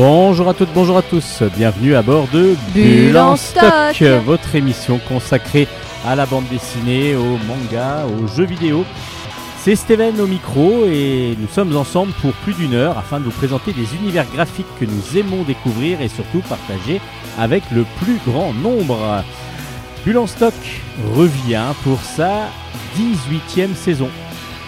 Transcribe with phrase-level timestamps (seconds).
[0.00, 4.00] Bonjour à toutes, bonjour à tous, bienvenue à bord de Bulle en stock.
[4.24, 5.66] votre émission consacrée
[6.06, 8.84] à la bande dessinée, au manga, aux jeux vidéo.
[9.58, 13.32] C'est Steven au micro et nous sommes ensemble pour plus d'une heure afin de vous
[13.32, 17.00] présenter des univers graphiques que nous aimons découvrir et surtout partager
[17.36, 19.24] avec le plus grand nombre.
[20.04, 20.54] Bulle en stock
[21.16, 22.50] revient pour sa
[22.96, 24.10] 18e saison.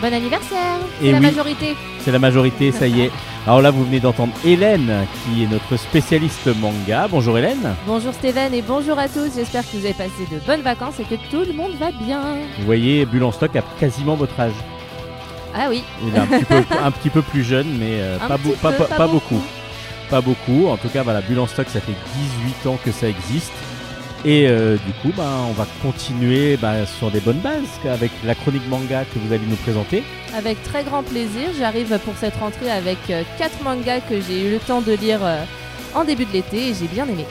[0.02, 1.26] Bon anniversaire Et C'est la oui.
[1.26, 3.10] majorité C'est la majorité, ça y est.
[3.46, 7.08] Alors là, vous venez d'entendre Hélène, qui est notre spécialiste manga.
[7.10, 7.74] Bonjour Hélène.
[7.86, 11.04] Bonjour Steven et bonjour à tous, j'espère que vous avez passé de bonnes vacances et
[11.04, 12.20] que tout le monde va bien.
[12.58, 14.52] Vous voyez, Bulle en stock a quasiment votre âge.
[15.54, 18.36] Ah oui, Il est un petit peu, un petit peu plus jeune, mais euh, pas,
[18.36, 19.40] beaucoup.
[20.10, 20.68] Pas beaucoup.
[20.68, 21.94] En tout cas, voilà, Bulle en stock, ça fait
[22.62, 23.52] 18 ans que ça existe.
[24.24, 28.34] Et euh, du coup, ben, on va continuer ben, sur des bonnes bases avec la
[28.34, 30.02] chronique manga que vous allez nous présenter.
[30.36, 34.58] Avec très grand plaisir, j'arrive pour cette rentrée avec 4 mangas que j'ai eu le
[34.58, 35.42] temps de lire euh,
[35.94, 37.24] en début de l'été et j'ai bien aimé.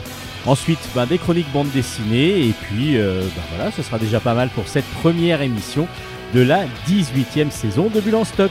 [0.46, 2.46] Ensuite, ben, des chroniques bande dessinée.
[2.48, 3.22] Et puis, euh,
[3.54, 5.86] voilà, ce sera déjà pas mal pour cette première émission
[6.34, 8.50] de la 18e saison de Bulle en stock.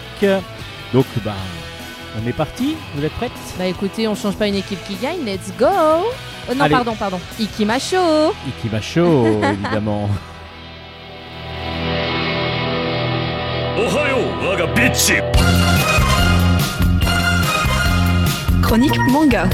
[0.93, 1.05] Donc,
[2.17, 2.75] on est parti.
[2.95, 5.67] Vous êtes prêtes Bah écoutez, on change pas une équipe qui gagne, let's go
[6.49, 7.19] euh, non, pardon, pardon.
[7.39, 10.09] Ikimasho Ikimasho, évidemment.
[13.77, 14.67] Ohayo, waga
[18.61, 19.47] Chronique manga.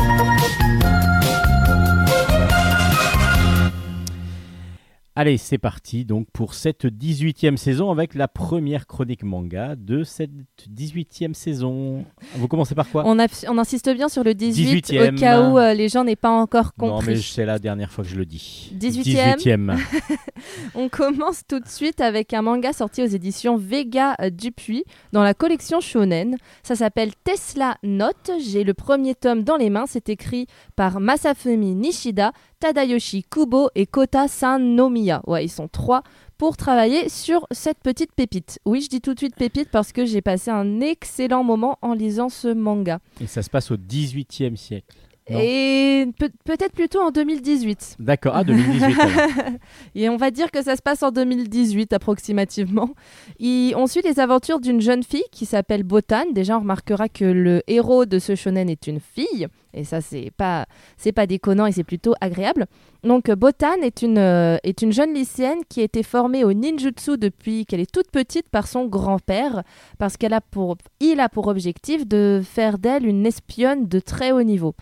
[5.18, 10.30] Allez, c'est parti donc pour cette 18e saison avec la première chronique manga de cette
[10.70, 12.04] 18e saison.
[12.36, 13.04] Vous commencez par quoi?
[13.06, 15.14] On, a- on insiste bien sur le 18 18e.
[15.16, 17.22] au cas où euh, les gens n'aient pas encore Non, mais compris.
[17.22, 18.74] c'est la dernière fois que je le dis.
[18.78, 19.38] 18e.
[19.38, 19.80] 18e.
[20.76, 24.84] On commence tout de suite avec un manga sorti aux éditions Vega Dupuis
[25.14, 26.36] dans la collection Shonen.
[26.62, 28.32] Ça s'appelle Tesla Note.
[28.46, 29.86] J'ai le premier tome dans les mains.
[29.88, 35.22] C'est écrit par Masafumi Nishida, Tadayoshi Kubo et Kota Sanomiya.
[35.28, 36.04] Ouais, ils sont trois
[36.38, 38.60] pour travailler sur cette petite pépite.
[38.66, 41.94] Oui, je dis tout de suite pépite parce que j'ai passé un excellent moment en
[41.94, 43.00] lisant ce manga.
[43.22, 44.96] Et ça se passe au 18e siècle.
[45.28, 45.40] Non.
[45.42, 47.96] Et peut- peut-être plutôt en 2018.
[47.98, 49.00] D'accord, ah 2018.
[49.00, 49.30] alors.
[49.96, 52.92] Et on va dire que ça se passe en 2018 approximativement.
[53.40, 56.26] Et on suit les aventures d'une jeune fille qui s'appelle Botan.
[56.32, 59.48] Déjà, on remarquera que le héros de ce shonen est une fille.
[59.74, 62.68] Et ça, c'est pas, c'est pas déconnant et c'est plutôt agréable.
[63.04, 67.18] Donc, Botan est une, euh, est une jeune lycéenne qui a été formée au ninjutsu
[67.18, 69.64] depuis qu'elle est toute petite par son grand-père.
[69.98, 74.32] Parce qu'il a pour, il a pour objectif de faire d'elle une espionne de très
[74.32, 74.76] haut niveau.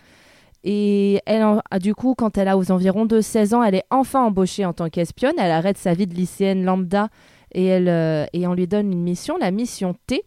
[0.64, 3.84] Et elle, ah, du coup, quand elle a aux environs de 16 ans, elle est
[3.90, 5.34] enfin embauchée en tant qu'espionne.
[5.38, 7.08] Elle arrête sa vie de lycéenne lambda
[7.52, 10.24] et, elle, euh, et on lui donne une mission, la mission T,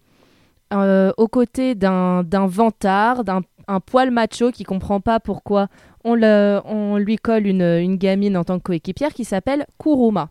[0.73, 5.67] euh, aux côtés d'un vantard, d'un un poil macho qui comprend pas pourquoi
[6.03, 10.29] on, le, on lui colle une, une gamine en tant que coéquipière qui s'appelle Kuruma.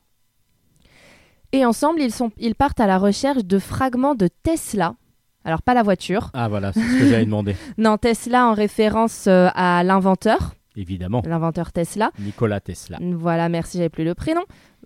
[1.53, 4.95] Et ensemble, ils, sont, ils partent à la recherche de fragments de Tesla.
[5.47, 6.31] Alors, pas la voiture.
[6.35, 7.55] Ah voilà, c'est ce que j'avais demandé.
[7.79, 12.11] Non, Tesla en référence euh, à l'inventeur, Évidemment, l'inventeur Tesla.
[12.19, 12.99] Nicolas Tesla.
[13.01, 14.43] Voilà, merci, j'avais plus le prénom.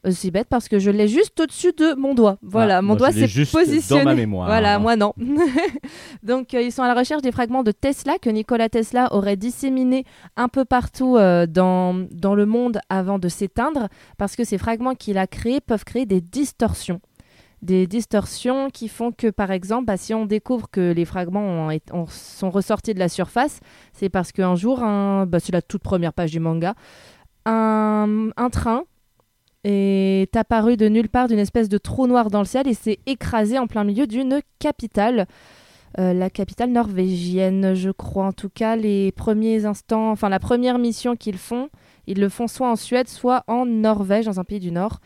[0.06, 2.36] Euh, C'est bête parce que je l'ai juste au-dessus de mon doigt.
[2.42, 4.04] Voilà, Ah, mon doigt s'est juste positionné.
[4.04, 4.46] dans ma mémoire.
[4.46, 5.14] Voilà, moi non.
[6.22, 9.36] Donc euh, ils sont à la recherche des fragments de Tesla que Nikola Tesla aurait
[9.36, 10.04] disséminés
[10.36, 13.88] un peu partout euh, dans, dans le monde avant de s'éteindre
[14.18, 17.00] parce que ces fragments qu'il a créés peuvent créer des distorsions.
[17.62, 22.06] Des distorsions qui font que, par exemple, bah, si on découvre que les fragments ont
[22.06, 23.60] sont ressortis de la surface,
[23.92, 26.74] c'est parce qu'un jour, un, bah, c'est la toute première page du manga,
[27.44, 28.84] un, un train
[29.64, 32.98] est apparu de nulle part d'une espèce de trou noir dans le ciel et s'est
[33.06, 35.26] écrasé en plein milieu d'une capitale.
[35.98, 38.26] Euh, la capitale norvégienne, je crois.
[38.26, 41.68] En tout cas, les premiers instants, enfin la première mission qu'ils font,
[42.06, 45.00] ils le font soit en Suède, soit en Norvège, dans un pays du Nord.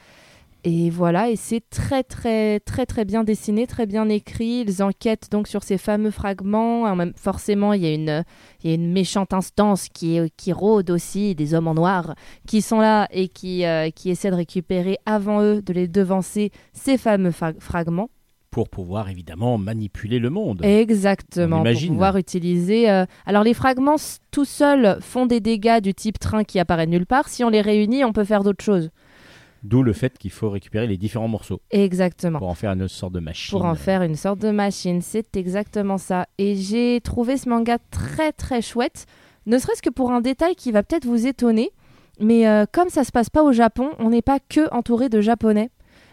[0.67, 4.65] Et voilà, et c'est très très très très bien dessiné, très bien écrit.
[4.67, 6.85] Ils enquêtent donc sur ces fameux fragments.
[6.85, 8.25] En même- forcément, il y a une
[8.63, 10.19] il y a une méchante instance qui,
[10.53, 12.15] rôde aussi, des hommes en noir,
[12.47, 16.51] qui sont là et qui, euh, qui essaient de récupérer avant eux, de les devancer,
[16.73, 18.09] ces fameux fa- fragments.
[18.51, 20.65] Pour pouvoir évidemment manipuler le monde.
[20.65, 22.89] Exactement, pour pouvoir utiliser...
[22.89, 23.97] euh, Alors les fragments
[24.31, 27.29] tout seuls font des dégâts du type train qui apparaît nulle part.
[27.29, 28.91] Si on les réunit, on peut faire d'autres choses.
[29.65, 32.39] D'où le fait qu'il faut récupérer les différents morceaux Exactement.
[32.39, 33.51] pour en faire une sorte de machine.
[33.59, 35.01] pour en faire une sorte de machine.
[35.01, 36.27] C'est exactement ça.
[36.39, 39.07] Et j'ai trouvé ce manga très très chouette,
[39.47, 41.71] ne serait-ce que pour un détail qui va peut-être vous étonner.
[42.21, 45.21] Mais euh, comme ça se passe pas au Japon, on n'est pas que entouré de
[45.21, 45.71] japonais.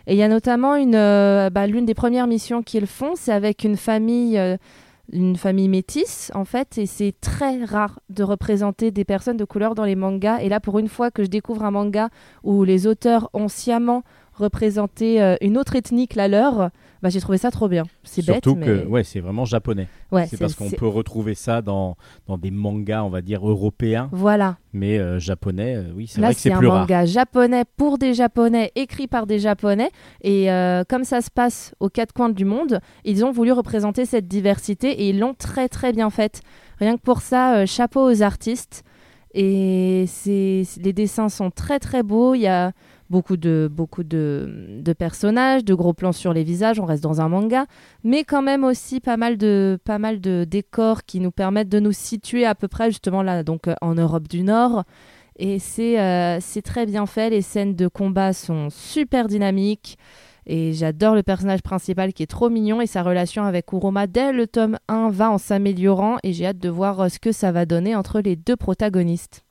[0.07, 3.31] Et il y a notamment une, euh, bah, l'une des premières missions qu'ils font, c'est
[3.31, 4.57] avec une famille euh,
[5.11, 9.75] une famille métisse en fait et c'est très rare de représenter des personnes de couleur
[9.75, 10.39] dans les mangas.
[10.39, 12.09] Et là pour une fois que je découvre un manga
[12.43, 14.03] où les auteurs ont sciemment
[14.33, 16.69] représenté euh, une autre ethnie que la leur
[17.01, 19.87] bah, j'ai trouvé ça trop bien c'est bête Surtout mais que ouais, c'est vraiment japonais.
[20.11, 24.09] ouais, c'est parce qu'on peut retrouver ça dans, dans des mangas, on va dire, européens,
[24.11, 26.81] voilà mais euh, japonais, euh, oui, c'est vrai que c'est c'est un plus rare.
[26.81, 29.89] manga japonais pour des japonais, écrit par des japonais.
[30.21, 34.05] Et euh, comme ça se passe aux quatre coins du monde, ils ont voulu représenter
[34.05, 36.41] cette diversité et ils l'ont très très bien faite.
[36.79, 38.83] Rien que pour ça, chapeau aux artistes.
[39.33, 42.33] Et c'est les dessins sont très très beaux.
[42.35, 42.71] Il y a
[43.11, 46.79] beaucoup de beaucoup de, personnages, de gros plans sur les visages.
[46.79, 47.65] On reste dans un manga,
[48.03, 51.79] mais quand même aussi pas mal de pas mal de décors qui nous permettent de
[51.79, 54.85] nous situer à peu près justement là, donc euh, en Europe du Nord.
[55.37, 57.29] Et c'est euh, c'est très bien fait.
[57.29, 59.97] Les scènes de combat sont super dynamiques.
[60.47, 62.81] Et j'adore le personnage principal qui est trop mignon.
[62.81, 66.17] Et sa relation avec Kuroma dès le tome 1 va en s'améliorant.
[66.23, 69.43] Et j'ai hâte de voir euh, ce que ça va donner entre les deux protagonistes.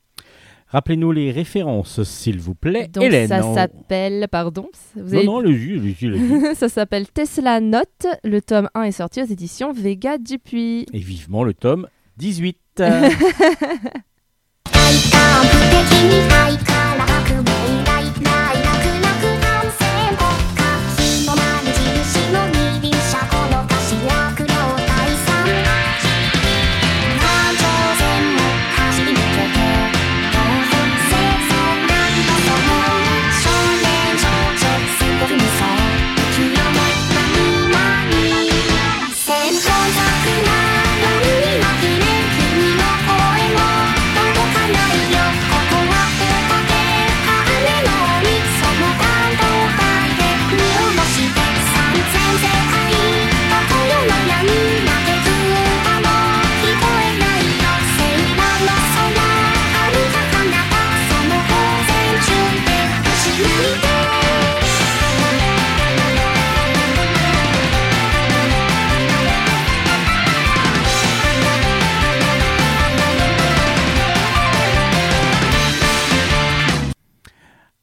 [0.71, 2.87] Rappelez-nous les références, s'il vous plaît.
[2.87, 3.27] Donc Hélène.
[3.27, 4.27] ça en- s'appelle.
[4.31, 6.55] Pardon vous Non, avez- non, le jus, le jus, le jus.
[6.55, 8.07] ça s'appelle Tesla Note.
[8.23, 10.85] Le tome 1 est sorti aux éditions Vega Dupuis.
[10.93, 11.87] Et vivement le tome
[12.17, 12.57] 18.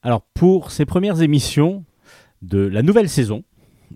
[0.09, 1.85] Alors, pour ces premières émissions
[2.41, 3.45] de la nouvelle saison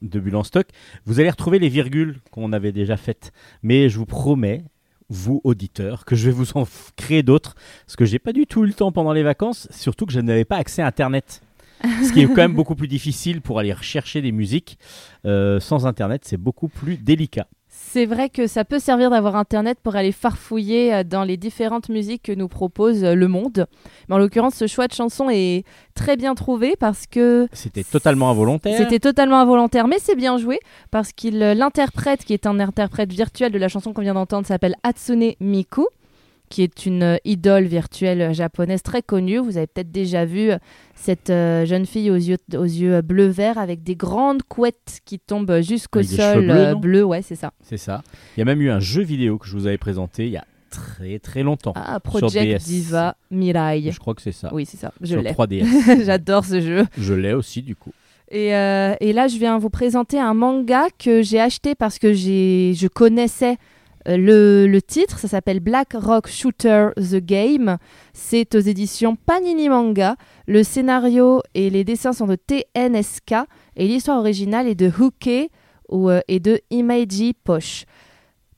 [0.03, 0.67] de Bulle en stock,
[1.07, 3.33] vous allez retrouver les virgules qu'on avait déjà faites.
[3.63, 4.63] Mais je vous promets,
[5.09, 6.67] vous auditeurs, que je vais vous en
[6.97, 7.55] créer d'autres.
[7.87, 10.21] Parce que j'ai pas du tout eu le temps pendant les vacances, surtout que je
[10.21, 11.41] n'avais pas accès à Internet.
[11.83, 14.79] Ce qui est quand même beaucoup plus difficile pour aller rechercher des musiques.
[15.25, 17.47] Euh, sans Internet, c'est beaucoup plus délicat.
[17.93, 21.91] C'est vrai que ça peut servir d'avoir Internet pour aller farfouiller euh, dans les différentes
[21.91, 23.67] musiques que nous propose euh, le monde.
[24.09, 28.31] Mais en l'occurrence, ce choix de chanson est très bien trouvé parce que C'était totalement
[28.31, 28.79] involontaire.
[28.79, 30.59] C'était totalement involontaire, mais c'est bien joué
[30.91, 34.47] parce qu'il euh, l'interprète, qui est un interprète virtuel de la chanson qu'on vient d'entendre,
[34.47, 35.87] s'appelle Hatsune Miku,
[36.53, 39.39] qui est une euh, idole virtuelle japonaise très connue.
[39.39, 40.59] Vous avez peut-être déjà vu euh,
[40.95, 45.19] cette euh, jeune fille aux yeux, aux yeux euh, bleu-vert avec des grandes couettes qui
[45.19, 47.05] tombent jusqu'au sol bleus, euh, bleu.
[47.05, 47.53] Ouais, c'est ça.
[47.63, 48.03] C'est ça.
[48.37, 50.37] Il y a même eu un jeu vidéo que je vous avais présenté il y
[50.37, 51.73] a très très longtemps.
[51.75, 52.65] Ah, Sur Project DS.
[52.67, 53.91] Diva Mirai.
[53.91, 54.53] Je crois que c'est ça.
[54.53, 54.93] Oui, c'est ça.
[55.01, 55.33] Je Sur l'ai.
[55.33, 56.05] 3DS.
[56.05, 56.85] J'adore ce jeu.
[56.99, 57.93] je l'ai aussi du coup.
[58.31, 62.13] Et, euh, et là, je viens vous présenter un manga que j'ai acheté parce que
[62.15, 63.72] j'ai, je connaissais euh,
[64.07, 65.19] le, le titre.
[65.19, 67.79] Ça s'appelle Black Rock Shooter The Game.
[68.13, 70.17] C'est aux éditions Panini Manga.
[70.47, 73.35] Le scénario et les dessins sont de TNSK.
[73.77, 74.91] Et l'histoire originale est de
[75.89, 77.85] ou, euh, et de Imeiji Posh.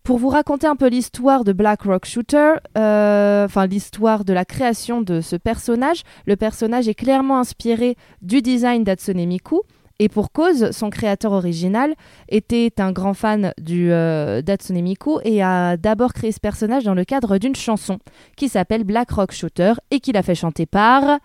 [0.02, 4.44] Pour vous raconter un peu l'histoire de Black Rock Shooter, euh, enfin l'histoire de la
[4.44, 9.62] création de ce personnage, le personnage est clairement inspiré du design d'Hatsune Miku.
[10.00, 11.94] Et pour cause, son créateur original
[12.28, 16.94] était un grand fan du euh, d'Hatsune Miku et a d'abord créé ce personnage dans
[16.94, 17.98] le cadre d'une chanson
[18.36, 21.20] qui s'appelle Black Rock Shooter et qu'il a fait chanter par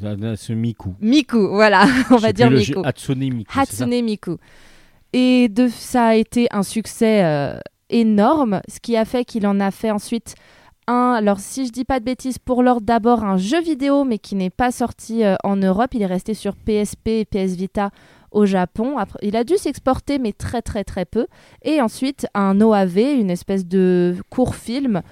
[0.00, 0.94] Ce Miku.
[1.00, 1.48] Miku.
[1.48, 2.82] Voilà, on va dire Miku.
[2.84, 3.58] Hatsune Miku.
[3.58, 4.36] Hatsune Miku.
[5.12, 7.58] Et de, ça a été un succès euh,
[7.90, 10.36] énorme, ce qui a fait qu'il en a fait ensuite
[10.88, 14.18] un, alors si je dis pas de bêtises, pour l'ordre d'abord un jeu vidéo, mais
[14.18, 17.90] qui n'est pas sorti euh, en Europe, il est resté sur PSP et PS Vita
[18.30, 18.98] au Japon.
[18.98, 21.26] Après, il a dû s'exporter, mais très très très peu.
[21.62, 25.02] Et ensuite un OAV, une espèce de court film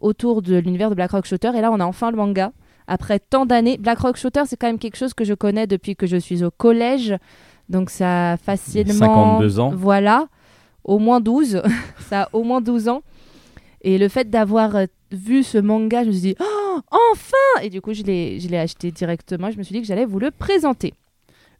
[0.00, 1.52] autour de l'univers de Black Rock Shooter.
[1.54, 2.52] Et là, on a enfin le manga.
[2.86, 5.94] Après tant d'années, Black Rock Shooter, c'est quand même quelque chose que je connais depuis
[5.94, 7.14] que je suis au collège.
[7.68, 9.38] Donc ça a facilement...
[9.38, 9.70] 52 ans.
[9.72, 10.26] Voilà,
[10.82, 11.62] au moins 12.
[12.08, 13.02] ça a au moins 12 ans.
[13.82, 16.78] Et le fait d'avoir euh, vu ce manga, je me suis dit, oh,
[17.12, 19.50] enfin Et du coup, je l'ai je l'ai acheté directement.
[19.50, 20.94] Je me suis dit que j'allais vous le présenter.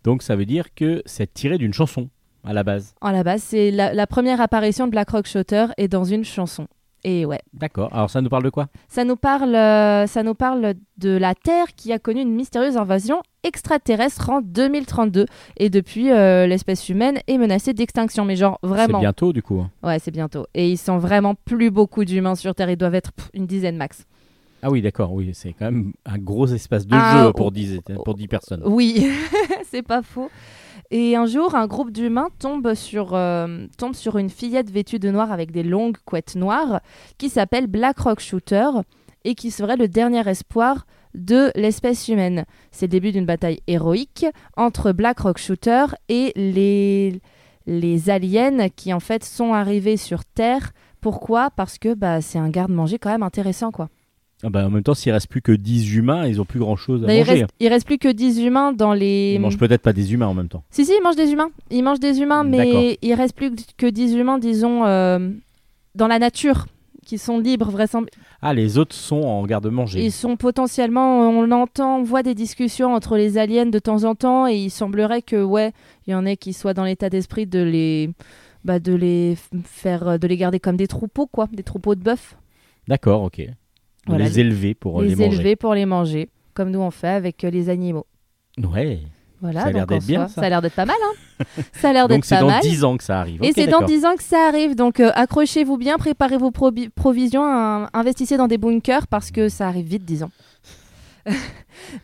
[0.05, 2.09] Donc ça veut dire que c'est tiré d'une chanson.
[2.45, 5.67] à la base À la base, c'est la, la première apparition de Black Rock Shooter
[5.77, 6.67] est dans une chanson.
[7.05, 7.89] Et ouais, D'accord.
[7.95, 8.69] Alors ça nous parle de quoi?
[8.89, 12.77] Ça nous parle, euh, ça nous parle de la Terre qui a connu une mystérieuse
[12.77, 18.25] invasion extraterrestre en 2032 et depuis euh, l'espèce humaine est menacée d'extinction.
[18.25, 19.61] Mais genre C'est vraiment, bientôt du coup.
[19.61, 19.71] hein.
[19.83, 20.47] ouais, c'est bientôt.
[20.55, 22.71] Et ils sont vraiment plus beaucoup d'humains sur Terre.
[22.71, 24.07] Ils doivent être pff, une dizaine max.
[24.63, 25.13] Ah oui, d'accord.
[25.13, 28.29] Oui, c'est quand même un gros espace de Ah, jeu pour oh, 10, pour 10
[28.29, 28.63] personnes.
[28.67, 29.07] Oui,
[29.71, 30.31] c'est pas faux.
[30.91, 35.11] Et un jour, un groupe d'humains tombe sur, euh, tombe sur une fillette vêtue de
[35.11, 36.81] noir avec des longues couettes noires
[37.17, 38.69] qui s'appelle Black Rock Shooter
[39.25, 42.45] et qui serait le dernier espoir de l'espèce humaine.
[42.71, 44.27] C'est le début d'une bataille héroïque
[44.57, 47.21] entre Black Rock Shooter et les,
[47.67, 50.73] les aliens qui en fait sont arrivés sur Terre.
[51.01, 51.51] Pourquoi?
[51.51, 53.89] Parce que bah, c'est un garde-manger quand même intéressant quoi.
[54.43, 56.75] Ah bah, en même temps, s'il reste plus que 10 humains, ils ont plus grand
[56.75, 57.33] chose à Bah, il, manger.
[57.43, 59.33] reste, il reste plus que 10 humains dans les...
[59.35, 60.63] Ils mangent peut-être pas des humains en même temps.
[60.71, 61.51] Si, si, ils mangent des humains.
[61.71, 62.73] Ils mangent des humains, D'accord.
[62.73, 65.29] mais il reste plus que 10 humains, disons, euh,
[65.95, 66.65] dans la nature,
[67.11, 68.23] qui sont libres, vraisemblablement.
[68.41, 70.01] Ah, les autres sont en garde-manger.
[70.01, 74.15] Ils sont potentiellement, on l'entend, on voit des discussions entre les aliens de temps en
[74.15, 75.73] temps, et il semblerait que, ouais,
[76.07, 78.11] il y en ait qui soient dans l'état d'esprit de les,
[78.65, 82.37] bah, de les faire, de les garder comme des troupeaux, quoi, des troupeaux de bœufs.
[82.87, 83.43] D'accord, ok.
[84.07, 85.35] Voilà, les élever pour les les, manger.
[85.35, 88.07] élever pour les manger, comme nous on fait avec euh, les animaux.
[88.57, 89.01] Ouais.
[89.41, 90.35] Voilà, Ça a l'air donc d'être bien, ça.
[90.41, 91.45] ça a l'air d'être pas mal, hein.
[91.73, 92.61] ça a l'air Donc d'être c'est pas dans mal.
[92.63, 93.43] 10 ans que ça arrive.
[93.43, 93.89] Et c'est dans d'accord.
[93.89, 98.49] 10 ans que ça arrive, donc euh, accrochez-vous bien, préparez vos provisions, un- investissez dans
[98.49, 100.31] des bunkers parce que ça arrive vite, 10 ans.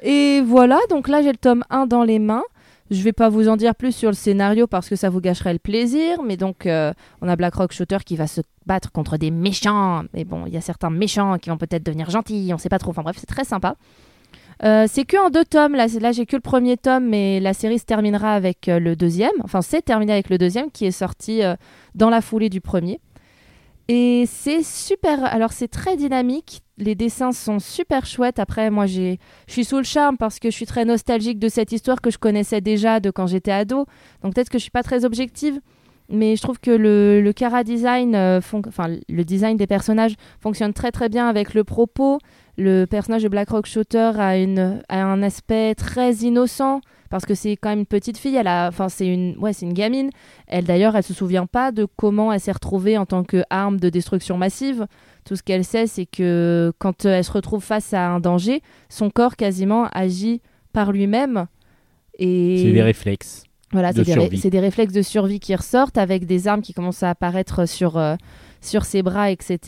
[0.03, 2.43] Et voilà, donc là j'ai le tome 1 dans les mains.
[2.91, 5.53] Je vais pas vous en dire plus sur le scénario parce que ça vous gâcherait
[5.53, 9.17] le plaisir, mais donc euh, on a Black Rock Shooter qui va se battre contre
[9.17, 12.59] des méchants, mais bon, il y a certains méchants qui vont peut-être devenir gentils, on
[12.59, 13.75] sait pas trop, enfin bref, c'est très sympa.
[14.65, 17.79] Euh, c'est que en deux tomes, là, j'ai que le premier tome, mais la série
[17.79, 21.43] se terminera avec euh, le deuxième, enfin c'est terminé avec le deuxième qui est sorti
[21.43, 21.57] euh,
[21.95, 23.01] dans la foulée du premier.
[23.89, 28.39] Et c'est super, alors c'est très dynamique, les dessins sont super chouettes.
[28.39, 31.71] Après, moi je suis sous le charme parce que je suis très nostalgique de cette
[31.71, 33.87] histoire que je connaissais déjà de quand j'étais ado.
[34.23, 35.61] Donc peut-être que je suis pas très objective,
[36.09, 41.29] mais je trouve que le, Cara design, le design des personnages fonctionne très très bien
[41.29, 42.19] avec le propos.
[42.59, 47.35] Le personnage de Black Rock Shooter a, une, a un aspect très innocent parce que
[47.35, 48.35] c'est quand même une petite fille.
[48.35, 50.11] Elle a, enfin c'est une, ouais c'est une gamine.
[50.47, 53.89] Elle d'ailleurs, elle se souvient pas de comment elle s'est retrouvée en tant qu'arme de
[53.91, 54.87] destruction massive.
[55.25, 58.63] Tout ce qu'elle sait, c'est que quand euh, elle se retrouve face à un danger,
[58.89, 60.41] son corps quasiment agit
[60.73, 61.47] par lui-même.
[62.19, 63.45] Et C'est des réflexes.
[63.73, 64.39] voilà, de c'est des, ré- survie.
[64.39, 67.99] c'est des réflexes de survie qui ressortent avec des armes qui commencent à apparaître sur,
[67.99, 68.15] euh,
[68.67, 69.59] sur ses bras, etc.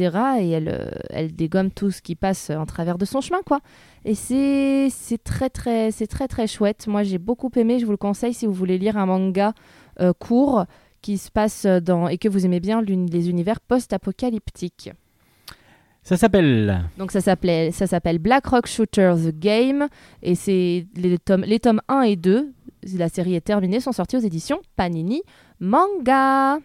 [0.40, 3.61] Et elle, euh, elle dégomme tout ce qui passe en travers de son chemin, quoi.
[4.05, 4.90] Et c'est
[5.23, 6.87] très, très, c'est très, très chouette.
[6.87, 7.78] Moi, j'ai beaucoup aimé.
[7.78, 9.52] Je vous le conseille si vous voulez lire un manga
[10.00, 10.64] euh, court
[11.02, 14.90] qui se passe dans et que vous aimez bien les univers post-apocalyptiques.
[16.02, 16.85] Ça s'appelle.
[16.97, 19.88] Donc ça s'appelait ça s'appelle Black Rock Shooter The Game
[20.23, 22.50] et c'est les tomes les tomes 1 et 2,
[22.97, 25.23] la série est terminée, sont sortis aux éditions Panini
[25.61, 26.61] Manga.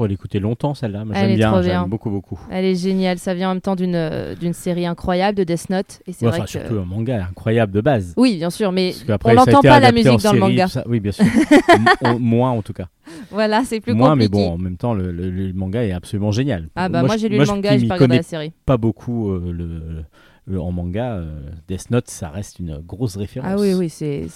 [0.00, 1.04] Pourrait l'écouter longtemps celle-là.
[1.12, 1.86] J'aime est bien, bien.
[1.86, 2.38] beaucoup beaucoup.
[2.50, 5.70] Elle est géniale, ça vient en même temps d'une euh, d'une série incroyable de Death
[5.70, 8.14] Note et c'est Ouais, vrai enfin, que surtout un manga incroyable de base.
[8.16, 10.68] Oui, bien sûr, mais on n'entend pas la musique dans le manga.
[10.68, 10.84] ça.
[10.86, 11.24] Oui, bien sûr.
[12.18, 12.86] Moins en tout cas.
[13.30, 14.48] Voilà, c'est plus Moins, mais compliqué.
[14.48, 16.68] bon, en même temps, le, le- le manga est absolument génial.
[16.76, 18.52] Ah bah moi, j'ai lu le manga j'ai pas regardé la série.
[18.66, 20.04] pas beaucoup euh,
[20.46, 21.14] le, en manga.
[21.14, 23.50] euh, Death Note, ça reste une grosse référence.
[23.52, 24.26] Ah oui oui, c'est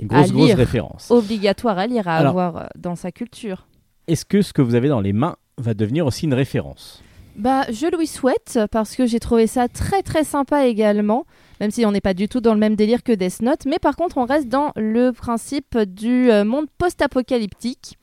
[0.00, 1.10] Une à grosse, référence.
[1.10, 3.66] obligatoire à lire à Alors- avoir dans sa culture.
[4.06, 7.02] Est-ce que ce que vous avez dans les mains va devenir aussi une référence?
[7.36, 11.24] Bah, je lui souhaite parce que j'ai trouvé ça très très sympa également,
[11.58, 13.78] même si on n'est pas du tout dans le même délire que Death Note, mais
[13.78, 17.98] par contre on reste dans le principe du euh, monde post-apocalyptique.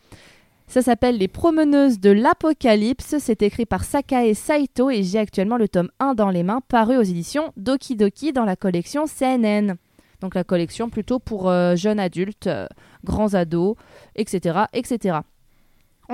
[0.67, 5.67] Ça s'appelle Les Promeneuses de l'Apocalypse, c'est écrit par Sakae Saito et j'ai actuellement le
[5.67, 9.75] tome 1 dans les mains, paru aux éditions Doki Doki dans la collection CNN.
[10.21, 12.67] Donc la collection plutôt pour euh, jeunes adultes, euh,
[13.03, 13.75] grands ados,
[14.15, 15.19] etc., etc.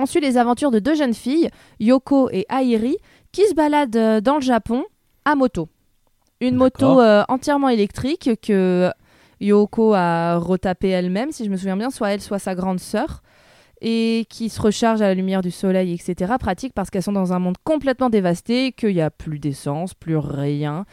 [0.00, 1.50] On suit les aventures de deux jeunes filles,
[1.80, 2.98] Yoko et Airi,
[3.32, 4.84] qui se baladent euh, dans le Japon
[5.24, 5.68] à moto.
[6.40, 8.92] Une moto euh, entièrement électrique que
[9.40, 13.24] Yoko a retapée elle-même, si je me souviens bien, soit elle, soit sa grande sœur,
[13.80, 16.32] et qui se recharge à la lumière du soleil, etc.
[16.38, 20.16] Pratique parce qu'elles sont dans un monde complètement dévasté, qu'il n'y a plus d'essence, plus
[20.16, 20.86] rien,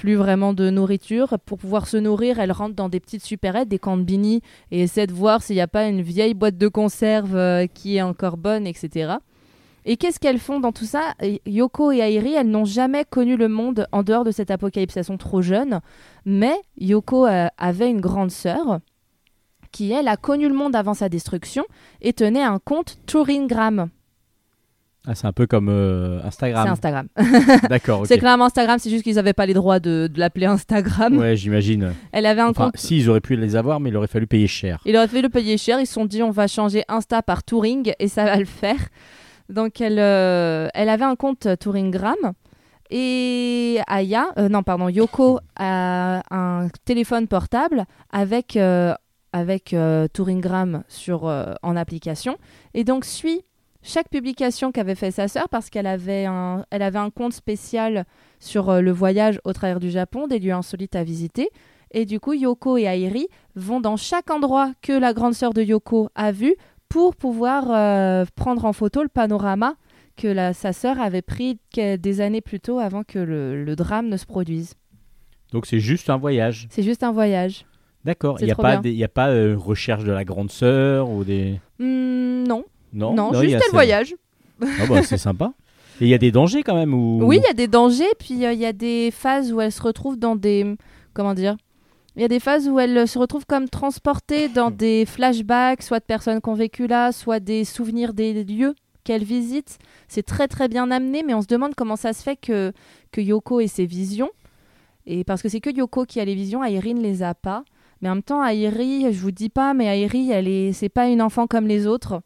[0.00, 1.38] plus vraiment de nourriture.
[1.44, 4.40] Pour pouvoir se nourrir, elles rentrent dans des petites supérettes, des cambini,
[4.70, 7.96] et essaient de voir s'il n'y a pas une vieille boîte de conserve euh, qui
[7.98, 9.16] est encore bonne, etc.
[9.84, 11.14] Et qu'est-ce qu'elles font dans tout ça?
[11.44, 14.96] Yoko et Airi, elles n'ont jamais connu le monde en dehors de cet apocalypse.
[14.96, 15.80] Elles sont trop jeunes.
[16.24, 18.80] Mais Yoko euh, avait une grande sœur
[19.70, 21.64] qui, elle, a connu le monde avant sa destruction
[22.00, 23.90] et tenait un compte Touringram.
[25.06, 26.64] Ah, c'est un peu comme euh, Instagram.
[26.66, 27.08] C'est Instagram.
[27.70, 28.06] D'accord.
[28.06, 31.16] C'est clairement Instagram, c'est juste qu'ils n'avaient pas les droits de, de l'appeler Instagram.
[31.16, 31.94] Ouais, j'imagine.
[32.12, 32.76] Elle avait un Enfin, compte.
[32.76, 34.80] si, ils auraient pu les avoir, mais il aurait fallu payer cher.
[34.84, 35.80] Il aurait fallu le payer cher.
[35.80, 38.76] Ils se sont dit, on va changer Insta par Touring et ça va le faire.
[39.48, 42.16] Donc, elle, euh, elle avait un compte Touringram.
[42.90, 48.58] Et Aya, euh, non, pardon, Yoko a un téléphone portable avec,
[49.32, 49.74] avec
[50.12, 51.24] Touringram sur,
[51.62, 52.36] en application.
[52.74, 53.42] Et donc, suit
[53.82, 58.04] chaque publication qu'avait fait sa sœur parce qu'elle avait un, elle avait un compte spécial
[58.38, 61.48] sur euh, le voyage au travers du Japon, des lieux insolites à visiter.
[61.92, 65.62] Et du coup, Yoko et Airi vont dans chaque endroit que la grande sœur de
[65.62, 66.54] Yoko a vu
[66.88, 69.74] pour pouvoir euh, prendre en photo le panorama
[70.16, 74.08] que la- sa sœur avait pris des années plus tôt avant que le, le drame
[74.08, 74.74] ne se produise.
[75.52, 76.68] Donc c'est juste un voyage.
[76.70, 77.64] C'est juste un voyage.
[78.04, 78.36] D'accord.
[78.40, 81.10] Il n'y a, pas des- il y a pas euh, recherche de la grande sœur
[81.10, 81.60] ou des.
[81.78, 83.70] Hmm, non, Non, non, il y juste a le ça.
[83.72, 84.14] voyage.
[84.62, 85.52] Ah bah, c'est sympa.
[86.00, 87.20] Et il y a des dangers quand même ou...
[87.22, 89.72] Oui, il y a des dangers, puis euh, il y a des phases où elle
[89.72, 90.76] se retrouve dans des...
[91.12, 91.56] Comment dire
[92.16, 95.82] Il y a des phases où elle euh, se retrouve comme transportée dans des flashbacks,
[95.82, 98.74] soit de personnes qui ont vécu là, soit des souvenirs des lieux
[99.04, 99.78] qu'elle visite.
[100.08, 102.72] C'est très très bien amené, mais on se demande comment ça se fait que,
[103.12, 104.30] que Yoko ait ses visions.
[105.06, 107.64] Et parce que c'est que Yoko qui a les visions, Airi ne les a pas.
[108.00, 111.08] Mais en même temps, Airi, je vous dis pas, mais Airi, elle est, c'est pas
[111.08, 112.22] une enfant comme les autres.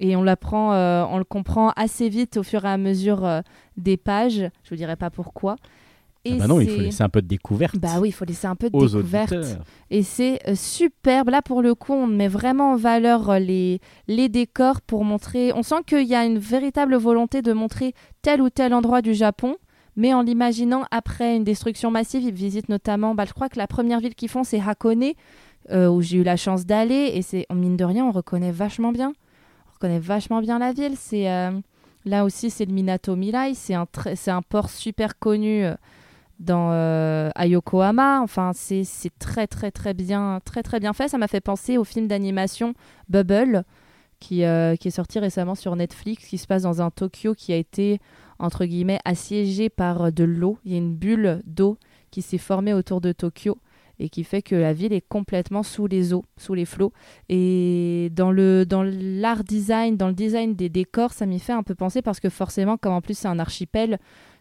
[0.00, 3.40] Et on l'apprend, euh, on le comprend assez vite au fur et à mesure euh,
[3.76, 4.48] des pages.
[4.64, 5.56] Je vous dirai pas pourquoi.
[6.28, 8.48] Ah bah non, il faut laisser un peu de découverte Bah oui, il faut laisser
[8.48, 9.30] un peu de aux découverte.
[9.32, 9.62] auditeurs.
[9.90, 11.28] Et c'est euh, superbe.
[11.28, 15.52] Là, pour le coup, on met vraiment en valeur euh, les, les décors pour montrer.
[15.54, 19.14] On sent qu'il y a une véritable volonté de montrer tel ou tel endroit du
[19.14, 19.54] Japon,
[19.94, 22.24] mais en l'imaginant après une destruction massive.
[22.24, 25.12] Ils visitent notamment, bah, je crois que la première ville qu'ils font, c'est Hakone,
[25.70, 27.12] euh, où j'ai eu la chance d'aller.
[27.14, 29.12] Et c'est, mine de rien, on reconnaît vachement bien.
[29.76, 30.94] On reconnaît vachement bien la ville.
[30.96, 31.30] C'est.
[31.30, 31.50] euh,
[32.06, 33.52] Là aussi, c'est le Minato Mirai.
[33.54, 35.74] C'est un, port super connu euh,
[36.38, 38.20] dans euh, à Yokohama.
[38.22, 38.86] Enfin, c'est
[39.18, 41.08] très très très bien, très très bien fait.
[41.08, 42.72] Ça m'a fait penser au film d'animation
[43.10, 43.64] Bubble,
[44.20, 44.42] qui, qui
[44.88, 48.00] est sorti récemment sur Netflix, qui se passe dans un Tokyo qui a été
[48.38, 50.58] entre guillemets assiégé par de l'eau.
[50.64, 51.76] Il y a une bulle d'eau
[52.12, 53.58] qui s'est formée autour de Tokyo
[53.98, 56.92] et qui fait que la ville est complètement sous les eaux, sous les flots.
[57.28, 61.62] Et dans le dans l'art design, dans le design des décors, ça m'y fait un
[61.62, 63.98] peu penser parce que forcément, comme en plus c'est un archipel,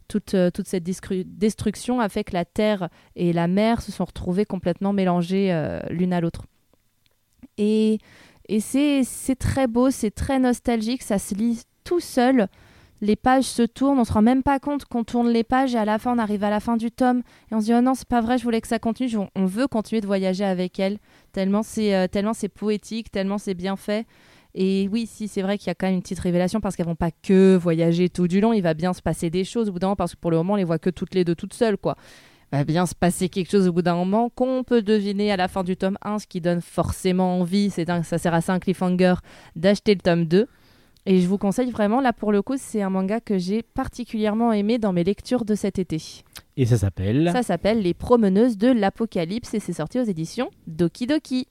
[0.07, 4.05] toute, euh, toute cette destruction a fait que la terre et la mer se sont
[4.05, 6.45] retrouvées complètement mélangées euh, l'une à l'autre.
[7.57, 7.99] Et,
[8.47, 12.47] et c'est très beau, c'est très nostalgique, ça se lit tout seul.
[13.05, 15.77] Les pages se tournent, on se rend même pas compte qu'on tourne les pages et
[15.77, 17.81] à la fin on arrive à la fin du tome et on se dit oh
[17.81, 20.79] non c'est pas vrai, je voulais que ça continue, on veut continuer de voyager avec
[20.79, 20.97] elle
[21.31, 24.07] tellement c'est euh, tellement c'est poétique, tellement c'est bien fait.
[24.55, 26.87] Et oui, si c'est vrai qu'il y a quand même une petite révélation parce qu'elles
[26.87, 29.73] vont pas que voyager tout du long, il va bien se passer des choses au
[29.73, 31.35] bout d'un moment parce que pour le moment on les voit que toutes les deux
[31.35, 31.97] toutes seules quoi.
[32.51, 35.37] Il va bien se passer quelque chose au bout d'un moment qu'on peut deviner à
[35.37, 38.53] la fin du tome 1, ce qui donne forcément envie, c'est ça sert à ça
[38.53, 39.13] un cliffhanger
[39.55, 40.47] d'acheter le tome 2.
[41.07, 44.51] Et je vous conseille vraiment, là pour le coup, c'est un manga que j'ai particulièrement
[44.51, 46.01] aimé dans mes lectures de cet été.
[46.57, 51.05] Et ça s'appelle Ça s'appelle Les Promeneuses de l'Apocalypse et c'est sorti aux éditions Doki
[51.05, 51.47] Doki.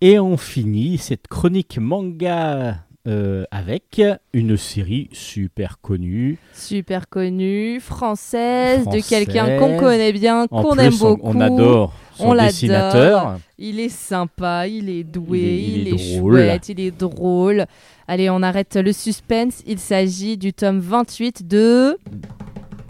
[0.00, 2.76] Et on finit cette chronique manga
[3.08, 4.00] euh, avec
[4.32, 6.38] une série super connue.
[6.52, 11.20] Super connue, française, de quelqu'un qu'on connaît bien, En qu'on aime beaucoup.
[11.26, 12.50] on, adore son on l'adore.
[12.52, 13.38] dessinateur.
[13.58, 16.32] Il est sympa, il est doué, Il est- il il est, est drôle.
[16.36, 17.66] chouette, il est drôle.
[18.06, 19.62] Allez, on arrête le suspense.
[19.66, 21.98] Il s'agit du tome 28 de...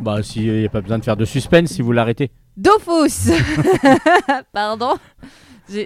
[0.03, 2.31] Bah, s'il n'y a pas besoin de faire de suspense, si vous l'arrêtez.
[2.57, 3.31] Dofus
[4.53, 4.95] Pardon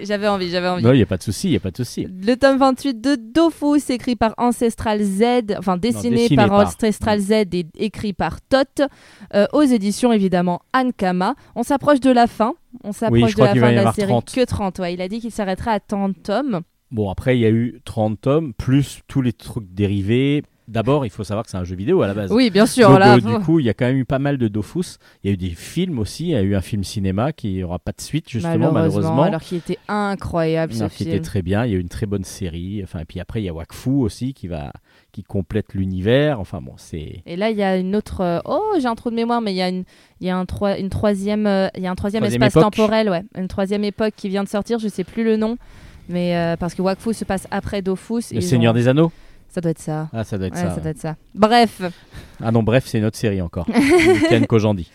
[0.03, 0.83] J'avais envie, j'avais envie.
[0.83, 2.07] Non, il n'y a pas de souci, il n'y a pas de souci.
[2.09, 5.23] Le tome 28 de Dofus, écrit par Ancestral Z,
[5.57, 8.81] enfin dessiné, dessiné par, par- Ancestral Z et écrit par Tot,
[9.33, 11.35] euh, aux éditions évidemment Ankama.
[11.55, 12.53] On s'approche de la fin.
[12.83, 14.07] On s'approche de la fin de la série.
[14.07, 14.33] 30.
[14.33, 14.93] Que 30, ouais.
[14.93, 16.61] Il a dit qu'il s'arrêterait à 30 tomes.
[16.91, 20.43] Bon, après, il y a eu 30 tomes, plus tous les trucs dérivés.
[20.67, 22.31] D'abord, il faut savoir que c'est un jeu vidéo à la base.
[22.31, 22.89] Oui, bien sûr.
[22.89, 24.97] Donc, là, euh, du coup, il y a quand même eu pas mal de Dofus.
[25.23, 26.25] Il y a eu des films aussi.
[26.27, 29.23] Il y a eu un film cinéma qui n'aura pas de suite, justement, malheureusement.
[29.23, 31.09] Alors qu'il était incroyable ce Alors, qui film.
[31.09, 31.65] était très bien.
[31.65, 32.81] Il y a eu une très bonne série.
[32.83, 34.71] Enfin, et puis après, il y a Wakfu aussi qui va,
[35.11, 36.39] qui complète l'univers.
[36.39, 38.21] Enfin bon, c'est Et là, il y a une autre.
[38.21, 39.83] euh, Oh, j'ai un trou de mémoire, mais il y a une,
[40.21, 42.61] il y a un troi- une troisième, euh, il y a un troisième, Troisième espace
[42.63, 42.73] époque.
[42.75, 44.79] temporel, ouais, une troisième époque qui vient de sortir.
[44.79, 45.57] Je sais plus le nom,
[46.07, 48.33] mais euh, parce que Wakfu se passe après Dofus.
[48.33, 49.11] Le Seigneur ont- des Anneaux.
[49.53, 50.09] Ça doit être ça.
[50.13, 50.69] Ah, ça doit être Ouais, ça.
[50.69, 50.81] ça ouais.
[50.81, 51.15] doit être ça.
[51.35, 51.81] Bref,
[52.41, 53.67] Ah non, bref, c'est une autre série encore.
[54.29, 54.89] Ken Kojandi.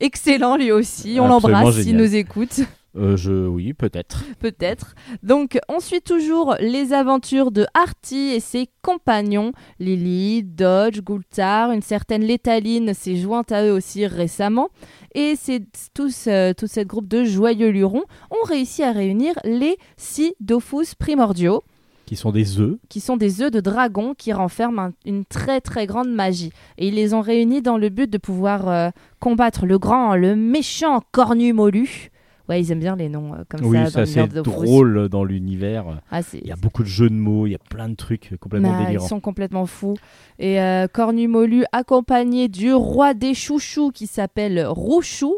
[0.00, 1.18] excellent lui aussi.
[1.20, 2.60] On l'embrasse s'il nous écoute.
[2.96, 4.24] Euh, je, oui, peut-être.
[4.38, 4.94] peut-être.
[5.24, 9.50] Donc, on suit toujours les aventures de Artie et ses compagnons.
[9.80, 14.68] Lily, Dodge, Gultar, une certaine Létaline s'est jointe à eux aussi récemment.
[15.16, 19.76] Et c'est tous, euh, tout ce groupe de joyeux lurons ont réussi à réunir les
[19.96, 21.64] six Dofus primordiaux,
[22.06, 22.76] Qui sont des œufs.
[22.88, 26.52] qui sont des œufs de dragon qui renferment un- une très très grande magie.
[26.78, 28.90] Et ils les ont réunis dans le but de pouvoir euh,
[29.20, 32.10] combattre le grand, le méchant Cornumolu.
[32.46, 34.04] Ouais, ils aiment bien les noms euh, comme Oui, ça.
[34.04, 36.02] c'est assez drôle dans l'univers.
[36.10, 38.34] Ah, Il y a beaucoup de jeux de mots, il y a plein de trucs
[38.38, 39.06] complètement Bah, ils délirants.
[39.08, 39.96] sont complètement fous.
[40.38, 45.36] Et euh, Cornumolu, accompagné du roi des chouchous qui s'appelle Rouchou,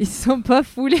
[0.00, 0.98] ils sont pas foulés.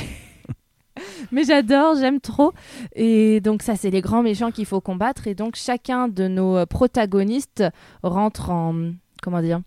[1.32, 2.52] Mais j'adore, j'aime trop.
[2.94, 5.26] Et donc ça, c'est les grands méchants qu'il faut combattre.
[5.26, 7.64] Et donc chacun de nos euh, protagonistes
[8.02, 9.60] rentre en comment dire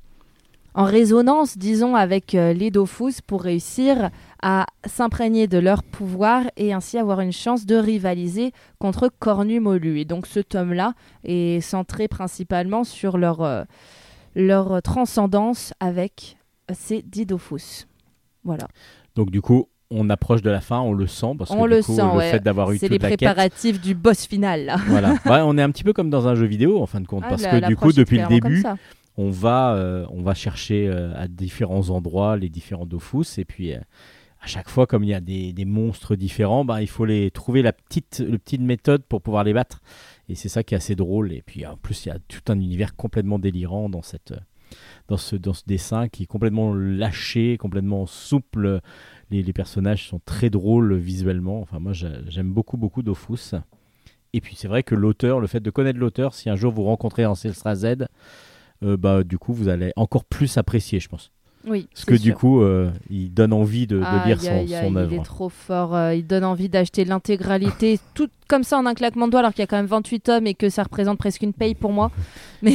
[0.74, 4.10] en résonance, disons, avec euh, les Dofus pour réussir
[4.41, 10.00] à s'imprégner de leur pouvoir et ainsi avoir une chance de rivaliser contre Cornumolu.
[10.00, 13.63] Et donc ce tome-là est centré principalement sur leur, euh,
[14.36, 16.38] leur transcendance avec
[16.74, 17.28] ces dix.
[18.46, 18.67] Voilà.
[19.15, 21.77] Donc du coup, on approche de la fin, on le sent parce On que le
[21.80, 22.32] du coup, sent, le ouais.
[22.32, 24.65] fait d'avoir eu C'est les la quête, préparatifs du boss final.
[24.65, 24.77] Là.
[24.88, 25.13] voilà.
[25.25, 27.23] Ouais, on est un petit peu comme dans un jeu vidéo en fin de compte
[27.25, 28.63] Ah, parce la- que du coup, depuis le début,
[29.17, 33.73] on va, euh, on va chercher euh, à différents endroits les différents Dofus et puis
[33.73, 33.80] euh,
[34.43, 37.30] à chaque fois, comme il y a des, des monstres différents, bah, il faut les
[37.30, 39.82] trouver la petite, le petite méthode pour pouvoir les battre.
[40.30, 41.32] Et c'est ça qui est assez drôle.
[41.34, 44.34] Et puis en plus, il y a tout un univers complètement délirant dans cette,
[45.10, 48.80] dans ce, dans ce dessin qui est complètement lâché, complètement souple.
[49.32, 51.62] Les, les personnages sont très drôles visuellement.
[51.62, 53.56] Enfin, moi, j'a- j'aime beaucoup, beaucoup Dofus.
[54.34, 56.84] Et puis c'est vrai que l'auteur, le fait de connaître l'auteur, si un jour vous
[56.84, 58.06] rencontrez Ancestra Z,
[58.84, 61.32] euh, bah, du coup, vous allez encore plus apprécier, je pense.
[61.67, 61.88] Oui.
[61.94, 64.98] Parce que du coup, euh, il donne envie de, de Aïe, lire son, son Il
[64.98, 65.13] œuvre.
[65.13, 65.96] est trop fort.
[65.96, 69.52] euh, il donne envie d'acheter l'intégralité, tout comme ça en un claquement de doigts, alors
[69.54, 71.91] qu'il y a quand même 28 tomes et que ça représente presque une paye pour
[71.94, 72.10] moi.
[72.63, 72.74] Mais,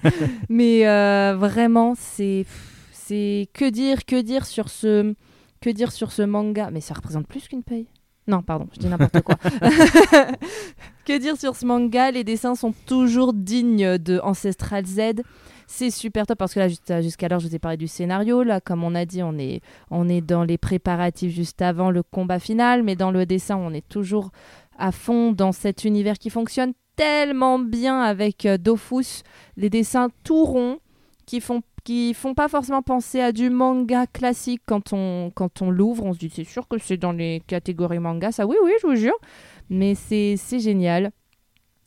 [0.48, 2.44] mais euh, vraiment, c'est,
[2.92, 5.14] c'est que dire, que dire sur ce,
[5.60, 6.70] que dire sur ce manga.
[6.70, 7.88] Mais ça représente plus qu'une paye.
[8.26, 9.36] Non, pardon, je dis n'importe quoi.
[11.06, 15.22] que dire sur ce manga Les dessins sont toujours dignes de Ancestral Z.
[15.66, 18.42] C'est super top parce que là, jusqu'alors, je vous ai parlé du scénario.
[18.42, 22.02] Là, comme on a dit, on est, on est dans les préparatifs juste avant le
[22.02, 24.30] combat final, mais dans le dessin, on est toujours
[24.78, 29.22] à fond dans cet univers qui fonctionne tellement bien avec euh, Dofus.
[29.56, 30.78] Les dessins tout ronds
[31.26, 34.60] qui font qui font pas forcément penser à du manga classique.
[34.66, 37.98] Quand on quand on l'ouvre on se dit c'est sûr que c'est dans les catégories
[37.98, 38.44] manga ça.
[38.46, 39.16] Oui oui je vous jure.
[39.70, 41.12] Mais c'est génial.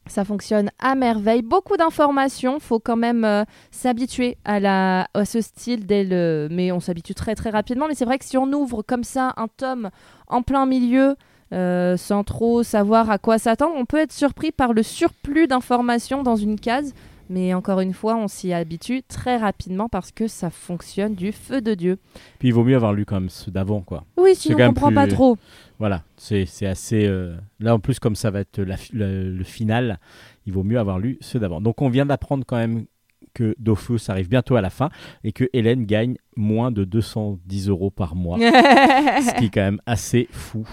[0.08, 1.44] Ça fonctionne à merveille.
[1.44, 2.60] Beaucoup d'informations.
[2.60, 6.48] Faut quand même euh, s'habituer à, la, à ce style dès le...
[6.50, 7.88] Mais on s'habitue très très rapidement.
[7.88, 9.92] Mais c'est vrai que si on ouvre comme ça un tome
[10.28, 11.16] en plein milieu,
[11.54, 16.24] euh, sans trop savoir à quoi s'attendre, on peut être surpris par le surplus d'informations
[16.24, 16.96] dans une case.
[17.32, 21.62] Mais encore une fois, on s'y habitue très rapidement parce que ça fonctionne du feu
[21.62, 21.98] de Dieu.
[22.40, 24.04] Puis il vaut mieux avoir lu quand même ceux d'avant, quoi.
[24.18, 25.38] Oui, sinon on même comprend plus- pas trop.
[25.80, 27.06] Voilà, c'est assez.
[27.08, 30.00] euh, Là, en plus, comme ça va être la fi- le, le final,
[30.46, 31.62] il vaut mieux avoir lu ceux d'avant.
[31.62, 32.86] Donc, on vient d'apprendre quand même
[33.34, 34.90] que Dofus arrive bientôt à la fin
[35.24, 39.80] et que Hélène gagne moins de 210 euros par mois, ce qui est quand même
[39.86, 40.68] assez fou.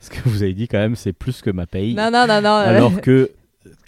[0.00, 1.94] Ce que vous avez dit, quand même, c'est plus que ma paye.
[1.94, 2.50] non, non, non, non.
[2.50, 3.30] alors que,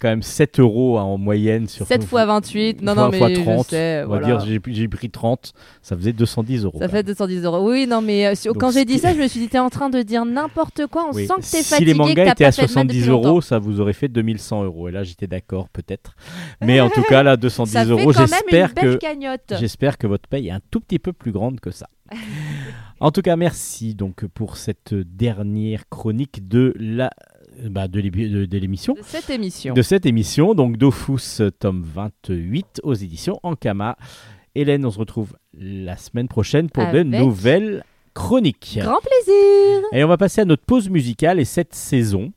[0.03, 2.81] quand même, 7 euros en moyenne sur 7 fois 28.
[2.81, 4.37] Non, non, mais fois je 30, sais, On va voilà.
[4.43, 6.77] dire, j'ai pris 30, ça faisait 210 euros.
[6.79, 7.69] Ça fait 210 euros.
[7.71, 9.59] Oui, non, mais euh, si- Donc, quand j'ai dit ça, je me suis dit, t'es
[9.59, 11.07] en train de dire n'importe quoi.
[11.09, 11.25] On Oui.
[11.25, 11.93] sent que t'es si fatigué.
[11.93, 13.29] les mangas étaient à fait de maths depuis 70 longtemps.
[13.29, 14.89] euros, ça vous aurait fait 2100 euros.
[14.89, 16.15] Et là, j'étais d'accord, peut-être.
[16.61, 18.99] Mais en tout cas, là, 210 Ça fait euros, j'espère que,
[19.57, 21.87] j'espère que votre paye est un tout petit peu plus grande que ça.
[22.99, 27.09] En tout cas, merci donc pour cette dernière chronique de la
[27.69, 28.93] bah, de l'ébi- de- de l'émission.
[28.93, 29.73] De cette émission.
[29.73, 33.97] De cette émission, donc Dofus, tome 28 aux éditions Ankama.
[34.55, 38.77] Hélène, on se retrouve la semaine prochaine pour de nouvelles chroniques.
[38.79, 39.81] Grand plaisir.
[39.93, 42.31] Et on va passer à notre pause musicale et cette saison.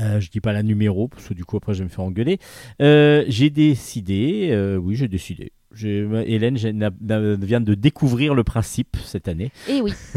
[0.00, 2.04] Euh, je dis pas la numéro parce que du coup après je vais me faire
[2.04, 2.38] engueuler.
[2.82, 5.52] Euh, j'ai décidé, euh, oui j'ai décidé.
[5.78, 9.50] Hélène j'ai- n'a- n'a- vient de découvrir le principe cette année.
[9.68, 9.92] Et oui,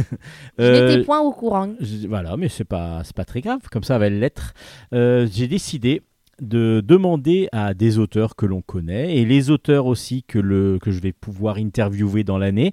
[0.57, 1.73] je Euh, n'étais point au courant.
[1.81, 3.59] je- voilà, mais c'est pas c'est pas très grave.
[3.71, 4.53] Comme ça, elle va l'être.
[4.93, 6.01] Euh, j'ai décidé
[6.41, 10.91] de demander à des auteurs que l'on connaît et les auteurs aussi que le que
[10.91, 12.71] je vais pouvoir interviewer dans l'année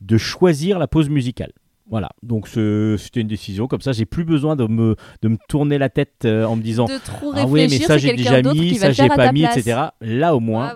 [0.00, 1.52] de choisir la pause musicale.
[1.90, 3.92] Voilà, donc c'était une décision comme ça.
[3.92, 6.98] J'ai plus besoin de me de me tourner la tête euh, en me disant De
[7.04, 9.58] trop ah oui mais ça j'ai déjà mis, ça j'ai pas mis, place.
[9.58, 9.80] etc.
[10.00, 10.72] Là au moins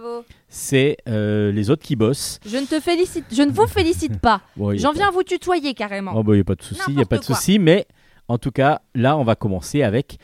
[0.48, 2.40] c'est euh, les autres qui bossent.
[2.46, 4.42] Je ne te félicite, je ne vous félicite pas.
[4.56, 6.12] Bon, J'en pas- viens à vous tutoyer carrément.
[6.14, 7.34] Oh bah, y a pas de souci, il a pas de quoi.
[7.36, 7.86] souci, mais
[8.28, 10.18] en tout cas, là, on va commencer avec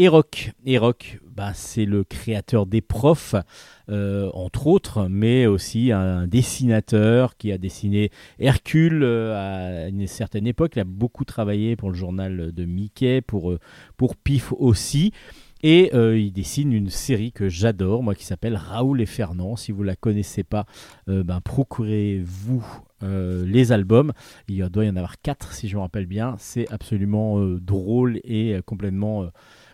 [0.00, 0.52] Eroc.
[0.64, 3.34] Eroc, bah, c'est le créateur des profs,
[3.88, 10.46] euh, entre autres, mais aussi un dessinateur qui a dessiné Hercule euh, à une certaine
[10.46, 10.74] époque.
[10.76, 13.58] Il a beaucoup travaillé pour le journal de Mickey, pour, euh,
[13.96, 15.10] pour Pif aussi.
[15.64, 19.56] Et il dessine une série que j'adore, moi, qui s'appelle Raoul et Fernand.
[19.56, 20.66] Si vous la connaissez pas,
[21.08, 22.64] ben, procurez-vous
[23.02, 24.12] les albums.
[24.46, 26.36] Il doit y en avoir quatre, si je me rappelle bien.
[26.38, 29.26] C'est absolument drôle et complètement,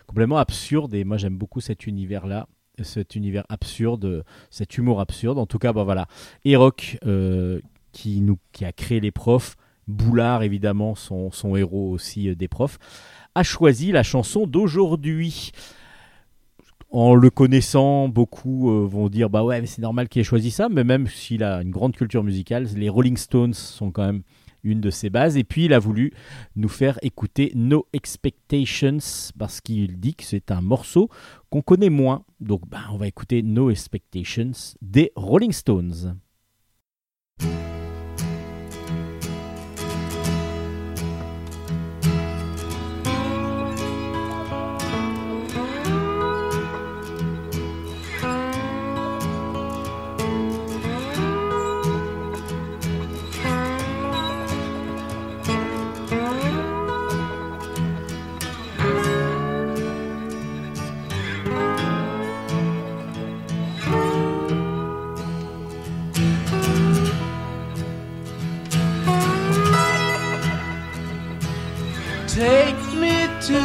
[0.05, 0.93] complètement absurde.
[0.93, 2.47] Et moi, j'aime beaucoup cet univers-là,
[2.81, 5.37] cet univers absurde, cet humour absurde.
[5.37, 6.07] En tout cas, ben voilà.
[6.43, 7.59] Eroc, euh,
[7.91, 9.55] qui, nous, qui a créé les profs,
[9.87, 12.79] Boulard, évidemment, son, son héros aussi euh, des profs,
[13.35, 15.51] a choisi la chanson d'aujourd'hui.
[16.91, 20.69] En le connaissant, beaucoup euh, vont dire bah ouais, c'est normal qu'il ait choisi ça,
[20.69, 24.21] mais même s'il a une grande culture musicale, les Rolling Stones sont quand même
[24.65, 25.37] une de ses bases.
[25.37, 26.11] Et puis il a voulu
[26.57, 28.97] nous faire écouter No Expectations
[29.37, 31.09] parce qu'il dit que c'est un morceau
[31.49, 32.25] qu'on connaît moins.
[32.41, 34.51] Donc bah, on va écouter No Expectations
[34.81, 36.17] des Rolling Stones.
[72.35, 73.61] Take me to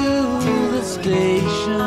[0.70, 1.80] the station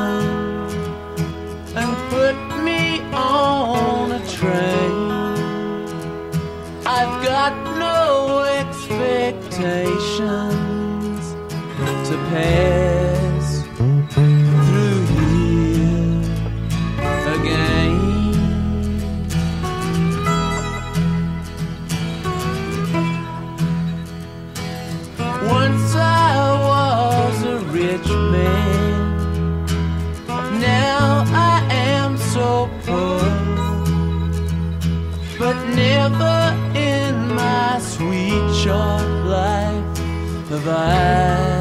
[1.78, 3.53] and put me on
[40.66, 41.60] I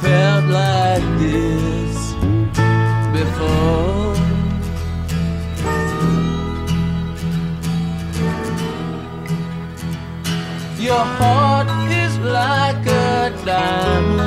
[0.00, 2.14] felt like this
[3.12, 4.14] before.
[10.78, 14.17] Your heart is like a diamond.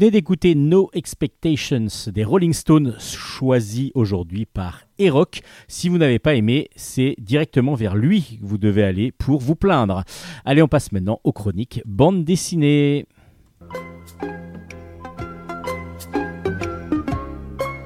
[0.00, 5.42] Venez d'écouter No Expectations des Rolling Stones, choisi aujourd'hui par Erock.
[5.68, 9.56] Si vous n'avez pas aimé, c'est directement vers lui que vous devez aller pour vous
[9.56, 10.04] plaindre.
[10.46, 13.04] Allez, on passe maintenant aux chroniques bande dessinée.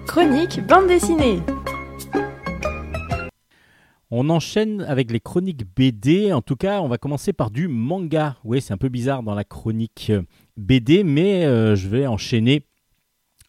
[0.07, 1.41] Chronique bande dessinée.
[4.13, 6.33] On enchaîne avec les chroniques BD.
[6.33, 8.37] En tout cas, on va commencer par du manga.
[8.45, 10.13] Oui, c'est un peu bizarre dans la chronique
[10.57, 12.65] BD, mais euh, je vais enchaîner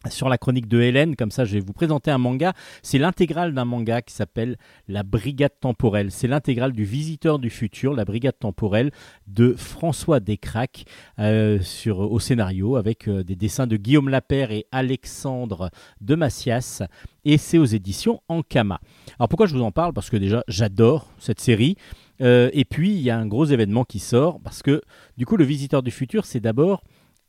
[0.10, 1.16] sur la chronique de Hélène.
[1.16, 2.54] Comme ça, je vais vous présenter un manga.
[2.84, 6.12] C'est l'intégrale d'un manga qui s'appelle La Brigade Temporelle.
[6.12, 8.92] C'est l'intégrale du Visiteur du Futur, La Brigade Temporelle
[9.28, 10.86] de François Descraques
[11.20, 16.84] euh, sur, au scénario avec euh, des dessins de Guillaume Lapère et Alexandre de Massias.
[17.24, 18.80] Et c'est aux éditions Ankama.
[19.18, 19.94] Alors pourquoi je vous en parle?
[19.94, 21.76] Parce que déjà, j'adore cette série.
[22.22, 24.82] Et puis, il y a un gros événement qui sort parce que,
[25.18, 26.82] du coup, le Visiteur du Futur, c'est d'abord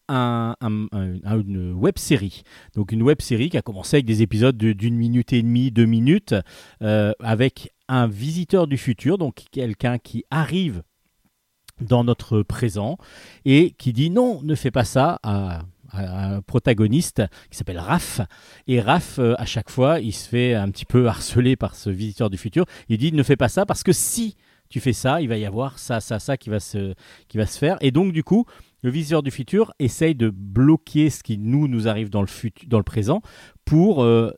[0.09, 2.43] un- un- un- une web série.
[2.75, 5.71] Donc, une web série qui a commencé avec des épisodes de- d'une minute et demie,
[5.71, 6.35] deux minutes,
[6.83, 10.83] euh, avec un visiteur du futur, donc quelqu'un qui arrive
[11.81, 12.97] dans notre présent
[13.45, 18.21] et qui dit non, ne fais pas ça à, à un protagoniste qui s'appelle Raph.
[18.67, 21.91] Et Raph, euh, à chaque fois, il se fait un petit peu harceler par ce
[21.91, 22.65] visiteur du futur.
[22.89, 24.37] Il dit ne fais pas ça parce que si
[24.69, 26.95] tu fais ça, il va y avoir ça, ça, ça qui va se,
[27.29, 27.77] qui va se faire.
[27.81, 28.47] Et donc, du coup,
[28.83, 33.23] le visiteur du futur essaye de bloquer ce qui nous, arrive dans le, présent
[33.65, 34.31] pour euh,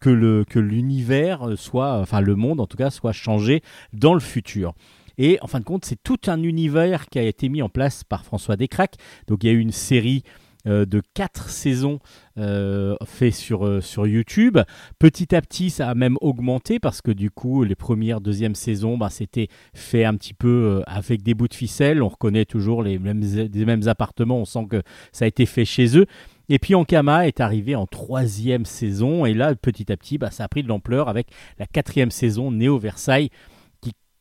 [0.00, 4.74] que, que l'univers soit, enfin le monde en tout cas, soit changé dans le futur.
[5.18, 8.04] Et en fin de compte, c'est tout un univers qui a été mis en place
[8.04, 8.96] par François Descraques.
[9.28, 12.00] Donc il y a eu une série euh, de quatre saisons
[12.40, 14.56] euh, fait sur, euh, sur YouTube.
[14.98, 18.96] Petit à petit, ça a même augmenté parce que du coup, les premières, deuxième saisons,
[18.96, 22.02] bah, c'était fait un petit peu euh, avec des bouts de ficelle.
[22.02, 24.38] On reconnaît toujours les mêmes, mêmes appartements.
[24.38, 26.06] On sent que ça a été fait chez eux.
[26.48, 29.26] Et puis Ankama est arrivé en troisième saison.
[29.26, 32.52] Et là, petit à petit, bah, ça a pris de l'ampleur avec la quatrième saison,
[32.52, 33.30] Néo Versailles,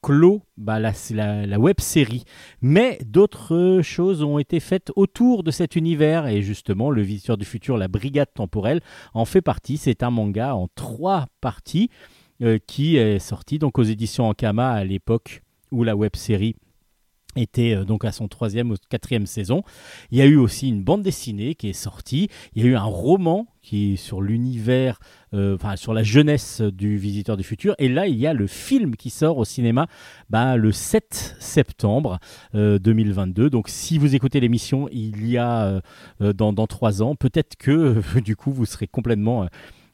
[0.02, 0.94] clôt bah, la,
[1.46, 2.24] la, web série.
[2.62, 6.28] Mais d'autres choses ont été faites autour de cet univers.
[6.28, 8.82] Et justement, Le Visiteur du Futur, la Brigade Temporelle,
[9.14, 9.78] en fait partie.
[9.78, 11.90] C'est un manga en trois parties
[12.42, 16.56] euh, qui est sorti donc aux éditions Ankama à l'époque où la web série
[17.36, 19.64] était euh, donc à son troisième ou quatrième saison.
[20.12, 22.30] Il y a eu aussi une bande dessinée qui est sortie.
[22.56, 25.00] Il y a eu un roman qui est sur l'univers,
[25.34, 27.76] euh, enfin sur la jeunesse du Visiteur du Futur.
[27.78, 29.88] Et là, il y a le film qui sort au cinéma
[30.30, 32.20] bah, le 7 septembre
[32.56, 33.50] euh, 2022.
[33.50, 35.82] Donc, si vous écoutez l'émission, il y a euh,
[36.22, 39.48] euh, dans, trois ans, peut-être que euh, du coup, vous serez complètement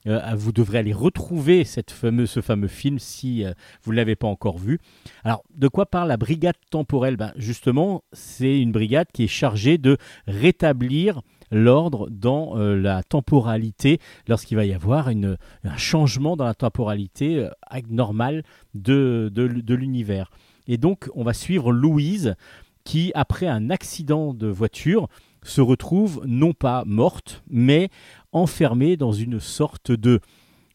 [0.08, 3.54] euh, vous devrez aller retrouver cette fameuse, ce fameux film si euh,
[3.84, 4.80] vous ne l'avez pas encore vu.
[5.24, 7.18] Alors, de quoi parle la brigade temporelle?
[7.18, 9.98] Ben, Justement, c'est une brigade qui est chargée de
[10.28, 17.48] rétablir l'ordre dans euh, la temporalité lorsqu'il va y avoir un changement dans la temporalité
[17.90, 18.44] normale
[18.74, 20.32] de, de l'univers.
[20.68, 22.36] Et donc, on va suivre Louise
[22.84, 25.08] qui, après un accident de voiture,
[25.44, 27.90] se retrouve non pas morte, mais
[28.36, 30.20] enfermée dans une sorte de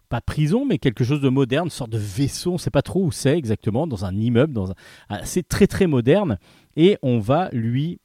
[0.09, 2.83] pas prison, mais quelque chose de moderne, une sorte de vaisseau, on ne sait pas
[2.83, 4.75] trop où c'est exactement, dans un immeuble, dans un...
[5.09, 6.39] ah, c'est très très moderne,
[6.77, 8.01] et on va lui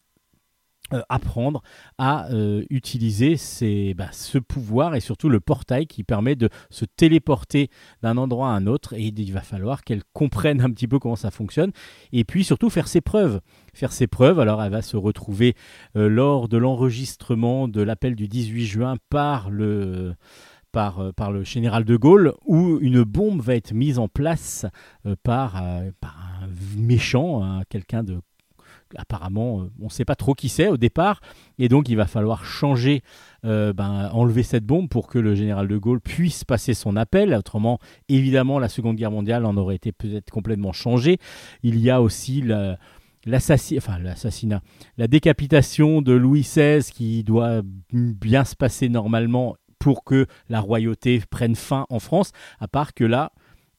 [0.94, 1.64] euh, apprendre
[1.98, 3.38] à euh, utiliser
[3.96, 7.72] bah, ce pouvoir et surtout le portail qui permet de se téléporter
[8.04, 11.16] d'un endroit à un autre et il va falloir qu'elle comprenne un petit peu comment
[11.16, 11.72] ça fonctionne
[12.12, 13.42] et puis surtout faire ses preuves.
[13.74, 15.56] Faire ses preuves alors elle va se retrouver
[15.96, 20.14] euh, lors de l'enregistrement de l'appel du 18 juin par le
[21.42, 24.68] général de Gaulle, où une bombe va être mise en place
[25.24, 25.64] par,
[26.00, 28.20] par un méchant, hein, quelqu'un de
[28.96, 31.22] apparemment, euh, on ne sait pas trop qui c'est au départ,
[31.60, 33.02] et donc il va falloir changer,
[33.46, 37.34] euh, ben, enlever cette bombe pour que le général de Gaulle puisse passer son appel.
[37.34, 37.80] Autrement,
[38.10, 41.18] évidemment, la Seconde Guerre mondiale en aurait été peut-être complètement changée.
[41.64, 42.78] Il y a aussi la,
[43.26, 44.62] l'assassinat,
[44.98, 47.62] la décapitation de Louis XVI qui doit
[47.92, 53.04] bien se passer normalement pour que la royauté prenne fin en France, à part que
[53.04, 53.32] là,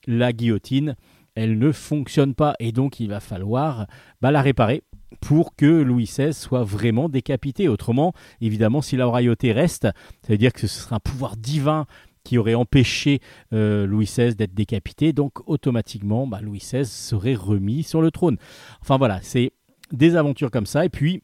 [0.07, 0.95] la guillotine,
[1.35, 3.87] elle ne fonctionne pas et donc il va falloir
[4.21, 4.83] bah, la réparer
[5.21, 7.69] pour que Louis XVI soit vraiment décapité.
[7.69, 11.87] Autrement, évidemment, si la royauté reste, ça veut dire que ce sera un pouvoir divin
[12.27, 13.21] qui aurait empêché
[13.53, 18.37] euh, Louis XVI d'être décapité, donc automatiquement, bah, Louis XVI serait remis sur le trône.
[18.83, 19.53] Enfin voilà, c'est
[19.93, 21.23] des aventures comme ça, et puis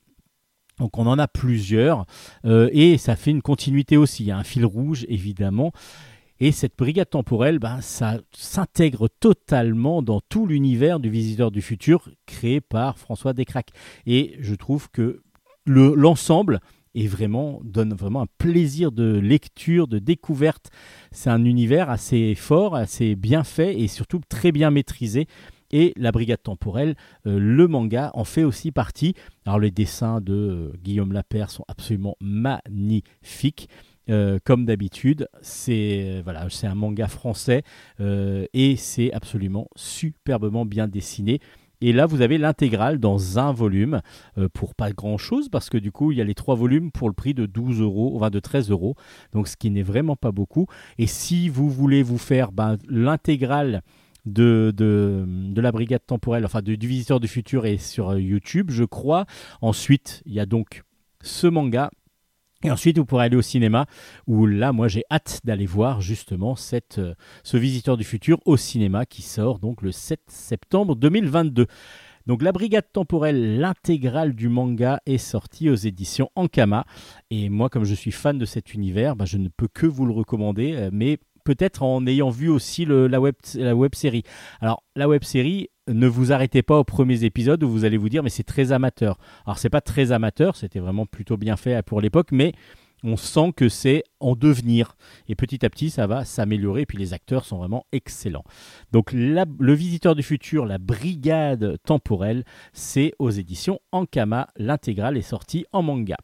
[0.79, 2.07] donc on en a plusieurs,
[2.45, 5.73] euh, et ça fait une continuité aussi, il y a un fil rouge évidemment,
[6.45, 12.09] et cette brigade temporelle, ben, ça s'intègre totalement dans tout l'univers du Visiteur du Futur
[12.27, 13.71] créé par François Descraques.
[14.07, 15.23] Et je trouve que
[15.67, 16.59] le- l'ensemble
[16.97, 20.71] vraiment donne vraiment un plaisir de lecture, de découverte.
[21.13, 25.29] C'est un univers assez fort, assez bien fait et surtout très bien maîtrisé.
[25.71, 29.15] Et la brigade temporelle, euh, le manga en fait aussi partie.
[29.47, 33.69] Alors les dessins de euh, Guillaume Lapère sont absolument magnifiques.
[34.11, 37.63] Euh, comme d'habitude, c'est voilà, c'est un manga français
[38.01, 41.41] euh, et c'est absolument superbement bien dessiné.
[41.83, 44.03] Et là, vous avez l'intégrale dans un volume
[44.39, 46.93] euh, pour pas grand chose parce que du coup, il y a les trois volumes
[46.93, 48.95] pour le prix de 12 euros, enfin de 13 euros,
[49.33, 50.69] donc ce qui n'est vraiment pas beaucoup.
[50.99, 53.83] Et si vous voulez vous faire ben, l'intégrale
[54.27, 54.73] de,
[55.57, 59.27] la brigade temporelle, enfin du visiteur du futur et sur euh, YouTube, je crois.
[59.61, 60.85] Ensuite, il y a donc
[61.21, 61.91] ce manga.
[62.65, 63.87] Et ensuite, vous pourrez aller au cinéma,
[64.27, 66.55] où là, moi, j'ai hâte d'aller voir justement
[66.99, 71.67] euh, ce visiteur du futur au cinéma qui sort donc le 7 septembre 2022.
[72.27, 76.85] Donc la Brigade temporelle, l'intégrale du manga est sortie aux éditions Ankama.
[77.31, 80.07] Et moi, comme je suis fan de cet univers, bah, je ne peux que vous
[80.07, 84.23] le recommander, euh, mais peut-être en ayant vu aussi la, web, la web série.
[84.61, 88.09] Alors la web série, ne vous arrêtez pas aux premiers épisodes où vous allez vous
[88.09, 89.19] dire mais c'est très amateur.
[89.47, 92.53] Alors c'est pas très amateur, c'était vraiment plutôt bien fait pour l'époque, mais
[93.05, 94.97] on sent que c'est en devenir.
[95.29, 96.83] Et petit à petit, ça va s'améliorer.
[96.83, 98.45] Et puis les acteurs sont vraiment excellents.
[98.93, 104.49] Donc le visiteur du futur, la brigade temporelle, c'est aux éditions Ankama.
[104.57, 106.17] L'intégrale est sortie en manga.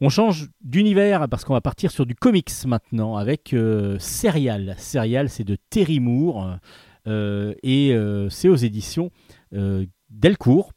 [0.00, 4.74] On change d'univers parce qu'on va partir sur du comics maintenant avec euh, Serial.
[4.78, 6.56] Serial, c'est de Terry Moore
[7.62, 9.10] et euh, c'est aux éditions
[9.54, 10.72] euh, Delcourt,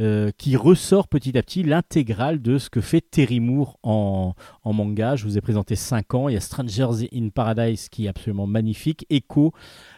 [0.00, 4.34] euh, qui ressort petit à petit l'intégrale de ce que fait Terry Moore en,
[4.64, 5.16] manga.
[5.16, 6.28] Je vous ai présenté 5 ans.
[6.28, 9.52] Il y a Strangers in Paradise qui est absolument magnifique, Echo,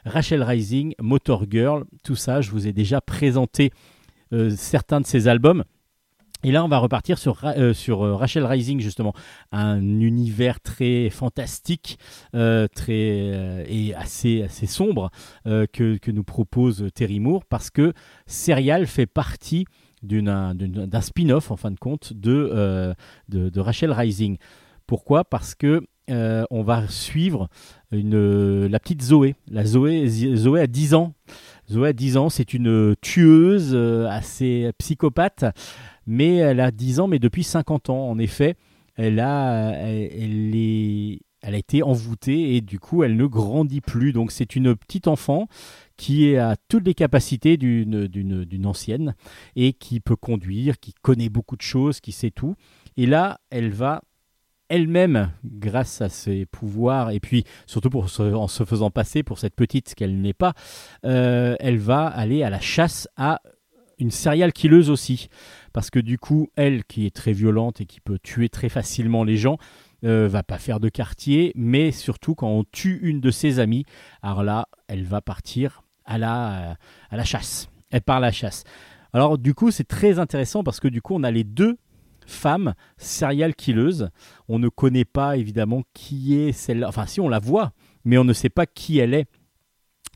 [0.07, 2.41] Rachel Rising, Motor Girl, tout ça.
[2.41, 3.71] Je vous ai déjà présenté
[4.33, 5.65] euh, certains de ces albums.
[6.45, 9.15] Et là, on va repartir sur, euh, euh, Rachel Rising, justement.
[9.51, 11.99] Un univers très fantastique
[12.35, 15.11] euh, et assez, sombre
[15.45, 17.95] que, nous propose Terry Moore, parce que
[18.27, 19.65] Serial fait partie
[20.03, 20.55] d'un
[21.01, 22.95] spin-off, en fin de compte, de,
[23.57, 24.37] Rachel Rising.
[24.87, 25.25] Pourquoi?
[25.25, 27.49] Parce que on va suivre
[27.91, 29.35] la petite Zoé.
[29.51, 31.15] La Zoé, Zoé a 10 ans.
[31.71, 35.47] Zoé a 10 ans, c'est une tueuse assez psychopathe,
[36.07, 38.57] mais elle a 10 ans, mais depuis 50 ans, en effet,
[38.97, 44.13] elle a, elle, est, elle a été envoûtée et du coup, elle ne grandit plus.
[44.13, 45.49] Donc, c'est une petite enfant
[45.97, 49.15] qui a toutes les capacités d'une, ancienne
[49.57, 52.55] et qui peut conduire, qui connaît beaucoup de choses, qui sait tout.
[52.97, 54.03] Et là, elle va
[54.69, 59.55] elle-même, grâce à ses pouvoirs, et puis surtout pour en se faisant passer pour cette
[59.55, 60.55] petite qu'elle n'est pas,
[61.05, 63.43] euh, elle va aller à la chasse à
[64.05, 65.29] une serial killeuse aussi.
[65.73, 69.25] Parce que du coup, elle, qui est très violente et qui peut tuer très facilement
[69.25, 69.59] les gens,
[70.05, 73.87] euh, va pas faire de quartier, mais surtout quand on tue une de ses amies,
[74.23, 76.75] alors là, elle va partir à la, euh,
[77.11, 77.69] à la chasse.
[77.91, 78.65] Elle part à la chasse.
[79.13, 81.79] Alors du coup, c'est très intéressant parce que du coup, on a les deux
[82.27, 84.11] femmes serial killeuses.
[84.49, 86.89] On ne connaît pas évidemment qui est celle-là.
[86.89, 87.73] Enfin, si on la voit,
[88.05, 89.27] mais on ne sait pas qui elle est,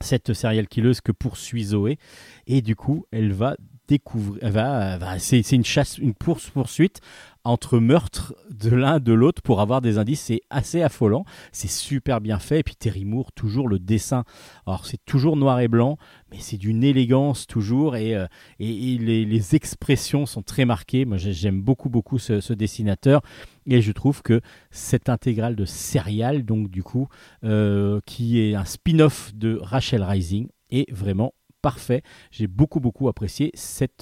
[0.01, 1.99] cette serial killeuse que poursuit Zoé.
[2.47, 3.57] Et du coup, elle va
[3.89, 4.51] découvrir.
[4.51, 7.01] va- va- c'est une chasse, une course poursuite
[7.45, 10.21] entre meurtres de l'un de l'autre pour avoir des indices.
[10.21, 11.25] C'est assez affolant.
[11.51, 12.61] C'est super bien fait.
[12.61, 14.25] Et puis Terry Moore, toujours le dessin.
[14.67, 15.97] Alors c'est toujours noir et blanc,
[16.31, 17.97] mais c'est d'une élégance toujours.
[17.97, 18.27] Et, euh,
[18.59, 21.07] et, les, les expressions sont très marquées.
[21.07, 23.23] Moi j'ai- j'aime beaucoup beaucoup ce, ce dessinateur.
[23.67, 27.09] Et je trouve que cette intégrale de Serial, donc du coup,
[27.45, 31.33] euh, qui est un spin-off de Rachel Rising, est vraiment
[31.63, 32.03] parfait.
[32.31, 33.53] J'ai beaucoup beaucoup apprécié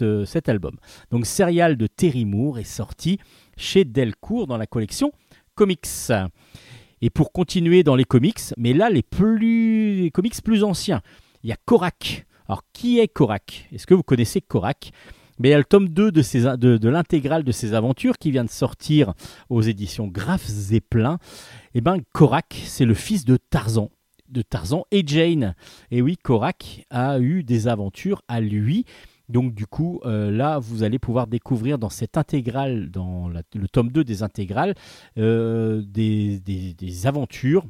[0.02, 0.76] euh, cet album.
[1.10, 3.18] Donc Serial de Terry Moore est sorti
[3.56, 5.12] chez Delcourt dans la collection
[5.54, 6.12] Comics.
[7.02, 11.02] Et pour continuer dans les comics, mais là les plus comics plus anciens,
[11.42, 12.26] il y a Korak.
[12.48, 13.68] Alors qui est Korak?
[13.72, 14.92] Est-ce que vous connaissez Korak?
[15.38, 18.44] Mais il y a le tome 2 de, de, l'intégrale de ses aventures qui vient
[18.44, 19.12] de sortir
[19.50, 21.18] aux éditions Graf Zeppelin.
[21.74, 23.90] Et ben Korak, c'est le fils de Tarzan,
[24.28, 25.54] de Tarzan et Jane.
[25.90, 28.84] Et oui, Korak a eu des aventures à lui.
[29.28, 33.90] Donc du coup, euh, là, vous allez pouvoir découvrir dans cette intégrale, dans le tome
[33.90, 34.74] 2 des intégrales,
[35.18, 37.64] euh, des, aventures.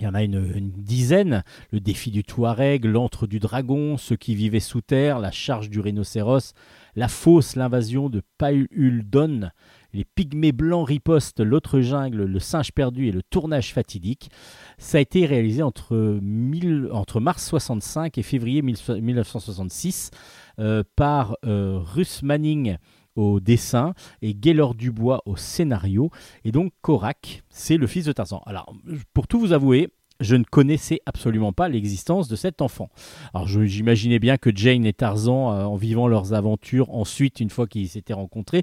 [0.00, 1.44] Il y en a une, dizaine.
[1.70, 5.80] Le défi du Touareg, l'antre du dragon, ceux qui vivaient sous terre, la charge du
[5.80, 6.54] rhinocéros,
[6.96, 9.50] la fosse, l'invasion de Paululdon,
[9.92, 14.30] les pygmées blancs ripostent, l'autre jungle, le singe perdu et le tournage fatidique.
[14.78, 20.10] Ça a été réalisé entre, 1000 entre mars 65 et février 1966
[20.58, 22.76] euh, par euh, Russ Manning
[23.14, 26.10] au dessin et Gaylor Dubois au scénario.
[26.44, 28.42] Et donc Korak, c'est le fils de Tarzan.
[28.46, 28.74] Alors,
[29.12, 29.88] pour tout vous avouer,
[30.20, 32.90] je ne connaissais absolument pas l'existence de cet enfant.
[33.34, 37.66] Alors j'imaginais bien que Jane et Tarzan, euh, en vivant leurs aventures, ensuite, une fois
[37.66, 38.62] qu'ils s'étaient rencontrés,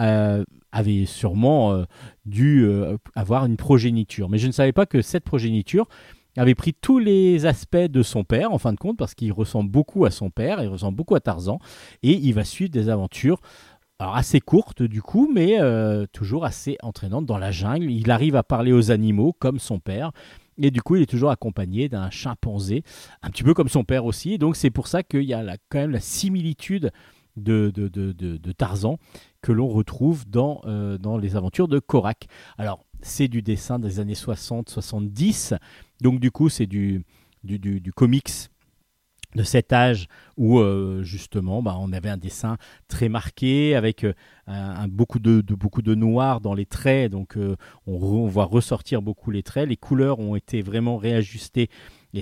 [0.00, 1.84] euh, avaient sûrement euh,
[2.24, 2.68] dû
[3.14, 4.28] avoir une progéniture.
[4.28, 5.86] Mais je ne savais pas que cette progéniture
[6.36, 9.70] avait pris tous les aspects de son père, en fin de compte, parce qu'il ressemble
[9.70, 11.58] beaucoup à son père, il ressemble beaucoup à Tarzan,
[12.02, 13.40] et il va suivre des aventures
[13.98, 15.58] assez courtes du coup, mais
[16.12, 17.90] toujours assez entraînantes dans la jungle.
[17.90, 20.12] Il arrive à parler aux animaux comme son père.
[20.58, 22.82] Et du coup, il est toujours accompagné d'un chimpanzé,
[23.22, 24.38] un petit peu comme son père aussi.
[24.38, 26.90] Donc c'est pour ça qu'il y a la- quand même la similitude
[27.36, 27.70] de,
[28.56, 28.98] Tarzan
[29.42, 32.26] que l'on retrouve dans, euh, dans les aventures de Korak.
[32.56, 35.54] Alors c'est du dessin des années 60-70.
[36.00, 37.04] Donc du coup, c'est du-
[37.44, 38.30] du comics
[39.36, 42.56] de cet âge où euh, justement bah, on avait un dessin
[42.88, 44.12] très marqué avec euh,
[44.88, 47.12] beaucoup, de, noir dans les traits.
[47.12, 47.56] Donc euh,
[47.86, 49.68] on voit ressortir beaucoup les traits.
[49.68, 51.68] Les couleurs ont été vraiment réajustées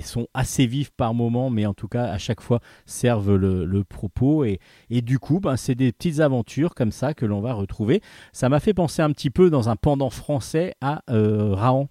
[0.01, 4.43] sont assez vives par moment mais en tout cas à chaque fois servent le, propos
[4.43, 8.01] et, et du coup ben, c'est des petites aventures comme ça que l'on va retrouver
[8.33, 11.89] ça m'a fait penser un petit peu dans un pendant français à euh, Raon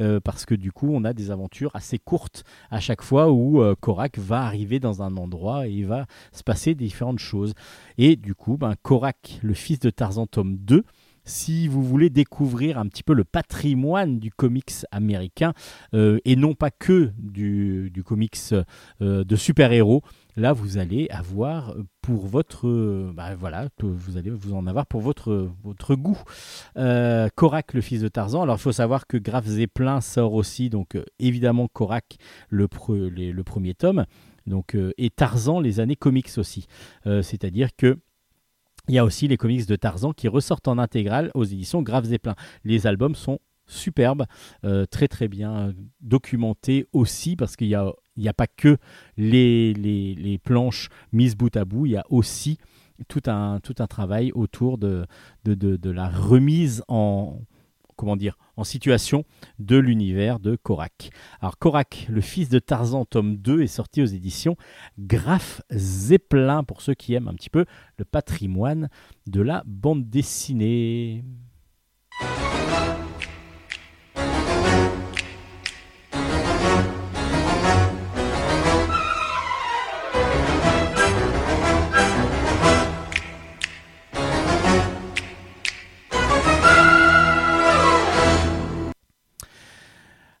[0.00, 3.62] euh, parce que du coup on a des aventures assez courtes à chaque fois où
[3.62, 7.54] euh, Korak va arriver dans un endroit et il va se passer différentes choses.
[7.98, 10.84] Et du coup, ben, Korak, le fils de Tarzan, tome 2,
[11.26, 15.52] si vous voulez découvrir un petit peu le patrimoine du comics américain
[15.92, 18.38] euh, et non pas que du, du comics
[19.02, 20.02] euh, de super-héros,
[20.36, 25.50] là vous allez avoir pour votre bah, voilà vous allez vous en avoir pour votre
[25.64, 26.22] votre goût.
[26.76, 28.42] Euh, Korak le fils de Tarzan.
[28.42, 32.16] Alors il faut savoir que Graf Zeppelin sort aussi donc évidemment Korak
[32.48, 34.06] le, pre- le premier tome
[34.46, 36.66] donc et Tarzan les années comics aussi.
[37.04, 37.98] C'est-à-dire que
[38.88, 42.04] il y a aussi les comics de Tarzan qui ressortent en intégrale aux éditions Graf
[42.04, 42.34] Zeppelin
[42.64, 44.26] les albums sont superbes
[44.64, 48.78] euh, très très bien documentés aussi parce qu'il y a n'y a pas que
[49.16, 52.58] les, les, les planches mises bout à bout, il y a aussi
[53.08, 55.06] tout un, tout un travail autour de,
[55.44, 57.40] de, de, de la remise en,
[57.96, 59.24] comment dire, en situation
[59.58, 61.10] de l'univers de Korak.
[61.40, 64.56] Alors Korak, le fils de Tarzan, tome 2, est sorti aux éditions
[64.98, 67.64] Graf Zeppelin, pour ceux qui aiment un petit peu
[67.98, 68.88] le patrimoine
[69.26, 71.24] de la bande dessinée.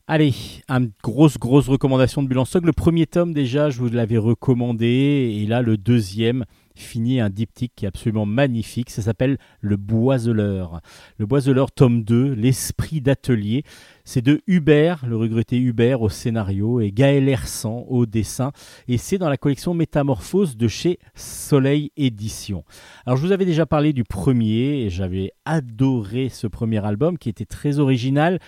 [0.08, 0.34] Allez,
[0.68, 2.64] une grosse, grosse recommandation de Bulle en stock.
[2.64, 5.36] Le premier tome, déjà, je vous l'avais recommandé.
[5.42, 6.44] Et là, le deuxième
[6.76, 8.90] finit un diptyque qui est absolument magnifique.
[8.90, 10.80] Ça s'appelle Le Boiseleur.
[11.18, 13.64] Le Boiseleur, tome 2, L'Esprit d'Atelier.
[14.04, 18.52] C'est de Hubert, le regretté Hubert au scénario, et Gaël Hersan au dessin.
[18.86, 22.62] Et c'est dans la collection Métamorphose de chez Soleil Édition.
[23.06, 27.44] Alors, je vous avais déjà parlé du premier, j'avais adoré ce premier album qui était
[27.44, 28.38] très original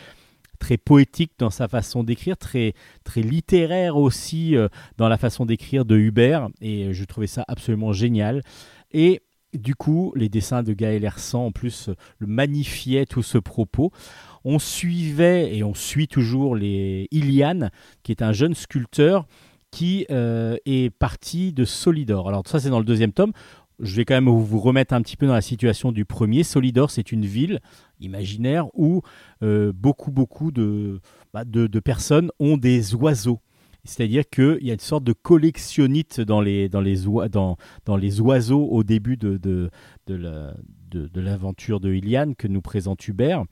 [0.58, 5.84] très poétique dans sa façon d'écrire, très, très littéraire aussi euh, dans la façon d'écrire
[5.84, 8.42] de Hubert, et euh, je trouvais ça absolument génial.
[8.92, 9.22] Et
[9.54, 13.92] du coup, les dessins de Gaël Hersan, en plus, le magnifiaient tout ce propos.
[14.44, 17.70] On suivait, et on suit toujours, les Iliane,
[18.02, 19.26] qui est un jeune sculpteur
[19.70, 22.28] qui euh, est parti de Solidor.
[22.28, 23.32] Alors ça, c'est dans le deuxième tome.
[23.80, 26.42] Je vais quand même vous remettre un petit peu dans la situation du premier.
[26.42, 27.60] Solidor, c'est une ville
[28.00, 29.02] imaginaire où
[29.42, 31.00] euh, beaucoup, beaucoup de,
[31.32, 33.40] bah, de, de personnes ont des oiseaux.
[33.84, 36.96] C'est-à-dire qu'il y a une sorte de collectionnite dans les, dans les,
[37.30, 39.70] dans, dans les oiseaux au début de, de,
[40.06, 40.54] de la-
[40.90, 43.44] de- l'aventure de Iliane que nous présente Hubert.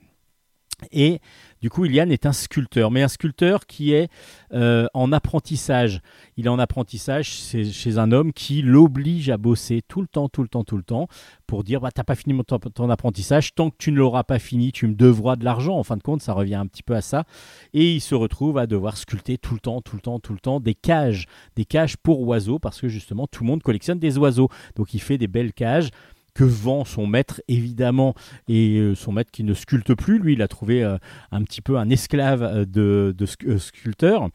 [0.92, 1.20] Et
[1.60, 4.08] du coup, Iliane est un sculpteur, mais un sculpteur qui est
[4.52, 6.00] euh, en apprentissage.
[6.36, 10.42] Il est en apprentissage chez, un homme qui l'oblige à bosser tout le temps, tout
[10.42, 11.08] le temps, tout le temps,
[11.46, 14.38] pour dire bah, T'as pas fini ton, ton apprentissage, tant que tu ne l'auras pas
[14.38, 15.78] fini, tu me devras de l'argent.
[15.78, 17.24] En fin de compte, ça revient un petit peu à ça.
[17.72, 20.40] Et il se retrouve à devoir sculpter tout le temps, tout le temps, tout le
[20.40, 21.26] temps des cages,
[21.56, 24.48] des cages pour oiseaux, parce que justement, tout le monde collectionne des oiseaux.
[24.76, 25.90] Donc, il fait des belles cages
[26.36, 28.14] que vend son maître évidemment.
[28.46, 30.98] Et euh, son maître qui ne sculpte plus lui il a trouvé euh,
[31.32, 34.28] un petit peu un esclave euh, de, de sc- sculpteur.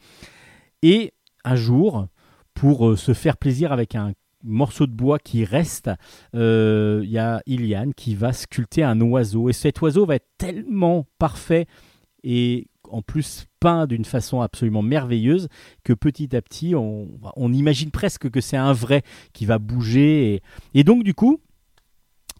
[0.82, 2.08] Et un jour
[2.54, 5.90] pour se faire plaisir avec un morceau de bois qui reste
[6.34, 9.48] il y a Iliane qui va sculpter un oiseau.
[9.48, 11.66] Et cet oiseau va être tellement parfait
[12.24, 15.48] et en plus peint d'une façon absolument merveilleuse
[15.84, 17.08] que petit à petit on,
[17.52, 20.42] imagine presque que c'est un vrai qui va bouger.
[20.74, 21.40] Et donc du coup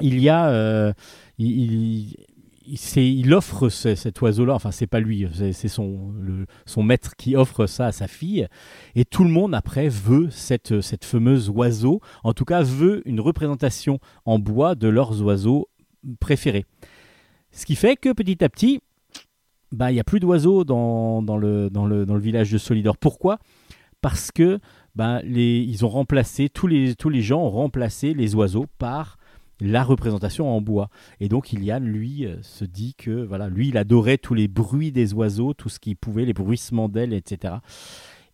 [0.03, 0.93] il y a, euh,
[1.39, 2.15] il,
[2.67, 4.55] il- offre ce- cet oiseau-là.
[4.55, 6.13] Enfin, c'est pas lui, c'est son,
[6.67, 8.47] son maître qui offre ça à sa fille.
[8.95, 12.01] Et tout le monde après veut cette, cette fameuse oiseau.
[12.23, 15.69] En tout cas, veut une représentation en bois de leurs oiseaux
[16.21, 16.65] préférés.
[17.51, 18.81] Ce qui fait que petit à petit,
[19.73, 22.59] bah, il n'y a plus d'oiseaux dans, dans, le, dans, le, dans le village de
[22.59, 22.97] Solidor.
[22.97, 23.39] Pourquoi?
[24.01, 24.59] Parce que
[24.95, 29.17] bah, les, ils ont remplacé, tous les, tous les gens ont remplacé les oiseaux par
[29.63, 30.91] la représentation en bois.
[31.21, 34.93] Et donc Iliane, lui, euh, se dit que voilà, lui, il adorait tous les bruits
[34.93, 37.55] des oiseaux, tout ce qu'il pouvait, les bruissements d'ailes, etc.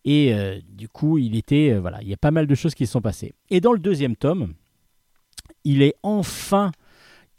[0.05, 2.75] Et euh, du coup, il était, euh, voilà, il y a pas mal de choses
[2.75, 3.35] qui se sont passées.
[3.51, 4.55] Et dans le deuxième tome,
[5.65, 6.73] il est enfin,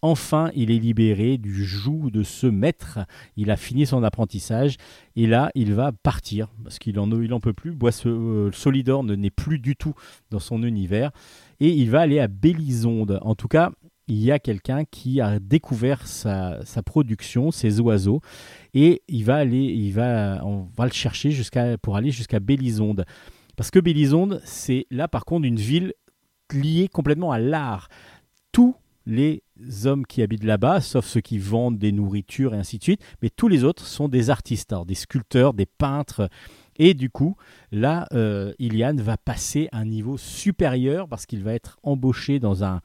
[0.01, 2.99] enfin, il est libéré du joug de ce maître.
[3.37, 4.75] Il a fini son apprentissage
[5.15, 7.71] et là, il va partir parce qu'il en, il en peut plus.
[7.71, 9.93] Bois, euh, Solidor ne- n'est plus du tout
[10.29, 11.11] dans son univers
[11.59, 13.19] et il va aller à Bélisonde.
[13.21, 13.71] En tout cas,
[14.09, 18.21] il y a quelqu'un qui a découvert sa, production, ses oiseaux,
[18.73, 23.05] et il va aller, il va, on va le chercher jusqu'à pour aller jusqu'à Bélisonde,
[23.55, 25.93] parce que Bélisonde, c'est là par contre une ville
[26.51, 27.87] liée complètement à l'art.
[28.51, 29.43] Tous les
[29.85, 33.29] hommes qui habitent là-bas, sauf ceux qui vendent des nourritures et ainsi de suite, mais
[33.29, 36.29] tous les autres sont des artistes, des sculpteurs, des peintres.
[36.77, 37.35] Et du coup,
[37.71, 42.63] là, euh, Iliane va passer à un niveau supérieur parce qu'il va être embauché dans
[42.63, 42.81] un,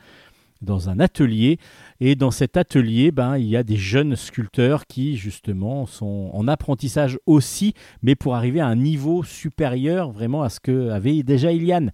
[0.65, 1.59] dans un atelier.
[2.01, 6.49] Et dans cet atelier, ben, il y a des jeunes sculpteurs qui, justement, sont en
[6.49, 11.53] apprentissage aussi, mais pour arriver à un niveau supérieur vraiment à ce que avait déjà
[11.53, 11.93] Iliane.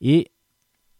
[0.00, 0.30] Et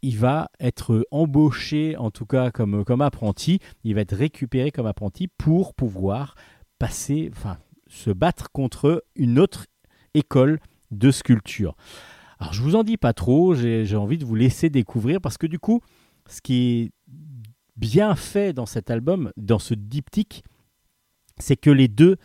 [0.03, 4.87] il va être embauché, en tout cas comme, comme apprenti, il va être récupéré comme
[4.87, 6.35] apprenti pour pouvoir
[6.79, 9.67] passer, enfin, se battre contre une autre
[10.15, 11.75] école de sculpture.
[12.39, 15.39] Alors je vous en dis pas trop, j'ai j'ai envie de vous laisser découvrir parce
[15.39, 15.81] que du coup,
[16.29, 16.91] ce qui est
[17.79, 20.43] bien fait dans cet album, dans ce diptyque,
[21.39, 22.17] c'est que les deux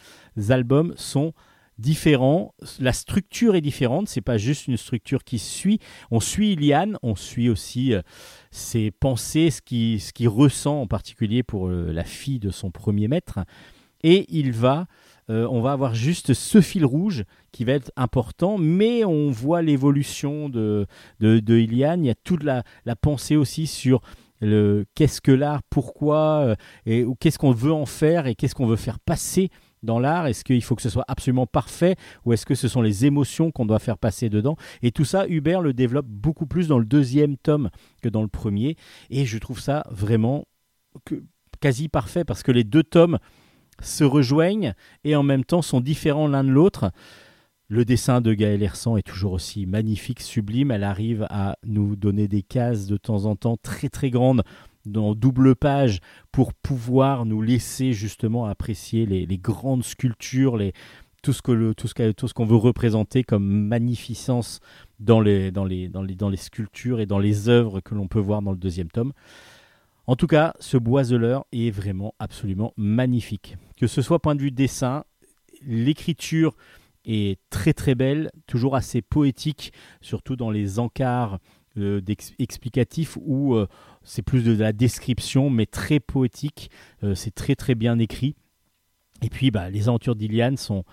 [0.50, 1.34] albums sont
[1.78, 2.54] différents.
[2.80, 5.80] La structure est différente, c'est pas juste une structure qui suit.
[6.12, 8.02] On suit Iliane, on suit aussi euh,
[8.52, 13.40] ses pensées, ce qu'il ressent en particulier pour euh, la fille de son premier maître.
[14.04, 14.88] Et il va,
[15.30, 19.62] euh, on va avoir juste ce fil rouge qui va être important, mais on voit
[19.62, 20.88] l'évolution de,
[21.20, 22.04] de, Iliane.
[22.04, 22.64] Il y a toute la
[23.02, 24.02] pensée aussi sur
[24.96, 28.66] qu'est-ce que l'art, pourquoi, euh, et ou qu'est-ce qu'on veut en faire et qu'est-ce qu'on
[28.66, 29.50] veut faire passer
[29.82, 30.28] dans l'art?
[30.28, 33.52] Est-ce qu'il faut que ce soit absolument parfait ou est-ce que ce sont les émotions
[33.52, 34.56] qu'on doit faire passer dedans?
[34.82, 37.70] Et tout ça, Hubert le développe beaucoup plus dans le deuxième tome
[38.02, 38.76] que dans le premier.
[39.10, 40.46] Et je trouve ça vraiment
[41.60, 43.20] quasi parfait parce que les deux tomes
[43.82, 44.74] se rejoignent
[45.04, 46.92] et en même temps sont différents l'un de l'autre.
[47.74, 50.70] Le dessin de Gaël Hersan est toujours aussi magnifique, sublime.
[50.70, 54.44] Elle arrive à nous donner des cases de temps en temps très très grandes
[54.86, 56.00] dans double page
[56.32, 60.60] pour pouvoir nous laisser justement apprécier les, grandes sculptures,
[61.24, 64.60] tout ce qu'on veut représenter comme magnificence
[65.00, 68.58] dans, les, dans les sculptures et dans les œuvres que l'on peut voir dans le
[68.58, 69.14] deuxième tome.
[70.06, 73.58] En tout cas, ce boiseleur est vraiment absolument magnifique.
[73.78, 75.06] Que ce soit point de vue dessin,
[75.66, 76.56] l'écriture
[77.06, 81.40] est très très belle, toujours assez poétique, surtout dans les encarts
[81.78, 82.02] euh,
[82.38, 83.68] explicatifs où euh,
[84.04, 86.70] c'est plus de la description, mais très poétique.
[87.04, 88.36] Euh, c'est très très bien écrit.
[89.24, 90.84] Et puis, bah, les aventures d'Iliane sont,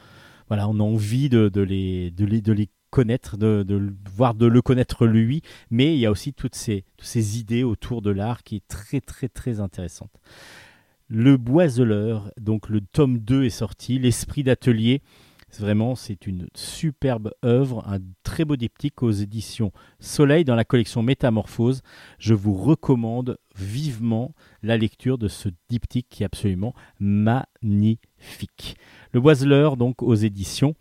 [0.49, 4.47] voilà, on a envie de, les, de les, de les connaître, de, de voire de
[4.47, 5.43] le connaître lui.
[5.71, 8.69] Mais il y a aussi toutes ces, toutes ces idées autour de l'art qui est
[8.69, 10.13] très très très intéressante.
[11.09, 15.03] Le Boiseleur, donc le tome 2 est sorti, l'esprit d'atelier.
[15.59, 21.03] Vraiment, c'est une superbe œuvre, un très beau diptyque aux éditions Soleil dans la collection
[21.03, 21.83] Métamorphose.
[22.19, 28.77] Je vous recommande vivement la lecture de ce diptyque qui est absolument magnifique.
[29.13, 30.75] Le Boiseleur, donc aux éditions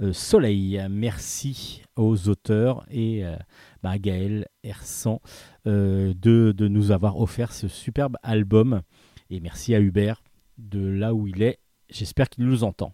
[0.00, 0.80] euh, Soleil.
[0.90, 3.36] Merci aux auteurs et euh,
[3.82, 5.20] bah, à Gaël Hersan
[5.66, 8.82] euh, de nous avoir offert ce superbe album.
[9.30, 10.22] Et merci à Hubert
[10.58, 11.58] de là où il est.
[11.90, 12.92] J'espère qu'il nous entend.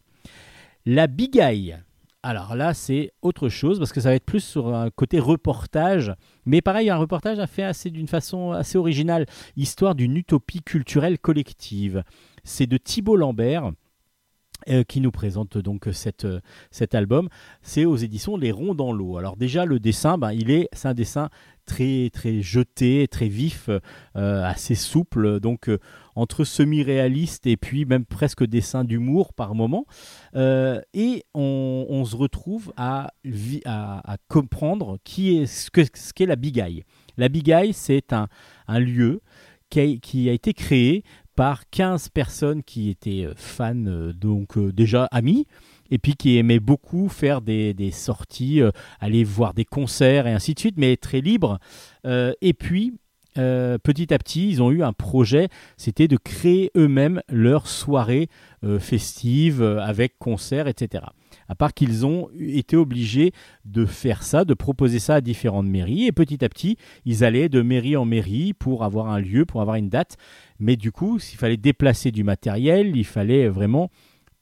[0.85, 1.79] La Bigaille.
[2.25, 6.13] Alors là, c'est autre chose parce que ça va être plus sur un côté reportage.
[6.45, 9.27] Mais pareil, un reportage a fait assez d'une façon assez originale.
[9.57, 12.05] Histoire d'une utopie culturelle collective.
[12.45, 13.73] C'est de Thibault Lambert.
[14.69, 15.93] euh, qui nous présente donc euh,
[16.71, 17.29] cet album,
[17.63, 19.17] c'est aux éditions Les Ronds dans l'eau.
[19.19, 21.31] Alors déjà le dessin, ben, il est, c'est un dessin
[21.67, 23.69] très très jeté, très vif,
[24.17, 25.79] euh, assez souple, donc euh,
[26.15, 29.87] entre semi-réaliste et puis même presque dessin d'humour par moment.
[30.35, 33.13] Euh, et on, se retrouve à,
[33.65, 36.85] à, comprendre qui est ce que ce qu'est la bigaille.
[37.17, 38.29] La bigaille, c'est un,
[38.67, 39.21] un lieu
[39.71, 41.05] qui a, qui a été créé
[41.35, 45.47] par 15 personnes qui étaient fans, donc déjà amis,
[45.93, 50.55] et puis qui aimaient beaucoup faire des, sorties, euh, aller voir des concerts et ainsi
[50.55, 51.59] de suite, mais très libres.
[52.07, 52.95] Euh, et puis,
[53.37, 58.29] euh, petit à petit, ils ont eu un projet, c'était de créer eux-mêmes leur soirée
[58.79, 61.05] festive avec concerts, etc.
[61.49, 63.33] À part qu'ils ont été obligés
[63.65, 67.49] de faire ça, de proposer ça à différentes mairies, et petit à petit, ils allaient
[67.49, 70.17] de mairie en mairie pour avoir un lieu, pour avoir une date.
[70.61, 73.91] Mais du coup, s'il fallait déplacer du matériel, il fallait vraiment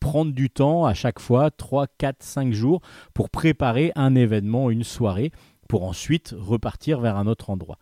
[0.01, 2.81] prendre du temps à chaque fois, 3, 4, 5 jours,
[3.15, 5.31] pour préparer un événement, une soirée,
[5.69, 7.79] pour ensuite repartir vers un autre endroit.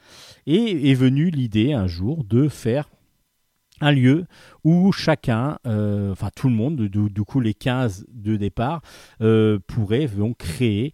[0.46, 2.90] Et est venue l'idée un jour de faire
[3.80, 4.26] un lieu
[4.64, 8.82] où chacun, euh, enfin tout le monde, du, coup les 15 de départ,
[9.20, 10.08] euh, pourrait
[10.38, 10.92] créer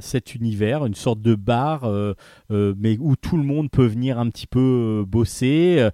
[0.00, 2.14] cet univers, une sorte de bar, euh,
[2.50, 5.88] euh, mais où tout le monde peut venir un petit peu euh, bosser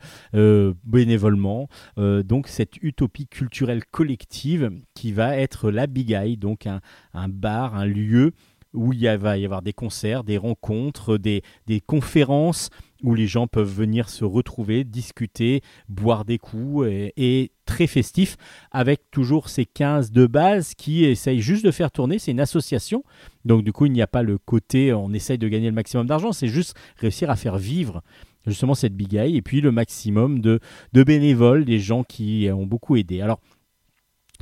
[0.84, 1.68] bénévolement.
[1.96, 7.86] Donc cette utopie culturelle collective qui va être la Big Eye, donc un, bar, un
[7.86, 8.32] lieu
[8.72, 11.42] où il va y avoir des concerts, des rencontres, des
[11.86, 12.70] conférences
[13.02, 18.36] où les gens peuvent venir se retrouver, discuter, boire des coups et, et très festif
[18.70, 22.18] avec toujours ces 15 de base qui essayent juste de faire tourner.
[22.18, 23.04] C'est une association.
[23.44, 26.06] Donc du coup, il n'y a pas le côté on essaye de gagner le maximum
[26.06, 28.02] d'argent, c'est juste réussir à faire vivre
[28.46, 30.60] justement cette big eye et puis le maximum de,
[30.92, 33.20] de bénévoles, des gens qui ont beaucoup aidé.
[33.20, 33.40] Alors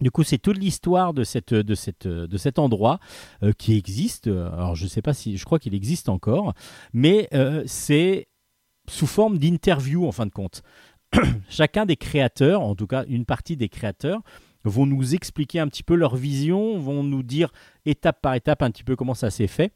[0.01, 3.01] du coup, c'est toute l'histoire de, cette, de, cette, de cet endroit
[3.43, 4.29] euh, qui existe.
[4.29, 6.55] Alors, je ne sais pas si, je crois qu'il existe encore,
[6.95, 8.29] mais euh, c'est
[8.91, 10.63] sous forme d'interview en fin de compte.
[11.49, 14.21] Chacun des créateurs, en tout cas une partie des créateurs,
[14.65, 17.51] vont nous expliquer un petit peu leur vision, vont nous dire
[17.87, 19.73] étape par étape un petit peu comment ça s'est fait,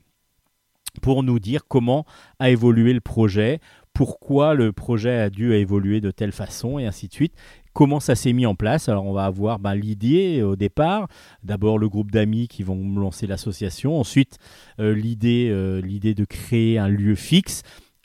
[1.01, 2.05] pour nous dire comment
[2.39, 3.61] a évolué le projet,
[3.93, 7.35] pourquoi le projet a dû évoluer de telle façon, et ainsi de suite.
[7.73, 11.09] Comment ça s'est mis en place Alors on va avoir ben, l'idée au départ,
[11.43, 14.39] d'abord le groupe d'amis qui vont lancer l'association, ensuite
[14.79, 17.63] euh, l'idée, euh, l'idée de créer un lieu fixe,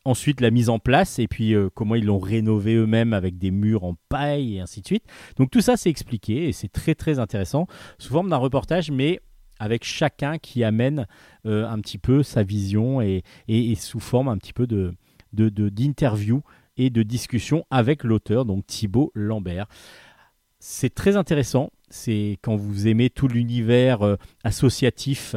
[0.10, 3.52] ensuite la mise en place et puis euh, comment ils l'ont rénové eux-mêmes avec des
[3.52, 5.04] murs en paille et ainsi de suite.
[5.38, 9.22] Donc tout ça c'est expliqué et c'est très très intéressant sous forme d'un reportage mais
[9.60, 11.06] avec chacun qui amène
[11.46, 13.24] euh, un petit peu sa vision et,
[13.76, 14.96] sous forme un petit peu de-
[15.34, 16.42] d'interview
[16.78, 19.68] et de discussion avec l'auteur, donc Thibaut Lambert.
[20.60, 25.36] C'est très intéressant, c'est quand vous aimez tout l'univers euh, associatif,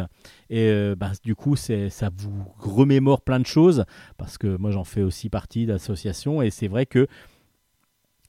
[0.50, 3.84] et euh, bah, du coup ça vous remémore plein de choses,
[4.18, 7.06] parce que moi j'en fais aussi partie d'associations, et c'est vrai que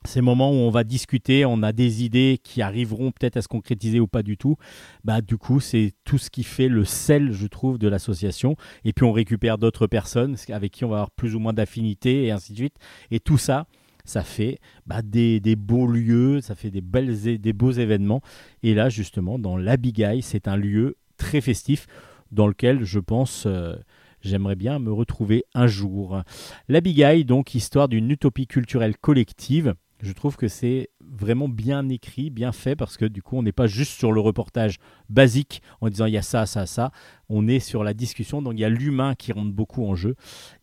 [0.05, 3.47] ces moments où on va discuter, on a des idées qui arriveront peut-être à se
[3.47, 4.57] concrétiser ou pas du tout,
[5.03, 8.55] bah du coup c'est tout ce qui fait le sel, je trouve, de l'association.
[8.83, 12.25] Et puis on récupère d'autres personnes avec qui on va avoir plus ou moins d'affinité
[12.25, 12.75] et ainsi de suite.
[13.11, 13.65] Et tout ça,
[14.05, 18.21] ça fait bah, des, beaux lieux, ça fait des, belles, des beaux événements.
[18.61, 21.87] Et là justement, dans l'Abigail, c'est un lieu très festif
[22.31, 23.45] dans lequel je pense...
[23.45, 23.75] euh,
[24.23, 26.21] J'aimerais bien me retrouver un jour.
[26.69, 29.75] L'Abigail, donc, histoire d'une utopie culturelle collective.
[30.03, 33.53] Je trouve que c'est vraiment bien écrit, bien fait, parce que du coup, on n'est
[33.53, 34.75] pas juste sur le reportage
[35.09, 36.91] basique en disant il y a ça, ça, ça.
[37.29, 40.15] On est sur la discussion, donc il y a l'humain qui rentre beaucoup en jeu.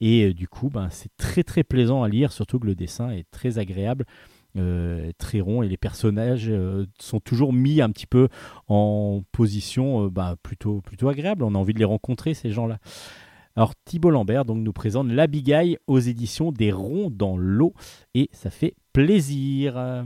[0.03, 3.11] Et euh, du coup, ben, c'est très très plaisant à lire, surtout que le dessin
[3.13, 4.05] est très agréable.
[4.57, 8.29] euh, très rond et les personnages euh, sont toujours mis un petit peu
[8.69, 11.45] en position bah, plutôt, plutôt agréable.
[11.45, 12.79] On a envie de les rencontrer, ces gens-là.
[13.57, 17.75] Alors Thibault Lambert nous présente l'Abigail aux éditions des Ronds dans l'eau
[18.15, 20.05] et ça fait plaisir.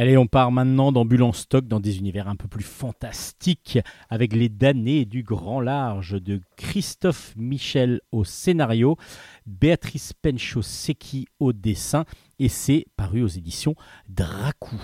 [0.00, 4.48] Allez, on part maintenant d'Ambulance Stock dans des univers un peu plus fantastiques avec les
[4.48, 8.96] damnés du grand large de Christophe Michel au scénario,
[9.44, 12.04] Béatrice Pencho-Secchi au dessin
[12.38, 13.74] et c'est paru aux éditions
[14.08, 14.80] Dracou.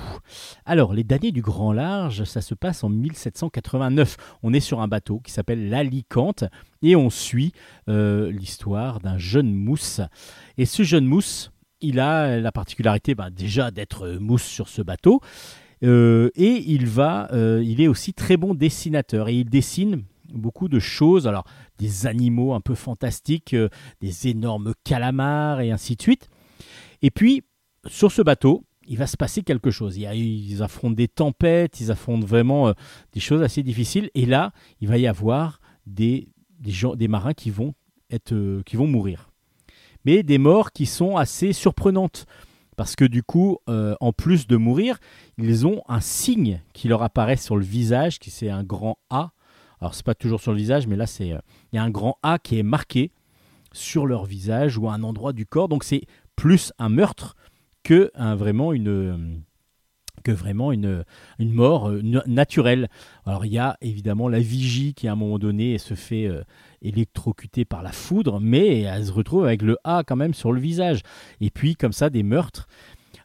[0.64, 4.16] Alors, les damnés du grand large, ça se passe en 1789.
[4.42, 6.42] On est sur un bateau qui s'appelle l'Alicante
[6.82, 7.52] et on suit
[7.88, 10.00] euh, l'histoire d'un jeune mousse.
[10.58, 11.52] Et ce jeune mousse,
[11.84, 15.20] il a la particularité bah, déjà d'être mousse sur ce bateau.
[15.82, 20.68] Euh, et il va, euh, il est aussi très bon dessinateur et il dessine beaucoup
[20.68, 21.26] de choses.
[21.26, 21.44] Alors
[21.78, 23.68] des animaux un peu fantastiques, euh,
[24.00, 26.28] des énormes calamars et ainsi de suite.
[27.02, 27.42] Et puis
[27.86, 29.96] sur ce bateau, il va se passer quelque chose.
[29.96, 32.72] Il a- ils affrontent des tempêtes, ils affrontent vraiment
[33.12, 34.10] des choses assez difficiles.
[34.14, 36.28] Et là, il va y avoir des,
[36.66, 37.74] gens, des marins qui vont,
[38.10, 39.30] être, qui vont mourir.
[40.04, 42.26] Mais des morts qui sont assez surprenantes.
[42.76, 44.98] Parce que du coup, euh, en plus de mourir,
[45.38, 49.30] ils ont un signe qui leur apparaît sur le visage, qui c'est un grand A.
[49.80, 51.38] Alors, c'est pas toujours sur le visage, mais là, c'est euh,
[51.72, 53.12] il y a un grand A qui est marqué
[53.72, 55.68] sur leur visage ou à un endroit du corps.
[55.68, 56.02] Donc, c'est
[56.36, 57.36] plus un meurtre
[57.84, 59.16] que vraiment une euh,
[61.38, 62.88] mort na- naturelle.
[63.26, 66.28] Alors il y a évidemment la vigie qui à un moment donné se fait
[66.84, 70.60] électrocuter par la foudre, mais elle se retrouve avec le A quand même sur le
[70.60, 71.00] visage.
[71.40, 72.68] Et puis comme ça des meurtres.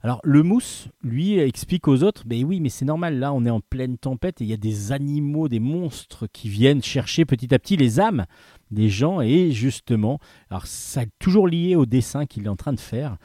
[0.01, 3.49] Alors le mousse, lui, explique aux autres, mais oui, mais c'est normal, là on est
[3.49, 7.53] en pleine tempête et il y a des animaux, des monstres qui viennent chercher petit
[7.53, 8.25] à petit les âmes
[8.71, 12.79] des gens et justement, alors ça toujours lié au dessin qu'il est en train de
[12.79, 13.17] faire.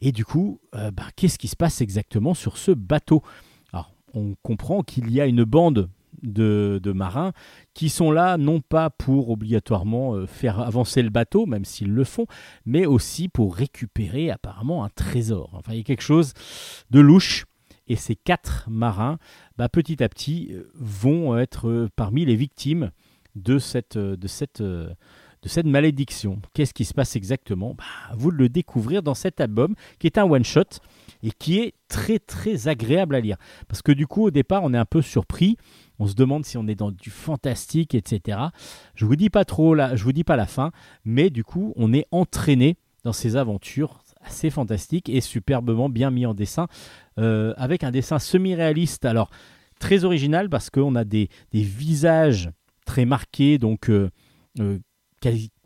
[0.00, 3.22] Et du coup, euh, bah, qu'est-ce qui se passe exactement sur ce bateau?
[3.72, 5.88] Alors, on comprend qu'il y a une bande
[6.22, 7.32] de, marins
[7.74, 12.04] qui sont là non pas pour obligatoirement euh, faire avancer le bateau, même s'ils le
[12.04, 12.26] font,
[12.64, 15.50] mais aussi pour récupérer apparemment un trésor.
[15.54, 16.32] Enfin, il y a quelque chose
[16.90, 17.44] de louche.
[17.90, 19.18] Et ces quatre marins,
[19.56, 22.90] bah, petit à petit, euh, vont être euh, parmi les victimes
[23.34, 24.62] de cette, de cette,
[25.42, 26.40] de cette malédiction.
[26.54, 27.74] Qu'est-ce qui se passe exactement?
[27.74, 27.84] Bah,
[28.16, 30.80] Vous le découvrir dans cet album qui est un one-shot
[31.22, 33.36] et qui est très très agréable à lire.
[33.68, 35.56] Parce que du coup, au départ, on est un peu surpris.
[35.98, 38.38] On se demande si on est dans du fantastique, etc.
[38.94, 40.70] Je vous dis pas trop là, je vous dis pas la fin,
[41.04, 46.26] mais du coup, on est entraîné dans ces aventures assez fantastiques et superbement bien mis
[46.26, 46.66] en dessin,
[47.18, 49.04] euh, avec un dessin semi-réaliste.
[49.04, 49.30] Alors
[49.78, 52.50] très original parce qu'on a des, visages
[52.84, 54.10] très marqués, donc euh,
[54.60, 54.78] euh,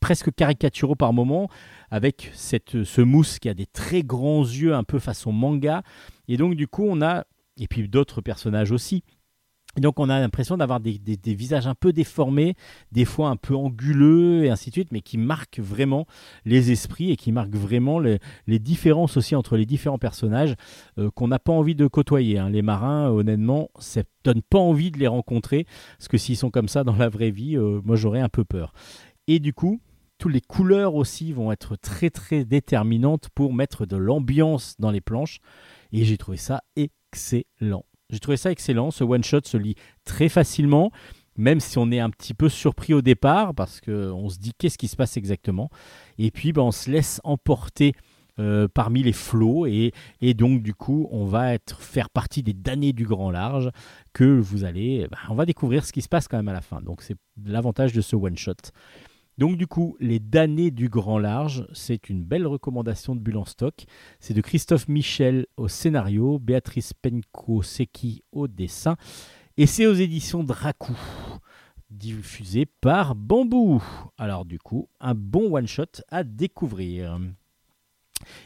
[0.01, 1.49] presque caricaturaux par moment,
[1.91, 5.83] avec cette, ce mousse qui a des très grands yeux un peu façon manga.
[6.29, 7.25] Et donc du coup, on a,
[7.59, 9.03] et puis d'autres personnages aussi.
[9.81, 12.55] Donc on a l'impression d'avoir des, visages un peu déformés,
[12.93, 16.07] des fois un peu anguleux et ainsi de suite, mais qui marquent vraiment
[16.45, 20.57] les esprits et qui marquent vraiment les, les différences aussi entre les différents personnages
[20.99, 22.39] euh, qu'on n'a pas envie de côtoyer.
[22.39, 22.51] hein.
[22.51, 25.67] Les marins, honnêtement, ça donne pas envie de les rencontrer,
[25.97, 28.45] parce que s'ils sont comme ça dans la vraie vie, euh, moi j'aurais un peu
[28.45, 28.75] peur.
[29.27, 29.81] Et du coup,
[30.19, 35.01] toutes les couleurs aussi vont être très très déterminantes pour mettre de l'ambiance dans les
[35.01, 35.39] planches.
[35.93, 37.85] Et j'ai trouvé ça excellent.
[38.13, 38.91] J'ai trouvé ça excellent.
[38.93, 40.93] Ce one shot se lit très facilement,
[41.37, 44.79] même si on est un petit peu surpris au départ parce qu'on se dit qu'est-ce
[44.79, 45.71] qui se passe exactement?
[46.19, 47.95] Et puis ben, on se laisse emporter.
[48.39, 49.93] euh, parmi les flots et,
[50.23, 53.71] et donc du coup on va être faire partie des damnés du grand large
[54.15, 56.63] que vous allez ben, on va découvrir ce qui se passe quand même à la
[56.63, 58.55] fin donc c'est l'avantage de ce one shot
[59.43, 63.45] donc du coup, Les damnés du grand large, c'est une belle recommandation de Bulle en
[63.45, 63.87] stock.
[64.21, 68.95] C'est de Christophe Michel au scénario, Béatrice Penko-Seki au dessin,
[69.57, 70.97] et c'est aux éditions Dracou,
[71.91, 73.83] diffusé par Bambou.
[74.17, 77.19] Alors du coup, un bon one-shot à découvrir.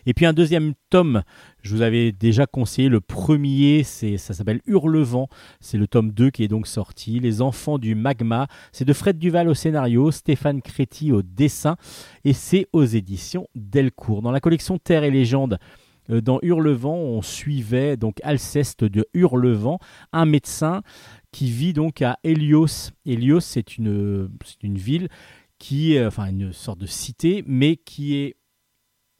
[0.06, 1.22] Et puis un deuxième tome,
[1.62, 5.28] je vous avais déjà conseillé le premier, ça s'appelle Hurlevent,
[5.60, 9.18] c'est le tome 2 qui est donc sorti, Les enfants du magma, c'est de Fred
[9.18, 11.76] Duval au scénario, Stéphane Créti au dessin
[12.24, 14.22] et c'est aux éditions Delcourt.
[14.22, 15.58] Dans la collection Terre et légende,
[16.10, 19.78] euh, dans Hurlevent, on suivait donc Alceste de Hurlevent,
[20.12, 20.82] un médecin
[21.32, 22.92] qui vit donc à Hélios.
[23.04, 24.28] Hélios, c'est une,
[24.62, 25.08] ville
[25.58, 28.36] qui enfin une sorte de cité, mais qui est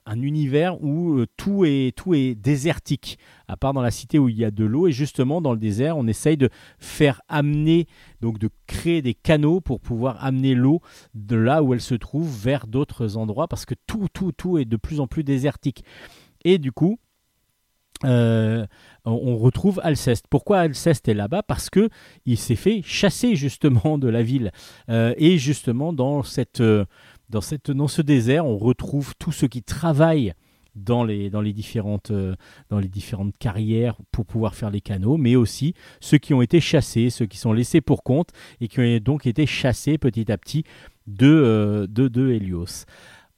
[0.06, 4.28] un univers où euh, tout est, tout est désertique, à part dans la cité où
[4.28, 4.86] il y a de l'eau.
[4.86, 6.48] Et justement, dans le désert, on essaye de
[6.78, 7.86] faire amener,
[8.20, 10.80] donc de créer des canaux pour pouvoir amener l'eau
[11.14, 14.64] de là où elle se trouve vers d'autres endroits, parce que tout, tout, tout est
[14.64, 15.84] de plus en plus désertique.
[16.44, 16.98] Et du coup,
[18.04, 18.66] euh,
[19.04, 20.26] on retrouve Alceste.
[20.28, 21.42] Pourquoi Alceste est là-bas?
[21.42, 21.88] Parce que
[22.26, 24.52] il s'est fait chasser justement de la ville.
[24.90, 26.62] Euh, et justement, dans, cette,
[27.28, 30.34] dans, cette, ce désert, on retrouve tous ceux qui travaillent
[30.76, 32.36] dans les, dans, les différentes, euh,
[32.68, 36.60] dans les différentes carrières pour pouvoir faire les canaux, mais aussi ceux qui ont été
[36.60, 38.28] chassés, ceux qui sont laissés pour compte
[38.60, 40.64] et qui ont donc été chassés petit à petit
[41.06, 42.84] de, euh, de, de Hélios.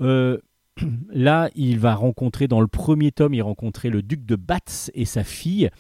[0.03, 0.39] Euh,
[1.11, 5.05] là, il va rencontrer, dans le premier tome, il rencontrait le duc de Batz et
[5.05, 5.71] sa fille.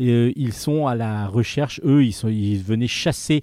[0.00, 3.42] Ils sont à la recherche, eux, ils, sont, ils venaient chasser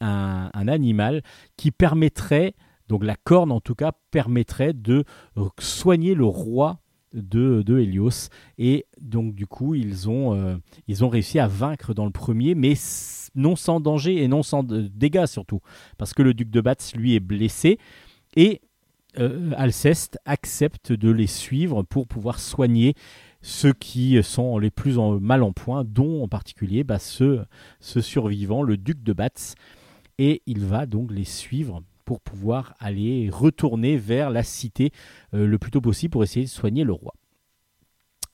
[0.00, 1.22] un animal
[1.56, 2.54] qui permettrait,
[2.88, 5.04] donc la corne en tout cas, permettrait de
[5.36, 6.80] euh, soigner le roi
[7.12, 8.28] de, de Hélios.
[8.58, 10.56] Et donc, du coup, ils ont, euh,
[10.88, 12.74] ils ont réussi à vaincre dans le premier, mais
[13.34, 15.60] non sans danger et non sans dégâts surtout.
[15.96, 17.78] Parce que le duc de Batz, lui, est blessé.
[18.36, 18.60] Et
[19.18, 22.94] euh, Alceste accepte de les suivre pour pouvoir soigner
[23.42, 27.44] ceux qui sont les plus en- mal en point, dont en particulier bah, ce,
[27.78, 29.54] ce survivant, le duc de Batz.
[30.18, 34.90] Et il va donc les suivre pour pouvoir aller retourner vers la cité
[35.34, 37.14] euh, le plus tôt possible pour essayer de soigner le roi.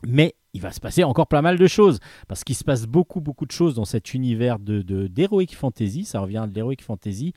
[0.07, 3.21] Mais il va se passer encore pas mal de choses, parce qu'il se passe beaucoup,
[3.21, 7.33] beaucoup de choses dans cet univers de, de- d'heroic fantasy, ça revient de l'heroic fantasy,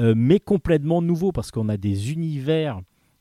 [0.00, 2.80] euh, mais complètement nouveau, parce qu'on a des univers,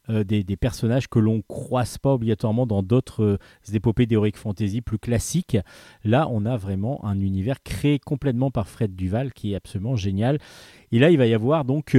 [0.10, 3.40] euh, des, personnages que l'on croise pas obligatoirement dans d'autres
[3.74, 5.58] épopées d'heroic fantasy plus classiques.
[6.04, 10.40] Là, on a vraiment un univers créé complètement par Fred Duval, qui est absolument génial.
[10.92, 11.98] Et là, il va y avoir donc...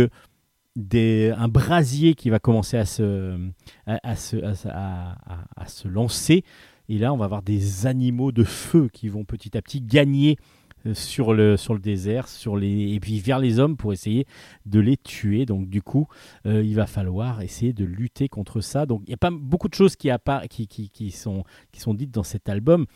[0.77, 3.39] un brasier qui va commencer à se,
[3.87, 6.45] à, se, à se- lancer.
[6.89, 10.37] Et là, on va avoir des animaux de feu qui vont petit à petit gagner
[10.87, 14.27] euh, sur le, sur le désert, sur les, et puis vers les hommes pour essayer
[14.67, 15.47] de les tuer.
[15.47, 16.09] Donc du coup,
[16.45, 18.85] euh, il va falloir essayer de lutter contre ça.
[18.85, 20.11] Donc il n'y a pas beaucoup de choses qui,
[20.51, 22.87] qui, qui, sont, qui sont dites dans cet album.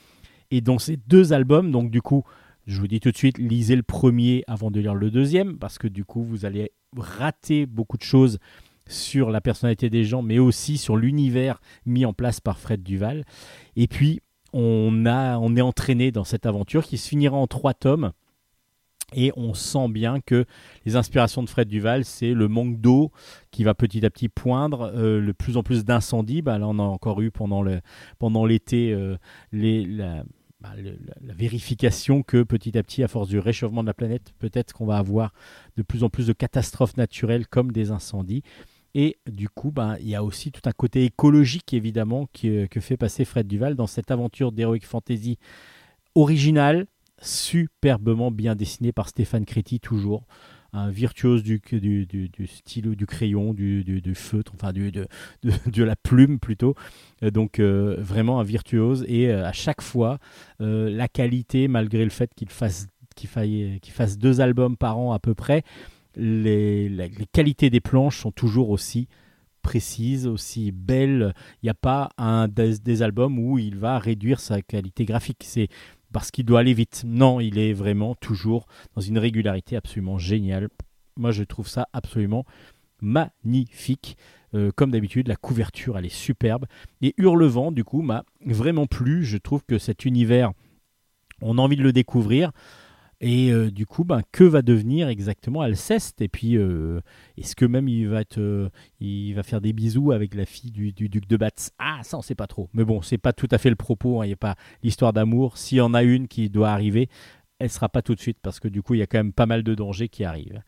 [0.50, 2.24] Et dans ces deux albums, donc du coup,
[2.68, 5.78] je vous dis tout de suite, lisez le premier avant de lire le deuxième, parce
[5.78, 8.38] que du coup, vous allez rater beaucoup de choses
[8.86, 13.24] sur la personnalité des gens, mais aussi sur l'univers mis en place par Fred Duval.
[13.74, 14.20] Et puis,
[14.52, 18.12] on, a, on est entraîné dans cette aventure qui se finira en trois tomes.
[19.14, 20.44] Et on sent bien que
[20.84, 23.10] les inspirations de Fred Duval, c'est le manque d'eau
[23.50, 26.42] qui va petit à petit poindre, euh, le plus en plus d'incendies.
[26.42, 27.80] Bah, là, on a encore eu pendant le-
[28.18, 29.16] pendant l'été euh,
[29.50, 29.86] les,
[30.60, 34.72] bah, la- vérification que petit à petit, à force du réchauffement de la planète, peut-être
[34.72, 35.32] qu'on va avoir
[35.76, 38.42] de plus en plus de catastrophes naturelles comme des incendies.
[38.94, 42.80] Et du coup, ben, il y a aussi tout un côté écologique, évidemment, qui, que
[42.80, 45.38] fait passer Fred Duval dans cette aventure d'Heroic Fantasy
[46.14, 46.86] originale,
[47.20, 50.24] superbement bien dessinée par Stéphane Créti, toujours
[50.72, 55.06] un virtuose du, du, du, stylo, du crayon, du, feutre, enfin du, de,
[55.66, 56.74] de, la plume plutôt.
[57.22, 59.04] Euh, donc euh, vraiment un virtuose.
[59.08, 60.18] Et euh, à chaque fois,
[60.58, 62.88] la qualité, malgré le fait qu'il fasse,
[63.88, 65.62] fasse deux albums par an à peu près,
[66.16, 69.08] les qualités des planches sont toujours aussi
[69.62, 71.34] précises, aussi belles.
[71.62, 75.42] Il n'y a pas un des, des albums où il va réduire sa qualité graphique.
[75.44, 75.68] C'est
[76.12, 77.04] parce qu'il doit aller vite.
[77.06, 80.68] Non, il est vraiment toujours dans une régularité absolument géniale.
[81.16, 82.44] Moi, je trouve ça absolument
[83.00, 84.16] magnifique.
[84.54, 86.66] Euh, comme d'habitude, la couverture, elle est superbe.
[87.02, 89.24] Et Hurlevent, du coup, m'a vraiment plu.
[89.24, 90.52] Je trouve que cet univers,
[91.42, 92.52] on a envie de le découvrir.
[93.20, 96.20] Et euh, du coup, ben, que va devenir exactement Alceste?
[96.20, 97.00] Et puis, euh,
[97.36, 98.68] est-ce que même il va, euh,
[99.00, 101.72] il va faire des bisous avec la fille du, du duc de Batz?
[101.78, 102.68] Ah, ça, on sait pas trop.
[102.74, 104.20] Mais bon, c'est pas tout à fait le propos.
[104.20, 104.24] hein.
[104.24, 104.54] Il n'y a pas
[104.84, 105.58] l'histoire d'amour.
[105.58, 107.08] S'il y en a une qui doit arriver,
[107.58, 109.32] elle sera pas tout de suite parce que du coup, il y a quand même
[109.32, 110.62] pas mal de dangers qui arrivent.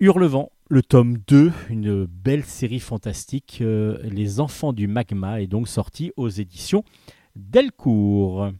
[0.00, 3.62] Hurlevent, le tome 2, une belle série fantastique.
[3.62, 6.82] Les enfants du magma est donc sorti aux éditions
[7.36, 8.50] Delcourt.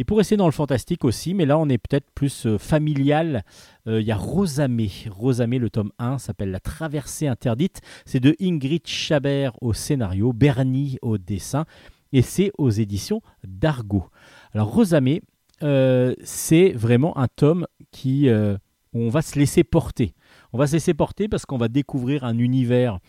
[0.00, 3.44] Et pour rester dans le fantastique aussi, mais là on est peut-être plus euh, familial,
[3.86, 4.90] euh, il y a Rosamé.
[5.10, 7.82] Rosamé, le tome 1 s'appelle La traversée interdite.
[8.06, 11.66] C'est de Ingrid Chabert au scénario, Bernie au dessin,
[12.14, 14.06] et c'est aux éditions d'Argo.
[14.54, 15.20] Alors Rosamé,
[15.62, 20.14] euh, c'est vraiment un tome qui, où on va se laisser porter.
[20.54, 23.00] On va se laisser porter parce qu'on va découvrir un univers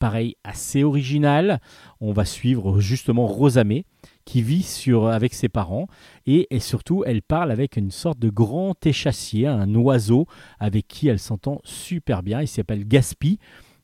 [0.00, 1.60] pareil assez original.
[2.00, 3.84] On va suivre justement Rosamé
[4.24, 5.86] qui vit sur, avec ses parents
[6.26, 10.26] et, surtout elle parle avec une sorte de grand échassier, un oiseau
[10.58, 12.40] avec qui elle s'entend super bien.
[12.40, 13.38] Il s'appelle Gaspi.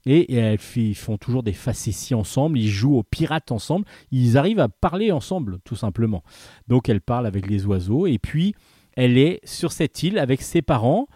[0.07, 4.61] Et, et ils font toujours des facéties ensemble, ils jouent aux pirates ensemble, ils arrivent
[4.61, 6.23] à parler ensemble tout simplement.
[6.67, 8.55] Donc elle parle avec les oiseaux et puis
[8.97, 11.09] elle est sur cette île avec ses parents.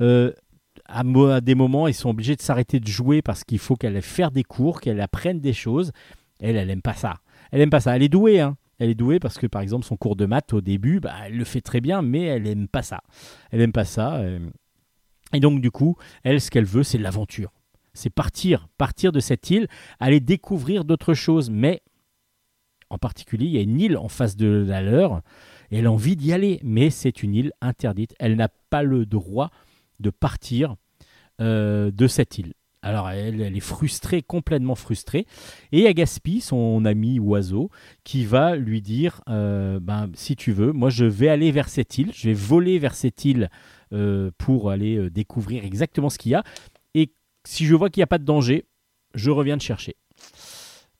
[0.00, 0.32] Euh,
[0.86, 4.30] à, des moments, ils sont obligés de s'arrêter de jouer parce qu'il faut qu'elle faire
[4.30, 5.92] des cours, qu'elle apprenne des choses.
[6.40, 7.16] Elle, elle aime pas ça.
[7.50, 7.96] Elle aime pas ça.
[7.96, 8.56] Elle est douée, hein.
[8.78, 11.36] Elle est douée parce que, par exemple, son cours de maths au début, bah, elle
[11.36, 13.00] le fait très bien, mais elle aime pas ça.
[13.50, 14.16] Elle aime pas ça.
[14.16, 14.38] euh.
[15.32, 17.52] Et donc, du coup, elle, ce qu'elle veut, c'est l'aventure.
[17.94, 19.66] C'est partir, partir de cette île,
[19.98, 21.50] aller découvrir d'autres choses.
[21.50, 21.82] Mais,
[22.90, 25.22] en particulier, il y a une île en face de la leur.
[25.70, 28.14] Et elle a envie d'y aller, mais c'est une île interdite.
[28.18, 29.50] Elle n'a pas le droit
[29.98, 30.76] de partir
[31.40, 32.52] euh, de cette île.
[32.86, 35.26] Alors elle, est frustrée, complètement frustrée.
[35.72, 37.68] Et il y a Gaspi, son ami oiseau,
[38.04, 41.98] qui va lui dire, euh, ben, si tu veux, moi je vais aller vers cette
[41.98, 43.50] île, je vais voler vers cette île
[43.92, 46.44] euh, pour aller euh, découvrir exactement ce qu'il y a.
[46.94, 47.12] Et
[47.44, 48.66] si je vois qu'il n'y a pas de danger,
[49.14, 49.96] je reviens te chercher.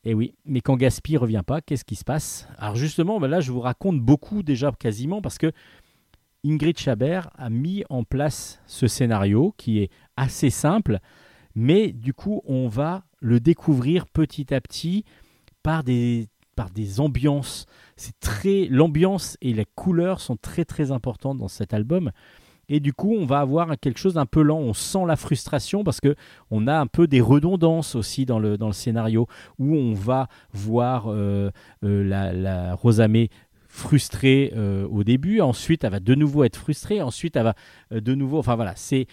[0.03, 2.49] Et oui, mais quand Gaspi revient pas, qu'est-ce qui se passe?
[2.59, 5.53] Alors justement, ben là je vous raconte beaucoup déjà quasiment parce que
[6.45, 10.99] Ingrid Chabert a mis en place ce scénario qui est assez simple,
[11.57, 15.05] mais du coup, on va le découvrir petit à petit
[15.63, 17.67] par des, par des ambiances.
[17.97, 22.13] C'est très l'ambiance et les couleurs sont très très importantes dans cet album.
[22.69, 24.59] Et du coup, on va avoir quelque chose d'un peu lent.
[24.59, 26.15] On sent la frustration parce que
[26.51, 29.27] on a un peu des redondances aussi dans le, dans le scénario
[29.59, 31.51] où on va voir euh,
[31.85, 33.31] euh, la, la Rosamé
[33.69, 35.41] frustrée euh, au début.
[35.41, 37.01] Ensuite, elle va de nouveau être frustrée.
[37.03, 37.55] Ensuite, elle va
[37.93, 38.39] euh, de nouveau.
[38.39, 39.07] Enfin voilà, c'est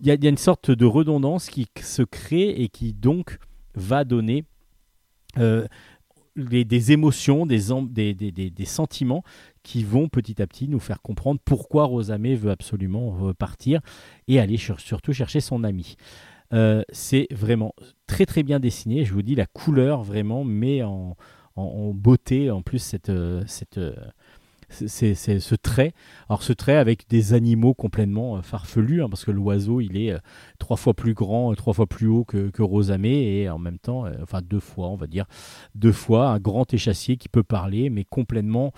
[0.00, 3.38] il y, a- une sorte de redondance qui se crée et qui donc
[3.74, 4.44] va donner
[5.38, 5.66] euh,
[6.36, 7.60] des émotions, des,
[8.64, 9.22] sentiments
[9.62, 13.80] qui vont petit à petit nous faire comprendre pourquoi Rosamé veut absolument repartir
[14.28, 15.96] et aller sur- surtout chercher son ami.
[16.52, 17.74] Euh, c'est vraiment
[18.06, 19.04] très très bien dessiné.
[19.04, 21.16] Je vous dis, la couleur vraiment met en,
[21.56, 23.78] en- beauté en plus cette, euh, cette,
[24.70, 25.92] c'est ce trait.
[26.28, 30.12] Alors ce trait avec des animaux complètement euh, farfelus, hein, parce que l'oiseau il est
[30.12, 30.18] euh,
[30.58, 34.04] trois fois plus grand, euh, trois fois plus haut que, Rosamé, et en même temps,
[34.22, 35.26] enfin deux fois on va dire,
[35.74, 38.72] deux fois un grand échassier qui peut parler, mais complètement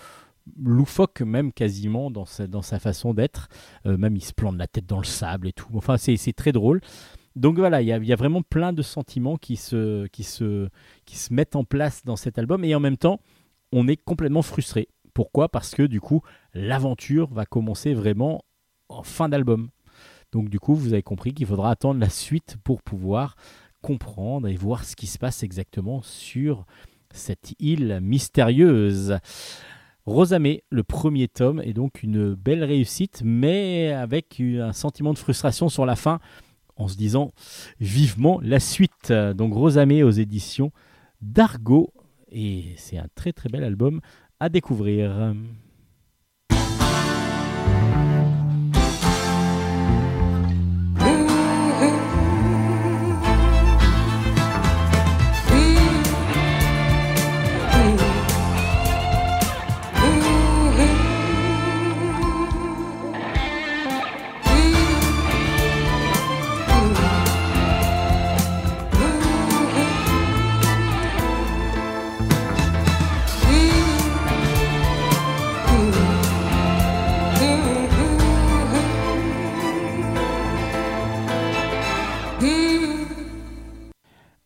[0.59, 3.49] loufoque même quasiment dans sa, dans sa façon d'être.
[3.85, 5.69] Même il se plante la tête dans le sable et tout.
[5.75, 6.81] Enfin c'est très drôle.
[7.37, 10.69] Donc voilà, il y, a- y a vraiment plein de sentiments qui se, qui, se,
[11.07, 13.21] qui se mettent en place dans cet album, et en même temps,
[13.73, 14.89] on est complètement frustré.
[15.15, 15.49] Pourquoi?
[15.49, 16.23] Parce que du coup,
[16.55, 18.45] l'aventure va commencer vraiment
[18.89, 19.69] en fin d'album.
[20.33, 23.37] Donc du coup, vous avez compris qu'il faudra attendre la suite pour pouvoir
[23.83, 26.65] comprendre et voir ce qui se passe exactement sur
[27.11, 29.19] cette île mystérieuse.
[30.07, 35.69] Rosamé, le premier tome, est donc une belle réussite, mais avec un sentiment de frustration
[35.69, 36.19] sur la fin,
[36.77, 37.33] en se disant
[37.81, 39.13] vivement la suite.
[39.13, 40.73] Donc Rosamé aux éditions
[41.21, 41.93] d'Argo,
[42.31, 44.01] et c'est un très très bel album
[44.43, 45.35] à découvrir.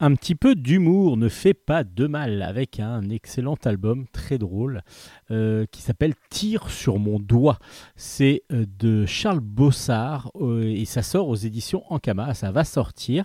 [0.06, 4.82] Un petit peu d'humour ne fait pas de mal avec un excellent album très drôle
[5.32, 7.58] euh, qui s'appelle Tire sur mon doigt.
[7.96, 12.34] C'est euh, de Charles Bossard euh, et ça sort aux éditions Ankama.
[12.34, 13.24] Ça va sortir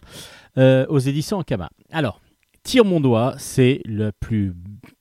[0.58, 1.70] aux éditions Ankama.
[1.92, 2.20] Alors,
[2.64, 4.56] Tire mon doigt, c'est le plus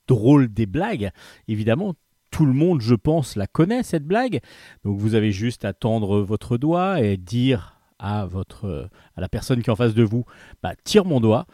[0.06, 1.10] drôle des blagues.
[1.48, 1.94] Évidemment,
[2.30, 4.40] tout le monde, je pense, la connaît cette blague.
[4.84, 9.62] Donc vous avez juste à tendre votre doigt et dire à votre à la personne
[9.62, 10.24] qui est en face de vous,
[10.62, 11.46] bah, tire mon doigt,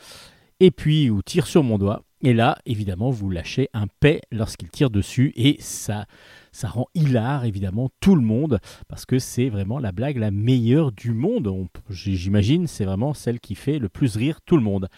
[0.60, 2.02] et puis ou tire sur mon doigt.
[2.22, 6.06] Et là, évidemment, vous lâchez un paix lorsqu'il tire dessus, et ça,
[6.50, 8.58] ça rend hilar évidemment tout le monde
[8.88, 11.46] parce que c'est vraiment la blague la meilleure du monde.
[11.46, 14.88] On- J'imagine, c'est vraiment celle qui fait le plus rire tout le monde.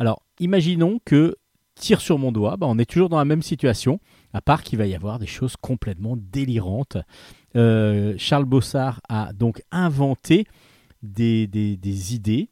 [0.00, 1.36] Alors, imaginons que
[1.76, 4.00] tire sur mon doigt, bah, on est toujours dans la même situation,
[4.32, 6.96] à part qu'il va y avoir des choses complètement délirantes.
[7.56, 10.46] Euh, Charles Bossard a donc inventé
[11.02, 12.48] des, des- idées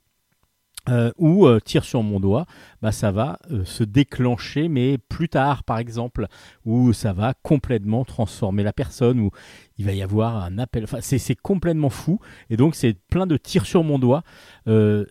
[0.89, 2.45] euh, où euh, tire sur mon doigt,
[2.83, 6.27] bah, ça va se déclencher, mais plus tard, par exemple,
[6.65, 9.31] où ça va complètement transformer la personne, où
[9.79, 10.85] il va y avoir un appel.
[10.85, 12.19] Enfin, c'est complètement fou,
[12.51, 14.23] et donc c'est plein de tirs sur mon doigt.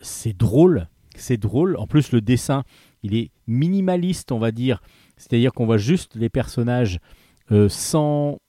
[0.01, 1.77] C'est drôle, c'est drôle.
[1.77, 2.63] En plus, le dessin,
[3.01, 4.81] il est minimaliste, on va dire.
[5.15, 6.99] C'est-à-dire qu'on voit juste les personnages
[7.69, 8.39] sans.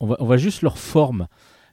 [0.00, 1.26] On va, on voit juste leur forme.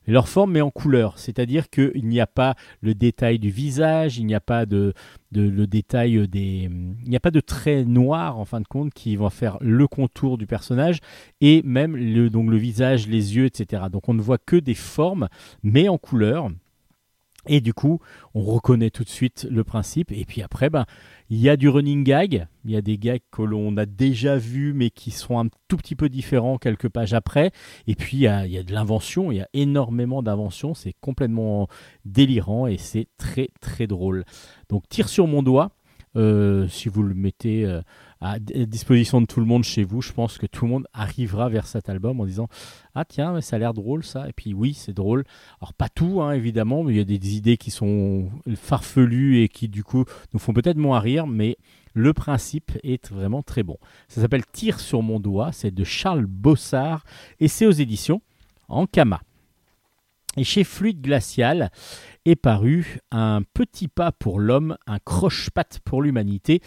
[0.05, 1.17] Leur forme, mais en couleur.
[1.17, 4.93] C'est-à-dire qu'il n'y a pas le détail du visage, il n'y a pas de,
[5.31, 6.69] détail des.
[7.03, 9.87] Il n'y a pas de traits noirs, en fin de compte, qui vont faire le
[9.87, 10.99] contour du personnage,
[11.39, 13.83] et même donc le visage, les yeux, etc.
[13.91, 15.29] Donc on ne voit que des formes,
[15.63, 16.49] mais en couleur.
[17.47, 17.99] Et du coup,
[18.33, 20.11] on reconnaît tout de suite le principe.
[20.11, 20.85] Et puis après, ben,
[21.29, 22.47] il y a du running gag.
[22.63, 25.77] Il y a des gags que l'on a déjà vus, mais qui sont un tout
[25.77, 27.51] petit peu différents quelques pages après.
[27.87, 29.31] Et puis, il y a, de l'invention.
[29.31, 30.73] Il y a énormément d'invention.
[30.73, 31.67] C'est complètement
[32.05, 34.23] délirant et c'est très, très drôle.
[34.69, 35.71] Donc, tire sur mon doigt.
[36.15, 37.81] Euh, si vous le mettez euh,
[38.23, 41.49] à disposition de tout le monde chez vous, je pense que tout le monde arrivera
[41.49, 42.47] vers cet album en disant
[42.95, 44.29] Ah, tiens, mais ça a l'air drôle ça.
[44.29, 45.25] Et puis, oui, c'est drôle.
[45.59, 49.49] Alors, pas tout, hein, évidemment, mais il y a des idées qui sont farfelues et
[49.49, 51.57] qui, du coup, nous font peut-être moins rire, mais
[51.93, 53.77] le principe est vraiment très bon.
[54.07, 57.03] Ça s'appelle Tire sur mon doigt, c'est de Charles Bossard
[57.41, 58.21] et c'est aux éditions
[58.69, 59.21] Ankama.
[60.37, 61.71] Et chez Fluide Glacial
[62.25, 66.61] est paru Un petit pas pour l'homme, un croche-patte pour l'humanité.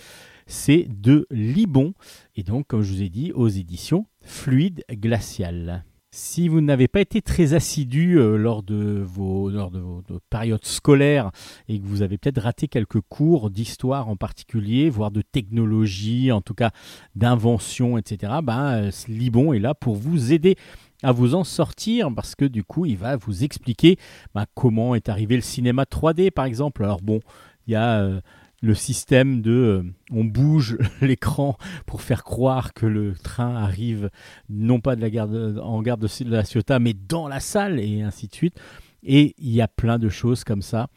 [0.47, 1.95] C'est de Libon,
[2.35, 5.85] et donc, comme je vous ai dit, aux éditions Fluide Glacial.
[6.13, 9.83] Si vous n'avez pas été très assidu euh, lors de vos, lors de
[10.31, 11.31] périodes scolaires
[11.69, 16.41] et que vous avez peut-être raté quelques cours d'histoire en particulier, voire de technologie, en
[16.41, 16.71] tout cas
[17.17, 20.57] d'invention, etc., ben, euh, Libon est là pour vous aider
[21.03, 23.99] à vous en sortir parce que du coup, il va vous expliquer
[24.35, 26.83] ben, comment est arrivé le cinéma 3D, par exemple.
[26.83, 27.21] Alors bon,
[27.67, 28.21] il y a euh,
[28.63, 31.57] le système de euh, on bouge l'écran
[31.87, 34.11] pour faire croire que le train arrive
[34.49, 37.41] non pas de la gare de- en gare de, de la Ciotat mais dans la
[37.41, 38.59] salle et ainsi de suite.
[39.03, 40.89] Et il y a plein de choses comme ça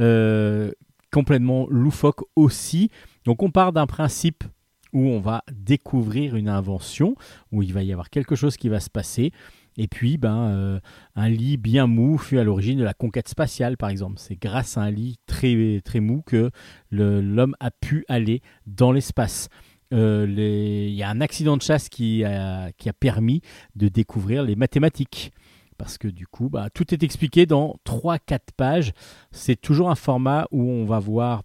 [0.00, 0.70] euh,
[1.12, 2.90] complètement loufoques aussi.
[3.24, 4.44] Donc on part d'un principe
[4.92, 7.14] où on va découvrir une invention
[7.52, 9.32] où il va y avoir quelque chose qui va se passer
[9.76, 10.80] et puis ben euh,
[11.16, 14.78] un lit bien mou fut à l'origine de la conquête spatiale par exemple c'est grâce
[14.78, 16.50] à un lit très très mou que
[16.90, 19.48] l'homme a pu aller dans l'espace.
[19.92, 23.42] Euh, Il y a un accident de chasse qui a, qui a permis
[23.76, 25.32] de découvrir les mathématiques.
[25.76, 28.92] Parce que du coup, bah, tout est expliqué dans 3-4 pages.
[29.32, 31.42] C'est toujours un format où on va voir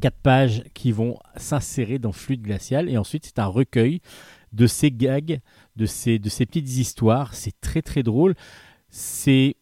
[0.00, 2.88] 4 pages qui vont s'insérer dans Fluide Glacial.
[2.88, 4.00] Et ensuite, c'est un recueil
[4.52, 5.40] de ces gags,
[5.76, 7.34] de ces, de ces petites histoires.
[7.34, 8.34] C'est très très drôle.
[8.88, 9.56] C'est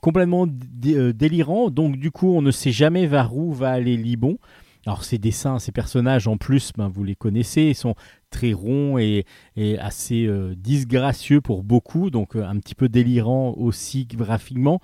[0.00, 0.46] complètement
[0.86, 1.70] euh, délirant.
[1.70, 4.38] Donc du coup, on ne sait jamais vers où va aller Libon.
[4.86, 7.94] Alors ces dessins, ces personnages en plus, ben, vous les connaissez, ils sont
[8.30, 13.54] très ronds et, et assez euh, disgracieux pour beaucoup, donc euh, un petit peu délirants
[13.56, 14.80] aussi graphiquement.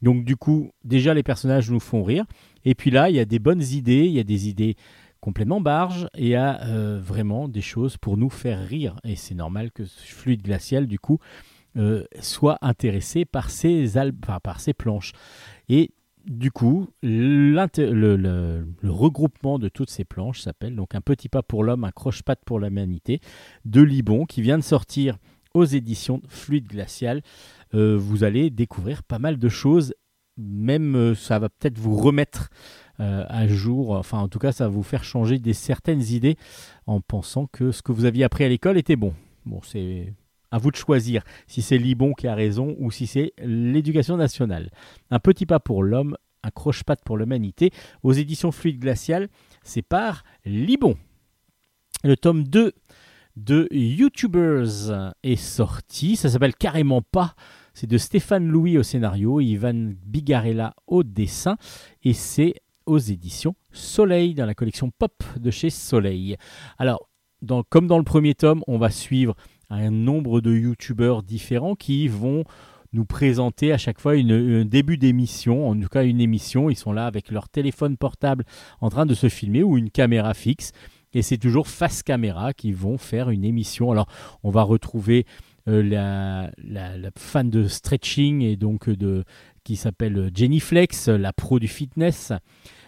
[0.00, 2.24] Donc du coup, déjà les personnages nous font rire.
[2.64, 4.76] Et puis là, il y a des bonnes idées, il y a des idées
[5.22, 8.96] complètement barges et a euh, vraiment des choses pour nous faire rire.
[9.04, 11.18] Et c'est normal que fluide glacial, du coup,
[11.76, 13.86] euh, soit intéressé par ces,
[14.42, 15.12] par ces planches.
[15.68, 15.92] Et
[16.26, 17.54] du coup, le,
[18.82, 22.58] regroupement de toutes ces planches s'appelle donc Un petit pas pour l'homme, un croche-patte pour
[22.58, 23.20] l'humanité
[23.64, 25.18] de Libon qui vient de sortir
[25.54, 27.22] aux éditions Fluide Glacial.
[27.74, 29.94] Euh, vous allez découvrir pas mal de choses,
[30.36, 32.50] même ça va peut-être vous remettre
[32.98, 36.36] à jour, enfin en tout cas ça va vous faire changer des certaines idées
[36.86, 39.12] en pensant que ce que vous aviez appris à l'école était bon.
[39.44, 40.12] Bon, c'est
[40.52, 44.70] à vous de choisir si c'est Libon qui a raison ou si c'est l'éducation nationale.
[45.10, 47.70] Un petit pas pour l'homme, un croche-patte pour l'humanité.
[48.02, 49.28] Aux éditions Fluide Glacial,
[49.64, 50.96] c'est par Libon.
[52.04, 52.72] Le tome 2
[53.36, 56.16] de YouTubers est sorti.
[56.16, 57.34] Ça s'appelle carrément pas.
[57.74, 61.56] C'est de Stéphane Louis au scénario, Ivan Bigarella au dessin.
[62.04, 62.56] Et c'est
[62.86, 66.36] aux éditions Soleil, dans la collection Pop de chez Soleil.
[66.78, 67.08] Alors,
[67.68, 69.34] comme dans le premier tome, on va suivre
[69.70, 72.44] un nombre de youtubeurs différents qui vont
[72.92, 76.68] nous présenter à chaque fois un début d'émission, en tout cas une émission.
[76.68, 78.44] Ils sont là avec leur téléphone portable
[78.80, 80.72] en train de se filmer ou une caméra fixe.
[81.14, 83.90] Et c'est toujours face caméra qui vont faire une émission.
[83.90, 84.08] Alors,
[84.42, 85.26] on va retrouver
[85.68, 85.82] euh,
[86.58, 89.24] la, fan de stretching et donc de
[89.64, 92.32] qui s'appelle Jenny Flex, la pro du fitness.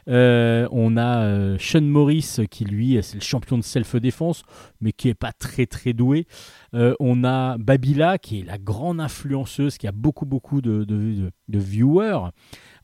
[0.07, 4.43] Euh, on a euh, Sean Morris qui lui c'est le champion de self-défense
[4.83, 6.27] mais qui est pas très très doué.
[6.75, 11.59] Euh, on a Babila qui est la grande influenceuse qui a beaucoup beaucoup de- de
[11.59, 12.19] viewers.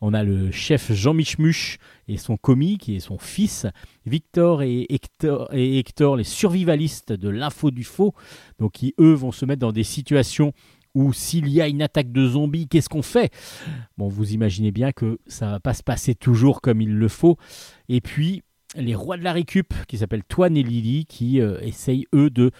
[0.00, 1.76] On a le chef Jean Michmuche
[2.08, 3.66] et son commis qui est son fils.
[4.06, 8.14] Victor et Hector, et Hector les survivalistes de l'info du faux.
[8.58, 10.54] Donc qui eux vont se mettre dans des situations
[10.94, 13.32] où s'il y a une attaque de zombies, qu'est-ce qu'on fait?
[13.98, 17.36] Bon, vous imaginez bien que ça va pas se passer toujours comme il le faut.
[17.88, 18.42] Et puis,
[18.76, 22.50] les rois de la récup, qui s'appellent Toine et Lily, qui euh, essayent, eux, de,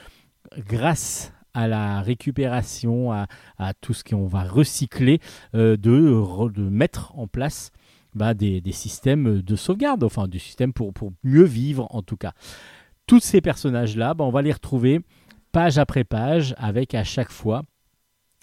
[0.67, 3.27] grâce à la récupération, à,
[3.81, 5.21] tout ce qu'on va recycler,
[5.55, 7.71] euh, de, re- de mettre en place
[8.15, 12.33] bah, des, systèmes de sauvegarde, enfin, des systèmes pour, pour mieux vivre, en tout cas.
[13.07, 15.01] Tous ces personnages-là, bah, on va les retrouver
[15.53, 17.65] page après page, avec à chaque fois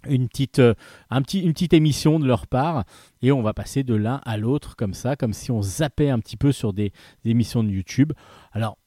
[0.07, 0.73] une petite, euh,
[1.09, 2.83] un petit, une petite émission de leur part
[3.21, 6.19] et on va passer de l'un à l'autre comme ça, comme si on zappait un
[6.19, 6.91] petit peu sur des,
[7.23, 8.13] des émissions de YouTube.
[8.51, 8.77] Alors,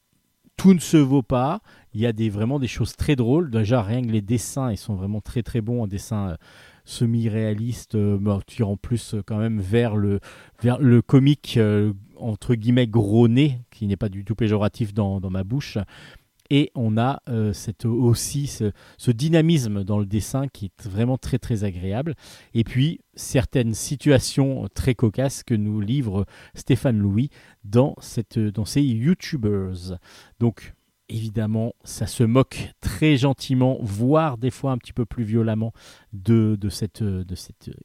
[0.57, 1.61] tout ne se vaut pas.
[1.93, 3.49] Il y a des, vraiment des choses très drôles.
[3.49, 6.35] Déjà, rien que les dessins, ils sont vraiment très très bons en dessin euh,
[6.85, 10.19] semi-réaliste, euh, tirant plus quand même vers le,
[10.61, 11.59] vers le comique,
[12.17, 15.77] entre guillemets, gros nez, qui n'est pas du tout péjoratif dans, dans ma bouche.
[16.53, 17.53] Et on a euh,
[17.85, 22.13] aussi ce, dynamisme dans le dessin qui est vraiment très très agréable.
[22.53, 27.29] Et puis certaines situations très cocasses que nous livre Stéphane Louis
[27.63, 29.97] dans, cette, dans ces YouTubers.
[30.41, 30.73] Donc
[31.11, 35.73] évidemment, ça se moque très gentiment, voire des fois un petit peu plus violemment
[36.13, 37.03] de, cette,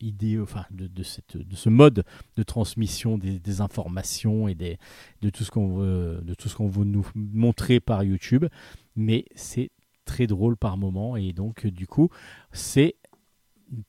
[0.00, 2.04] idée, enfin de, ce mode
[2.36, 6.84] de transmission des, informations et de tout ce qu'on veut, de tout ce qu'on veut
[6.84, 8.46] nous montrer par YouTube.
[8.94, 9.70] Mais c'est
[10.04, 12.10] très drôle par moment et donc du coup
[12.52, 12.94] c'est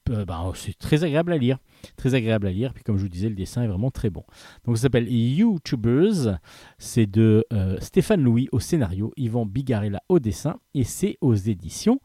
[0.05, 1.59] ben, c'est très agréable à lire.
[1.95, 2.73] Très agréable à lire.
[2.73, 4.23] Puis comme je vous disais le dessin est vraiment très bon.
[4.65, 6.39] Donc ça s'appelle YouTubers.
[6.77, 11.99] C'est de euh, Stéphane Louis au scénario Yvan Bigarella au dessin et c'est aux éditions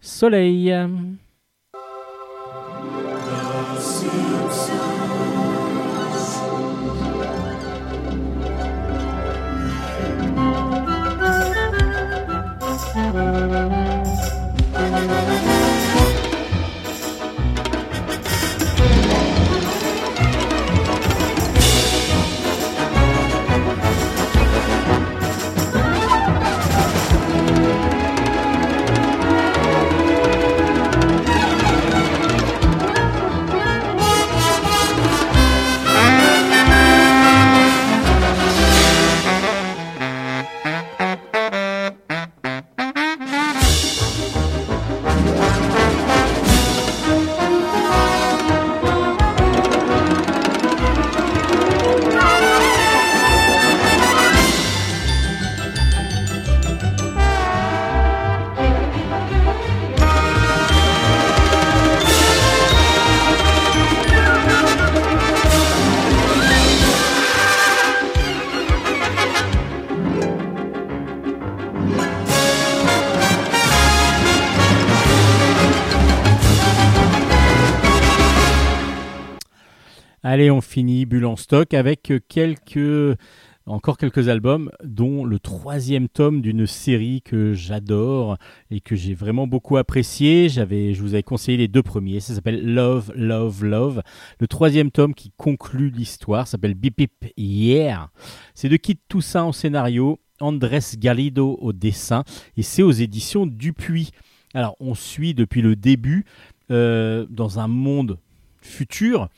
[0.00, 0.74] Soleil
[81.52, 83.18] avec quelques,
[83.66, 88.36] encore quelques albums, dont le troisième tome d'une série que j'adore
[88.70, 90.48] et que j'ai vraiment beaucoup apprécié.
[90.48, 92.20] J'avais, je vous avais conseillé les deux premiers.
[92.20, 94.02] Ça s'appelle Love, Love, Love.
[94.38, 98.10] Le troisième tome qui conclut l'histoire s'appelle Bip Bip Yeah.
[98.54, 102.24] C'est de Kit Toussaint au scénario, Andrés Galido au dessin
[102.56, 104.10] et c'est aux éditions Dupuis.
[104.54, 106.24] Alors, on suit depuis le début
[106.70, 108.18] euh, dans un monde
[108.60, 109.28] futur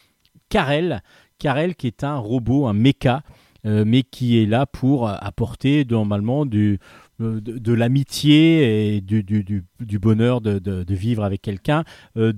[0.52, 1.02] Karel,
[1.42, 3.24] Karel qui est un robot, un mecha,
[3.66, 6.78] euh, mais qui est là pour apporter normalement euh,
[7.18, 11.82] de, l'amitié et du, bonheur de, vivre avec quelqu'un
[12.16, 12.32] euh,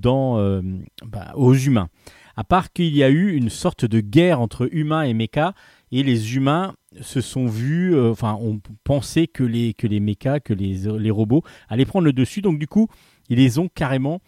[1.04, 1.90] bah, aux humains.
[2.34, 5.52] À part qu'il y a eu une sorte de guerre entre humains et mechas,
[5.92, 10.00] et les humains se sont vus, enfin, on pensait que les, que les
[10.42, 12.88] que les, robots allaient prendre le dessus, donc du coup,
[13.28, 14.22] ils les ont carrément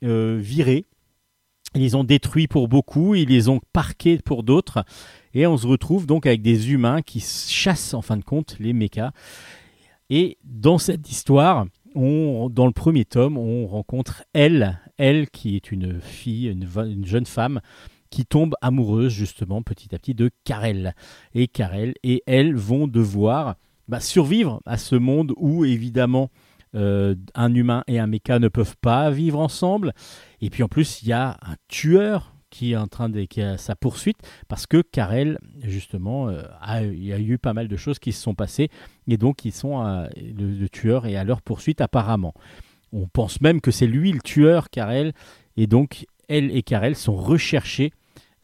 [0.00, 0.86] virés.
[1.74, 4.84] Ils les ont détruits pour beaucoup, ils les ont parqués pour d'autres,
[5.34, 8.72] et on se retrouve donc avec des humains qui chassent en fin de compte les
[8.72, 9.12] mechas.
[10.10, 16.00] Et dans cette histoire, dans le premier tome, on rencontre elle, elle qui est une
[16.00, 17.60] fille, une jeune femme
[18.10, 20.94] qui tombe amoureuse justement petit à petit de Karel.
[21.34, 23.56] Et Karel et elle vont devoir
[23.88, 26.30] bah, survivre à ce monde où évidemment
[26.74, 29.92] euh, un humain et un méca ne peuvent pas vivre ensemble.
[30.40, 33.40] Et puis en plus, il y a un tueur qui est en train de qui
[33.42, 37.66] a sa poursuite parce que Karel justement euh, a, il y a eu pas mal
[37.66, 38.68] de choses qui se sont passées
[39.08, 39.82] et donc ils sont
[40.16, 42.34] le, tueur est à leur poursuite apparemment.
[42.92, 45.14] On pense même que c'est lui le tueur Karel
[45.56, 47.90] et donc elle et Karel sont recherchés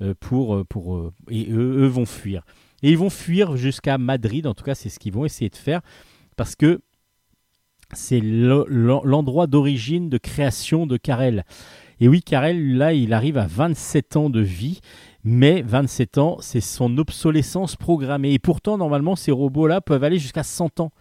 [0.01, 2.45] euh, pour pour et eux vont fuir.
[2.83, 5.57] Et ils vont fuir jusqu'à Madrid en tout cas c'est ce qu'ils vont essayer de
[5.57, 5.83] faire
[6.37, 6.81] parce que
[7.93, 11.45] c'est le- l'en- l'endroit d'origine de création de Karel.
[12.01, 14.81] Et oui, Karel, là, il arrive à 27 ans de vie,
[15.25, 18.33] mais 27 ans, c'est son obsolescence programmée.
[18.33, 20.93] Et pourtant, normalement, ces robots-là peuvent aller jusqu'à 100 ans.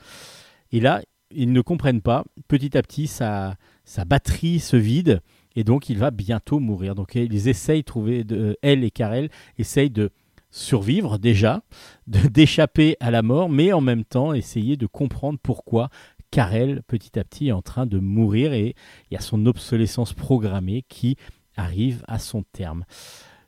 [0.72, 1.02] Et là,
[1.32, 2.24] ils ne comprennent pas.
[2.48, 3.56] Petit à petit, sa,
[3.86, 5.22] sa batterie se vide,
[5.56, 6.96] et donc il va bientôt mourir.
[6.96, 10.12] Donc ils essayent de trouver, de, elle et Karel essayent de
[10.50, 11.62] survivre déjà,
[12.08, 15.90] d'échapper à la mort, mais en même temps essayer de comprendre pourquoi
[16.32, 18.76] Karel, petit à petit, est en train de mourir et
[19.10, 21.16] il y a son obsolescence programmée qui
[21.56, 22.86] arrive à son terme.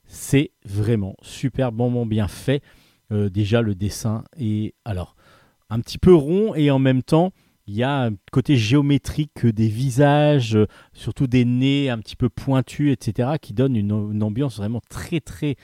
[0.06, 2.62] C'est vraiment superbement bien fait.
[3.12, 5.16] Euh, déjà, le dessin est alors
[5.70, 7.32] un petit peu rond et en même temps,
[7.68, 12.28] il y a un côté géométrique des visages, euh, surtout des nez un petit peu
[12.28, 15.56] pointus, etc., qui donne une, une ambiance vraiment très très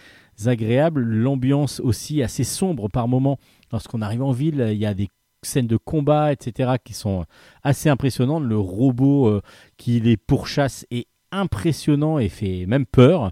[0.46, 1.02] agréable.
[1.02, 3.40] L'ambiance aussi assez sombre par moments.
[3.72, 5.10] Lorsqu'on arrive en ville, il y a des
[5.46, 7.26] scènes de combat, etc., qui sont
[7.64, 8.44] assez impressionnantes.
[8.44, 9.42] Le robot euh,
[9.78, 13.32] qui les pourchasse est impressionnant et fait même peur.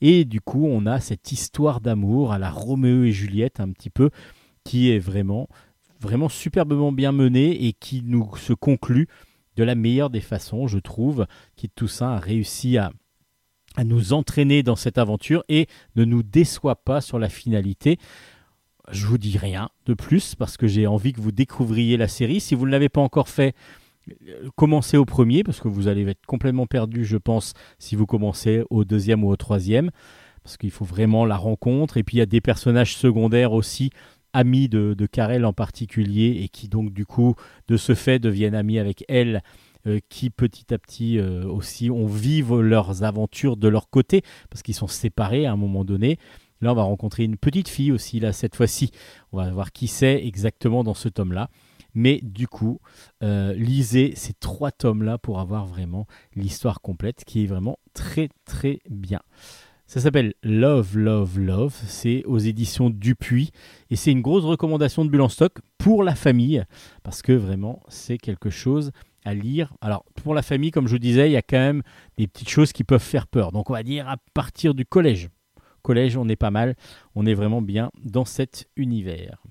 [0.00, 3.90] Et du coup, on a cette histoire d'amour à la Roméo et Juliette, un petit
[3.90, 4.10] peu,
[4.64, 5.48] qui est vraiment
[6.00, 9.08] vraiment superbement bien mené et qui nous se conclut
[9.56, 11.26] de la meilleure des façons, je trouve.
[11.56, 12.92] Kit Toussaint a réussi à
[13.84, 15.66] nous entraîner dans cette aventure et
[15.96, 17.98] ne nous déçoit pas sur la finalité.
[18.90, 22.40] Je vous dis rien de plus parce que j'ai envie que vous découvriez la série.
[22.40, 23.54] Si vous ne l'avez pas encore fait,
[24.10, 28.06] euh, commencez au premier parce que vous allez être complètement perdu, je pense, si vous
[28.06, 29.90] commencez au deuxième ou au troisième
[30.46, 31.96] parce qu'il faut vraiment la rencontre.
[31.96, 33.90] Et puis il y a des personnages secondaires aussi,
[34.32, 37.34] amis de, de Karel en particulier, et qui donc du coup,
[37.66, 39.42] de ce fait, deviennent amis avec elle,
[39.88, 44.62] euh, qui petit à petit euh, aussi ont vivent leurs aventures de leur côté, parce
[44.62, 46.16] qu'ils sont séparés à un moment donné.
[46.60, 48.90] Là, on va rencontrer une petite fille aussi, là, cette fois-ci.
[49.32, 51.50] On va voir qui c'est exactement dans ce tome-là.
[51.94, 52.78] Mais du coup,
[53.22, 58.80] euh, lisez ces trois tomes-là pour avoir vraiment l'histoire complète, qui est vraiment très très
[58.90, 59.20] bien.
[59.86, 61.74] Ça s'appelle Love, Love, Love.
[61.86, 63.50] C'est aux éditions Dupuis.
[63.88, 66.64] Et c'est une grosse recommandation de Bulle en stock pour la famille.
[67.02, 68.90] Parce que vraiment, c'est quelque chose
[69.24, 69.74] à lire.
[69.80, 71.82] Alors, pour la famille, comme je vous disais, il y a quand même
[72.18, 73.52] des petites choses qui peuvent faire peur.
[73.52, 75.28] Donc, on va dire à partir du collège.
[75.86, 76.74] Collège, on est pas mal.
[77.14, 79.44] On est vraiment bien dans cet univers.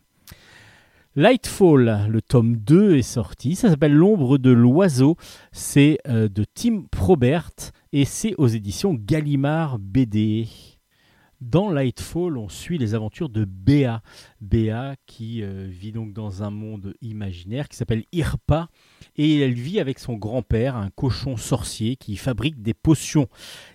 [1.16, 3.56] Lightfall, le tome 2 est sorti.
[3.56, 5.16] Ça s'appelle L'ombre de l'oiseau.
[5.53, 7.52] C'est euh, de Tim Probert
[7.94, 10.49] et c'est aux éditions Gallimard BD.
[11.40, 14.02] Dans Lightfall, on suit les aventures de Béa.
[14.41, 18.68] Béa qui euh, vit donc dans un monde imaginaire qui s'appelle Irpa
[19.15, 23.27] et elle vit avec son grand-père, un cochon sorcier qui fabrique des potions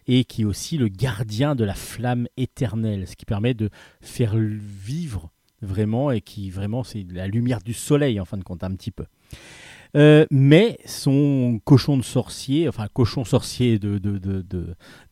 [0.07, 3.71] et qui est aussi le gardien de la flamme éternelle, ce qui permet de
[4.01, 5.31] faire vivre
[5.63, 8.91] vraiment et qui vraiment c'est la lumière du soleil en fin de compte un petit
[8.91, 9.05] peu.
[9.97, 14.45] Euh, mais son cochon de sorcier, enfin cochon sorcier de, de, de,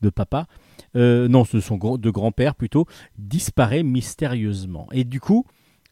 [0.00, 0.46] de, papa,
[0.94, 2.86] euh, non, de son de grand-père plutôt,
[3.18, 4.88] disparaît mystérieusement.
[4.92, 5.44] Et du coup,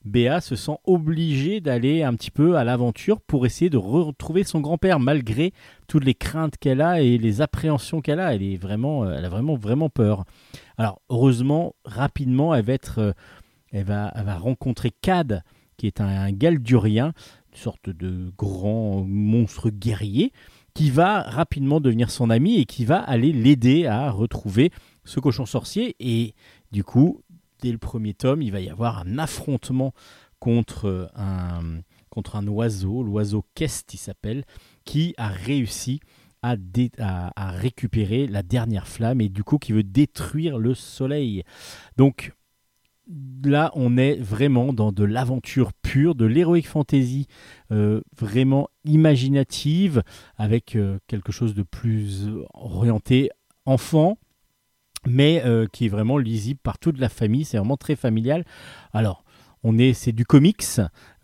[0.07, 4.61] Béa se sent obligée d'aller un petit peu à l'aventure pour essayer de retrouver son
[4.61, 5.53] grand-père, malgré
[5.89, 8.35] toutes les craintes qu'elle a et les appréhensions qu'elle a.
[8.35, 10.25] Elle est vraiment, euh, elle a vraiment, vraiment peur.
[10.79, 13.13] Alors, heureusement, rapidement, elle va être, euh,
[13.73, 15.43] elle va rencontrer Cad,
[15.77, 17.13] qui est un, un Galdurien,
[17.53, 20.33] une sorte de grand monstre guerrier,
[20.77, 24.71] qui va rapidement devenir son ami et qui va aller l'aider à retrouver
[25.05, 25.97] ce cochon sorcier.
[26.01, 26.35] Et
[26.71, 27.23] du coup,
[27.61, 29.93] dès le premier tome, il va y avoir un affrontement
[30.39, 31.81] contre un,
[32.11, 34.45] contre un oiseau, l'oiseau Kest il s'appelle,
[34.85, 36.01] qui a réussi
[36.43, 41.43] à, récupérer la dernière flamme et du coup qui veut détruire le soleil.
[41.97, 42.33] Donc
[43.45, 47.27] là, on est vraiment dans de l'aventure pure, de l'heroic fantasy
[47.73, 50.03] euh, vraiment imaginative,
[50.37, 53.31] avec euh, quelque chose de plus orienté
[53.65, 54.19] enfant,
[55.07, 57.45] mais euh, qui est vraiment lisible par toute la famille.
[57.45, 58.45] C'est vraiment très familial.
[58.93, 59.25] Alors,
[59.63, 60.65] on est, c'est du comics,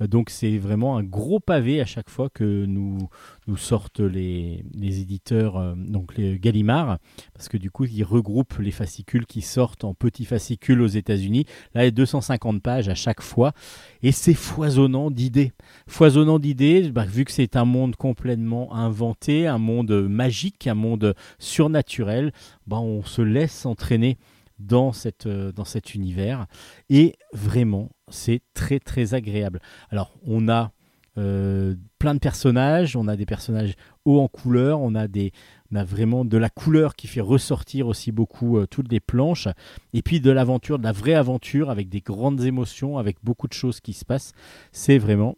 [0.06, 3.08] donc c'est vraiment un gros pavé à chaque fois que nous,
[3.46, 6.98] nous sortent les, éditeurs, euh, donc les Gallimard,
[7.34, 11.46] parce que du coup, ils regroupent les fascicules qui sortent en petits fascicules aux États-Unis.
[11.74, 13.52] Là, il y a 250 pages à chaque fois,
[14.02, 15.52] et c'est foisonnant d'idées.
[15.86, 21.14] Foisonnant d'idées, bah, vu que c'est un monde complètement inventé, un monde magique, un monde
[21.38, 22.32] surnaturel,
[22.66, 24.18] bah, on se laisse entraîner
[24.58, 26.46] dans, cette, euh, dans cet univers.
[26.90, 29.60] Et vraiment, c'est très très agréable.
[29.90, 30.72] Alors, on a
[31.18, 33.74] euh, plein de personnages, on a des personnages
[34.06, 35.32] hauts en couleur, on a, des,
[35.70, 39.46] on a vraiment de la couleur qui fait ressortir aussi beaucoup euh, toutes les planches,
[39.92, 43.52] et puis de l'aventure, de la vraie aventure avec des grandes émotions, avec beaucoup de
[43.52, 44.32] choses qui se passent.
[44.72, 45.36] C'est vraiment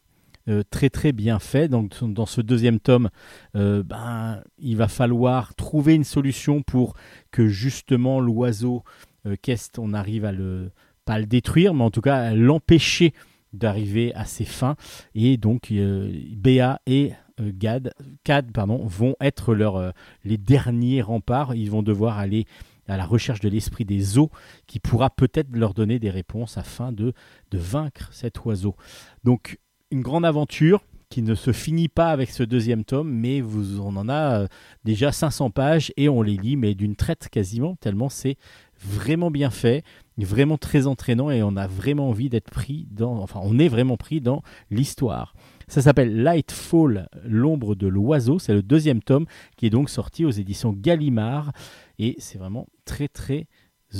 [0.48, 1.68] euh, très très bien fait.
[1.68, 3.10] Donc dans ce deuxième tome,
[3.56, 6.94] euh, ben, il va falloir trouver une solution pour
[7.30, 8.82] que justement l'oiseau
[9.26, 10.70] euh, Kest, on arrive à le
[11.04, 13.12] pas le détruire, mais en tout cas à l'empêcher
[13.52, 14.76] d'arriver à ses fins.
[15.14, 17.92] Et donc Béa et Gad,
[18.22, 19.90] Cad vont être leur, euh,
[20.24, 21.54] les derniers remparts.
[21.54, 22.46] Ils vont devoir aller
[22.86, 24.30] à la recherche de l'esprit des eaux
[24.66, 27.12] qui pourra peut-être leur donner des réponses afin de,
[27.50, 28.76] de vaincre cet oiseau.
[29.24, 29.58] Donc
[29.94, 33.94] une grande aventure qui ne se finit pas avec ce deuxième tome, mais vous, on
[33.94, 34.46] en a euh,
[34.84, 38.36] déjà 500 pages et on les lit, mais d'une traite quasiment, tellement c'est
[38.76, 39.84] vraiment bien fait,
[40.18, 43.96] vraiment très entraînant et on a vraiment envie d'être pris dans, enfin on est vraiment
[43.96, 45.34] pris dans l'histoire.
[45.68, 49.26] Ça s'appelle Lightfall, l'ombre de l'oiseau, c'est le deuxième tome
[49.56, 51.52] qui est donc sorti aux éditions Gallimard
[52.00, 53.46] et c'est vraiment très très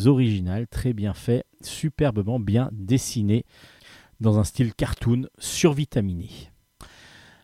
[0.07, 3.45] original, très bien fait, superbement bien dessiné
[4.25, 6.31] dans un style cartoon survitaminé.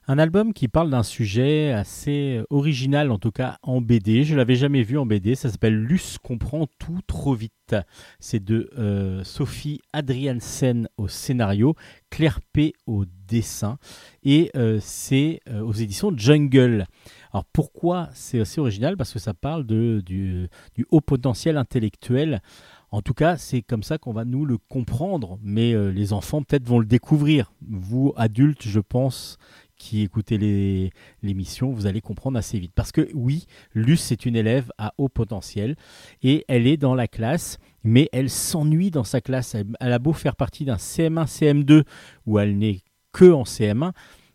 [0.08, 4.24] Un album qui parle d'un sujet assez original, en tout cas en BD.
[4.24, 5.36] Je l'avais jamais vu en BD.
[5.36, 7.76] Ça s'appelle Luce comprend tout trop vite.
[8.18, 11.76] C'est de euh, Sophie Adriansen au scénario,
[12.10, 13.78] Claire P au dessin,
[14.24, 16.86] et euh, c'est euh, aux éditions Jungle.
[17.32, 18.96] Alors pourquoi c'est assez original?
[18.96, 22.42] Parce que ça parle de, du, du haut potentiel intellectuel.
[22.92, 26.42] En tout cas, c'est comme ça qu'on va nous le comprendre, mais euh, les enfants
[26.42, 27.52] peut-être vont le découvrir.
[27.68, 29.38] Vous, adultes, je pense,
[29.76, 30.90] qui écoutez
[31.22, 32.72] l'émission, vous allez comprendre assez vite.
[32.74, 35.76] Parce que oui, Luce, c'est une élève à haut potentiel
[36.22, 39.54] et elle est dans la classe, mais elle s'ennuie dans sa classe.
[39.54, 41.84] Elle, elle a beau faire partie d'un CM1, CM2
[42.26, 42.80] où elle n'est
[43.12, 43.92] que en CM1.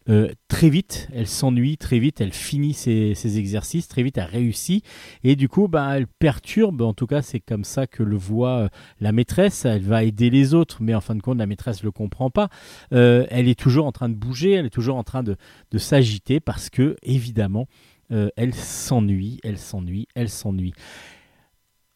[0.08, 4.86] Euh, très vite, elle s'ennuie, très vite, elle finit ses, exercices, très vite, elle réussit.
[5.24, 8.58] Et du coup, ben, elle perturbe, en tout cas, c'est comme ça que le voit
[8.58, 8.68] euh,
[9.00, 9.66] la maîtresse.
[9.66, 12.30] Elle va aider les autres, mais en fin de compte, la maîtresse ne le comprend
[12.30, 12.50] pas.
[12.94, 15.36] Euh, elle est toujours en train de bouger, elle est toujours en train de,
[15.78, 17.68] s'agiter parce que, évidemment,
[18.10, 20.74] elle s'ennuie, elle s'ennuie, elle s'ennuie.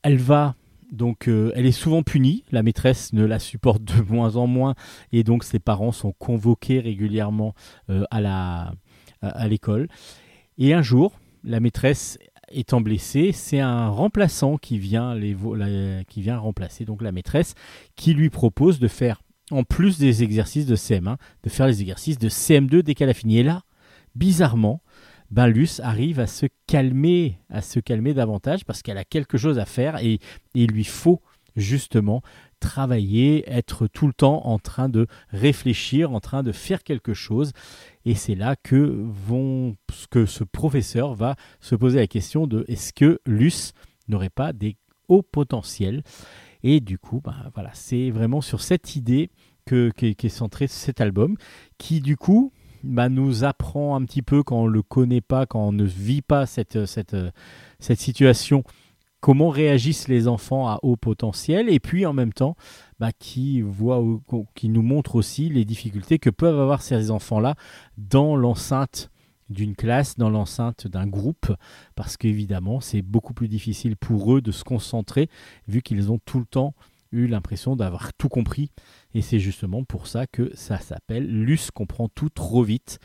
[0.03, 0.55] Elle va.
[0.91, 2.43] Donc, euh, elle est souvent punie.
[2.51, 4.75] La maîtresse ne la supporte de moins en moins,
[5.11, 7.53] et donc ses parents sont convoqués régulièrement
[7.89, 8.73] euh, à la
[9.21, 9.89] à, l'école.
[10.57, 12.17] Et un jour, la maîtresse
[12.51, 15.35] étant blessée, c'est un remplaçant qui vient les
[16.07, 17.53] qui vient remplacer donc la maîtresse,
[17.95, 19.21] qui lui propose de faire
[19.51, 23.13] en plus des exercices de CM1, de faire les exercices de CM2 dès qu'elle a
[23.13, 23.39] fini.
[23.39, 23.63] Et là,
[24.15, 24.81] bizarrement,
[25.31, 29.59] ben Luce arrive à se calmer, à se calmer davantage parce qu'elle a quelque chose
[29.59, 30.19] à faire et,
[30.53, 31.21] il lui faut
[31.55, 32.21] justement
[32.59, 37.51] travailler, être tout le temps en train de réfléchir, en train de faire quelque chose.
[38.05, 39.75] Et c'est là que vont
[40.09, 43.73] que ce professeur va se poser la question de est-ce que Luce
[44.07, 44.77] n'aurait pas des
[45.07, 46.03] hauts potentiels?
[46.63, 49.29] Et du coup, ben, voilà, c'est vraiment sur cette idée
[49.65, 51.37] que, qu'est, qu'est centré cet album,
[51.77, 52.51] qui du coup
[52.83, 55.83] bah, nous apprend un petit peu quand on ne le connaît pas, quand on ne
[55.83, 57.15] vit pas cette, cette,
[57.79, 58.63] cette situation,
[59.19, 62.55] comment réagissent les enfants à haut potentiel, et puis en même temps,
[62.99, 64.03] bah, qui, voit,
[64.55, 67.55] qui nous montre aussi les difficultés que peuvent avoir ces enfants-là
[67.97, 69.09] dans l'enceinte
[69.49, 71.51] d'une classe, dans l'enceinte d'un groupe,
[71.95, 75.29] parce qu'évidemment, c'est beaucoup plus difficile pour eux de se concentrer,
[75.67, 76.75] vu qu'ils ont tout le temps
[77.11, 78.69] eu l'impression d'avoir tout compris.
[79.13, 82.99] Et c'est justement pour ça que ça s'appelle Luce comprend tout trop vite.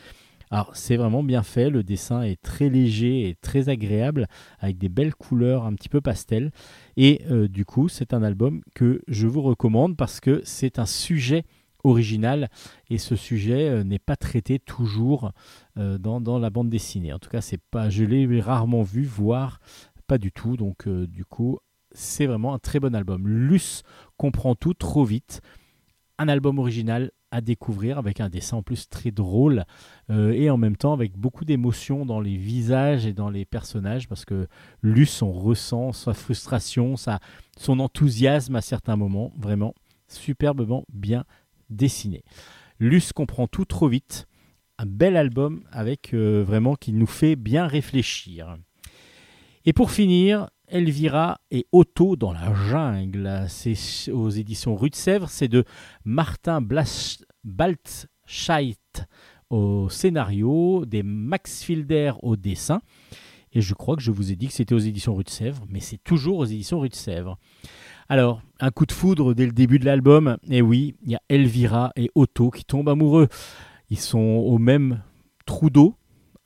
[0.50, 4.28] Alors c'est vraiment bien fait, le dessin est très léger et très agréable,
[4.60, 6.52] avec des belles couleurs un petit peu pastel.
[6.96, 10.86] Et euh, du coup, c'est un album que je vous recommande parce que c'est un
[10.86, 11.44] sujet
[11.82, 12.48] original
[12.88, 15.32] et ce sujet euh, n'est pas traité toujours
[15.76, 17.12] euh, dans, la bande dessinée.
[17.12, 19.58] En tout cas, c'est pas, je l'ai rarement vu, voire
[20.06, 20.56] pas du tout.
[20.56, 21.58] Donc du coup,
[21.90, 23.26] c'est vraiment un très bon album.
[23.26, 23.82] Luce
[24.16, 25.40] comprend tout trop vite.
[26.18, 29.64] Un album original à découvrir avec un dessin en plus très drôle
[30.08, 34.06] euh, et en même temps avec beaucoup d'émotions dans les visages et dans les personnages
[34.08, 34.46] parce que
[34.82, 37.18] Luce, on ressent sa frustration, sa,
[37.58, 39.32] son enthousiasme à certains moments.
[39.36, 39.74] Vraiment
[40.06, 41.24] superbement bien
[41.70, 42.22] dessiné.
[42.78, 44.26] Luce comprend tout trop vite.
[44.78, 48.56] Un bel album avec euh, vraiment qui nous fait bien réfléchir.
[49.64, 53.44] Et pour finir, Elvira et Otto dans la jungle.
[53.48, 55.30] C'est aux éditions Rue de Sèvres.
[55.30, 55.64] C'est de
[56.04, 56.60] Martin
[57.44, 58.76] Baltscheit
[59.50, 62.80] au scénario, des Max Filder au dessin.
[63.52, 65.64] Et je crois que je vous ai dit que c'était aux éditions Rue de Sèvres,
[65.68, 67.38] mais c'est toujours aux éditions Rue de Sèvres.
[68.08, 70.38] Alors, un coup de foudre dès le début de l'album.
[70.50, 73.28] Et oui, il y a Elvira et Otto qui tombent amoureux.
[73.90, 75.04] Ils sont au même
[75.46, 75.94] trou d'eau,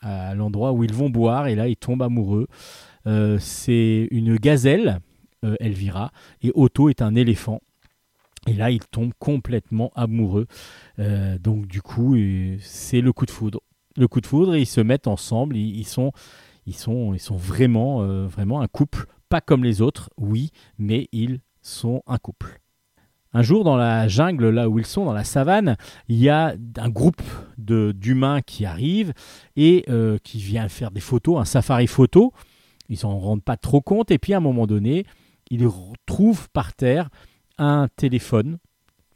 [0.01, 2.47] à l'endroit où ils vont boire, et là, ils tombent amoureux.
[3.09, 5.01] Euh, c'est une gazelle,
[5.45, 6.13] euh, Elvira,
[6.43, 7.61] et Otto est un éléphant.
[8.47, 10.47] Et là, ils tombent complètement amoureux.
[10.99, 12.17] Euh, donc, du coup,
[12.61, 13.61] c'est le coup de foudre.
[13.97, 15.57] Le coup de foudre, et ils se mettent ensemble.
[15.57, 16.13] Ils, sont,
[16.67, 19.07] ils sont, ils sont vraiment, vraiment un couple.
[19.29, 22.61] Pas comme les autres, oui, mais ils sont un couple.
[23.35, 25.77] Un jour, dans la jungle, là où ils sont, dans la savane,
[26.09, 27.21] il y a un groupe
[27.59, 29.13] d'humains qui arrive
[29.57, 29.85] et
[30.23, 32.33] qui vient faire des photos, un safari photo.
[32.89, 34.11] Ils s'en rendent pas trop compte.
[34.11, 35.05] Et puis, à un moment donné,
[35.51, 37.09] ils retrouvent par terre
[37.59, 38.59] un téléphone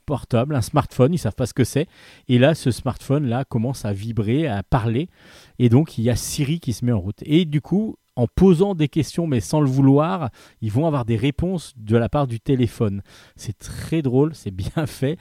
[0.06, 1.14] portable, un smartphone.
[1.14, 1.86] Ils savent pas ce que c'est.
[2.28, 5.08] Et là, ce smartphone-là commence à vibrer, à parler.
[5.58, 7.22] Et donc, il y a Siri qui se met en route.
[7.22, 10.30] Et du coup, en posant des questions, mais sans le vouloir,
[10.60, 13.02] ils vont avoir des réponses de la part du téléphone.
[13.36, 15.18] C'est très drôle, c'est bien fait.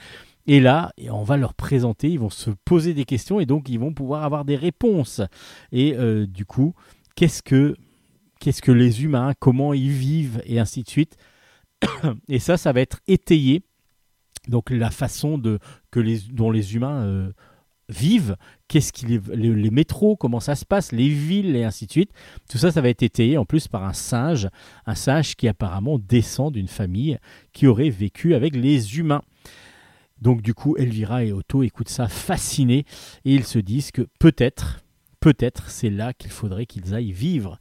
[0.48, 3.80] Et là, on va leur présenter, ils vont se poser des questions et donc ils
[3.80, 5.22] vont pouvoir avoir des réponses.
[5.72, 6.73] Et euh, du coup,
[7.15, 7.76] qu'est-ce que,
[8.42, 11.16] qu'est-ce que les humains, comment ils vivent et ainsi de suite.
[12.28, 13.64] Et ça, ça va être étayé.
[14.48, 15.60] Donc la façon de,
[15.92, 17.32] que les, dont les humains euh,
[17.88, 18.36] vivent,
[18.68, 22.12] qu'est-ce qu'ils, les, les métros, comment ça se passe, les villes et ainsi de suite.
[22.50, 24.50] Tout ça, ça va être étayé en plus par un singe,
[24.88, 27.20] un singe qui apparemment descend d'une famille
[27.54, 29.22] qui aurait vécu avec les humains.
[30.20, 32.86] Donc du coup, Elvira et Otto écoutent ça fascinés
[33.26, 34.84] et ils se disent que peut-être,
[35.20, 37.60] peut-être c'est là qu'il faudrait qu'ils aillent vivre.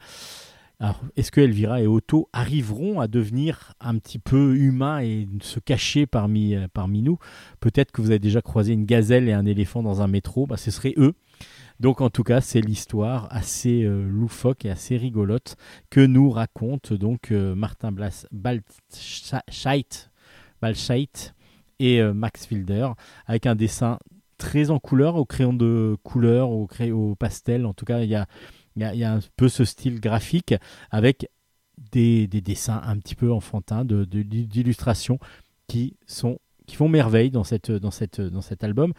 [0.82, 5.61] Alors, est-ce que Elvira et Otto arriveront à devenir un petit peu humains et se
[5.61, 7.19] cacher parmi, euh, nous?
[7.61, 10.57] Peut-être que vous avez déjà croisé une gazelle et un éléphant dans un métro, bah,
[10.57, 11.12] ce serait eux.
[11.81, 15.57] Donc en tout cas, c'est l'histoire assez euh, loufoque et assez rigolote
[15.90, 19.85] que nous raconte donc euh, Martin Blas Baltscheit
[21.78, 22.89] et Max Filder
[23.27, 23.98] avec un dessin
[24.39, 27.66] très en couleur, au crayon de couleur, au, cray- au pastel.
[27.66, 28.27] En tout cas, il y a,
[28.76, 30.55] il y a- un peu ce style graphique
[30.90, 31.28] avec
[31.92, 35.18] des, des dessins un petit peu enfantins, d'illustrations
[35.66, 35.97] qui,
[36.66, 38.92] qui font merveille dans, cette, dans, cette, dans cet album.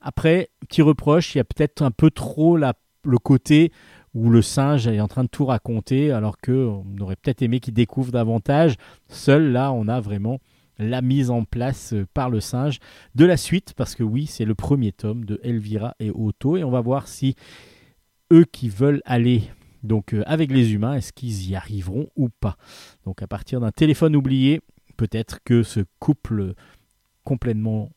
[0.00, 3.72] Après, petit reproche, il y a peut-être un peu trop le côté
[4.14, 7.74] où le singe est en train de tout raconter, alors qu'on aurait peut-être aimé qu'il
[7.74, 8.76] découvre davantage.
[9.08, 10.38] Seul là, on a vraiment
[10.78, 12.78] la mise en place euh, par le singe
[13.14, 16.64] de la suite, parce que oui, c'est le premier tome de Elvira et Otto, et
[16.64, 17.34] on va voir si
[18.34, 19.44] eux qui veulent aller
[19.84, 22.56] donc euh, avec les humains, est-ce qu'ils y arriveront ou pas?
[23.04, 24.60] Donc à partir d'un téléphone oublié,
[24.96, 26.54] peut-être que ce couple
[27.22, 27.90] complètement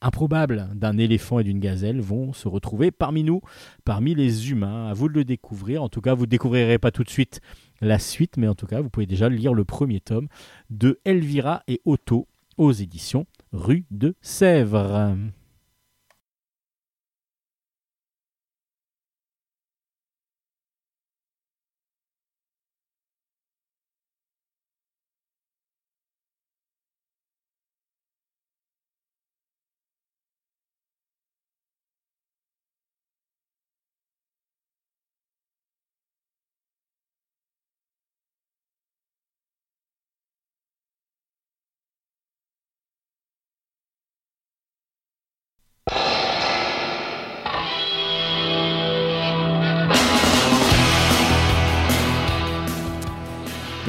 [0.00, 3.40] improbable d'un éléphant et d'une gazelle vont se retrouver parmi nous,
[3.84, 4.88] parmi les humains.
[4.88, 5.82] À vous de le découvrir.
[5.82, 7.40] En tout cas, vous ne découvrirez pas tout de suite
[7.80, 10.28] la suite, mais en tout cas, vous pouvez déjà lire le premier tome
[10.70, 15.16] de Elvira et Otto aux éditions Rue de Sèvres.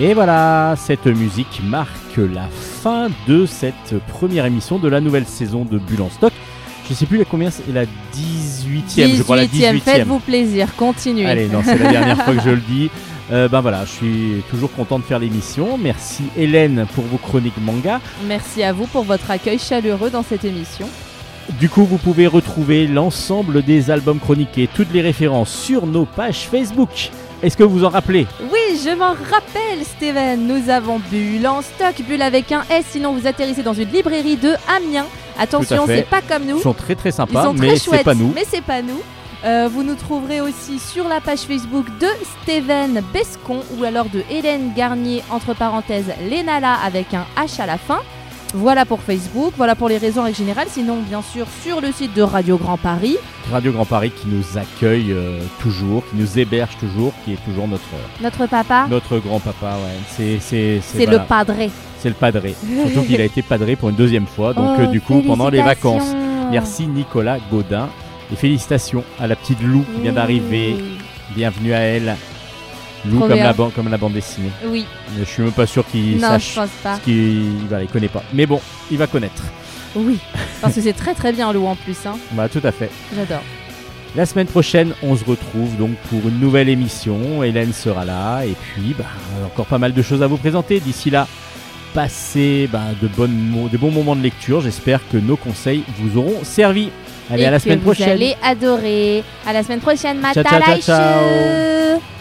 [0.02, 2.48] Et voilà, cette musique marque la
[2.82, 6.32] fin de cette première émission de la nouvelle saison de Bulle en stock.
[6.88, 9.82] Je sais plus la combien, c'est la 18e, je crois la 18e.
[9.82, 11.26] Faites-vous plaisir, continuez.
[11.26, 12.90] Allez, non, c'est la dernière fois que je le dis.
[13.34, 15.78] Euh, ben voilà, je suis toujours content de faire l'émission.
[15.78, 18.00] Merci Hélène pour vos chroniques manga.
[18.26, 20.88] Merci à vous pour votre accueil chaleureux dans cette émission.
[21.60, 26.48] Du coup, vous pouvez retrouver l'ensemble des albums chroniqués, toutes les références sur nos pages
[26.50, 27.12] Facebook.
[27.42, 30.46] Est-ce que vous vous en rappelez Oui, je m'en rappelle, Steven.
[30.46, 34.36] Nous avons Bulle en stock, Bulle avec un S, sinon vous atterrissez dans une librairie
[34.36, 35.06] de Amiens.
[35.40, 36.58] Attention, c'est pas comme nous.
[36.58, 38.32] Ils sont très très Ils sympas, sont mais c'est pas nous.
[38.36, 39.00] mais c'est pas nous.
[39.46, 42.08] Euh, vous nous trouverez aussi sur la page Facebook de
[42.44, 47.78] Steven Bescon ou alors de Hélène Garnier, entre parenthèses, Lénala avec un H à la
[47.78, 48.00] fin.
[48.56, 50.68] Voilà pour Facebook, voilà pour les réseaux en règle générale.
[50.70, 53.16] Sinon, bien sûr, sur le site de Radio Grand Paris.
[53.52, 57.68] Radio Grand Paris qui nous accueille euh, toujours, qui nous héberge toujours, qui est toujours
[57.68, 57.84] notre
[58.22, 59.74] Notre papa, notre grand papa.
[59.84, 60.00] Ouais.
[60.10, 61.70] C'est c'est c'est voilà, le padré.
[62.00, 62.56] c'est le padré.
[62.88, 65.50] Surtout qu'il a été padré pour une deuxième fois, donc Oh, euh, du coup pendant
[65.50, 66.16] les vacances.
[66.52, 67.88] Merci Nicolas Gaudin
[68.34, 70.76] et félicitations à la petite Lou qui vient d'arriver.
[70.76, 70.98] Oui.
[71.36, 72.16] Bienvenue à elle.
[73.06, 74.52] Lou comme la, ban- comme la bande dessinée.
[74.66, 74.86] Oui,
[75.18, 76.98] je suis même pas sûr qu'il sache je pense pas.
[77.04, 77.52] qu'il
[77.92, 78.24] connaît pas.
[78.34, 78.60] Mais bon,
[78.92, 79.44] il va connaître.
[79.96, 80.18] Oui,
[80.62, 81.98] parce que c'est très très bien Lou en plus.
[82.06, 82.18] Hein.
[82.34, 82.90] Bah tout à fait.
[83.16, 83.42] J'adore.
[84.16, 87.44] La semaine prochaine, on se retrouve donc pour une nouvelle émission.
[87.44, 89.06] Hélène sera là et puis bah,
[89.46, 90.80] encore pas mal de choses à vous présenter.
[90.80, 91.28] D'ici là,
[91.94, 94.62] passez bah, de, bonnes mo- de bons moments de lecture.
[94.62, 96.90] J'espère que nos conseils vous auront servi.
[97.32, 98.10] Allez, Et à la que semaine vous prochaine.
[98.10, 99.24] allez adorer.
[99.46, 102.19] À la semaine prochaine, Ciao, ciao, ciao, ciao.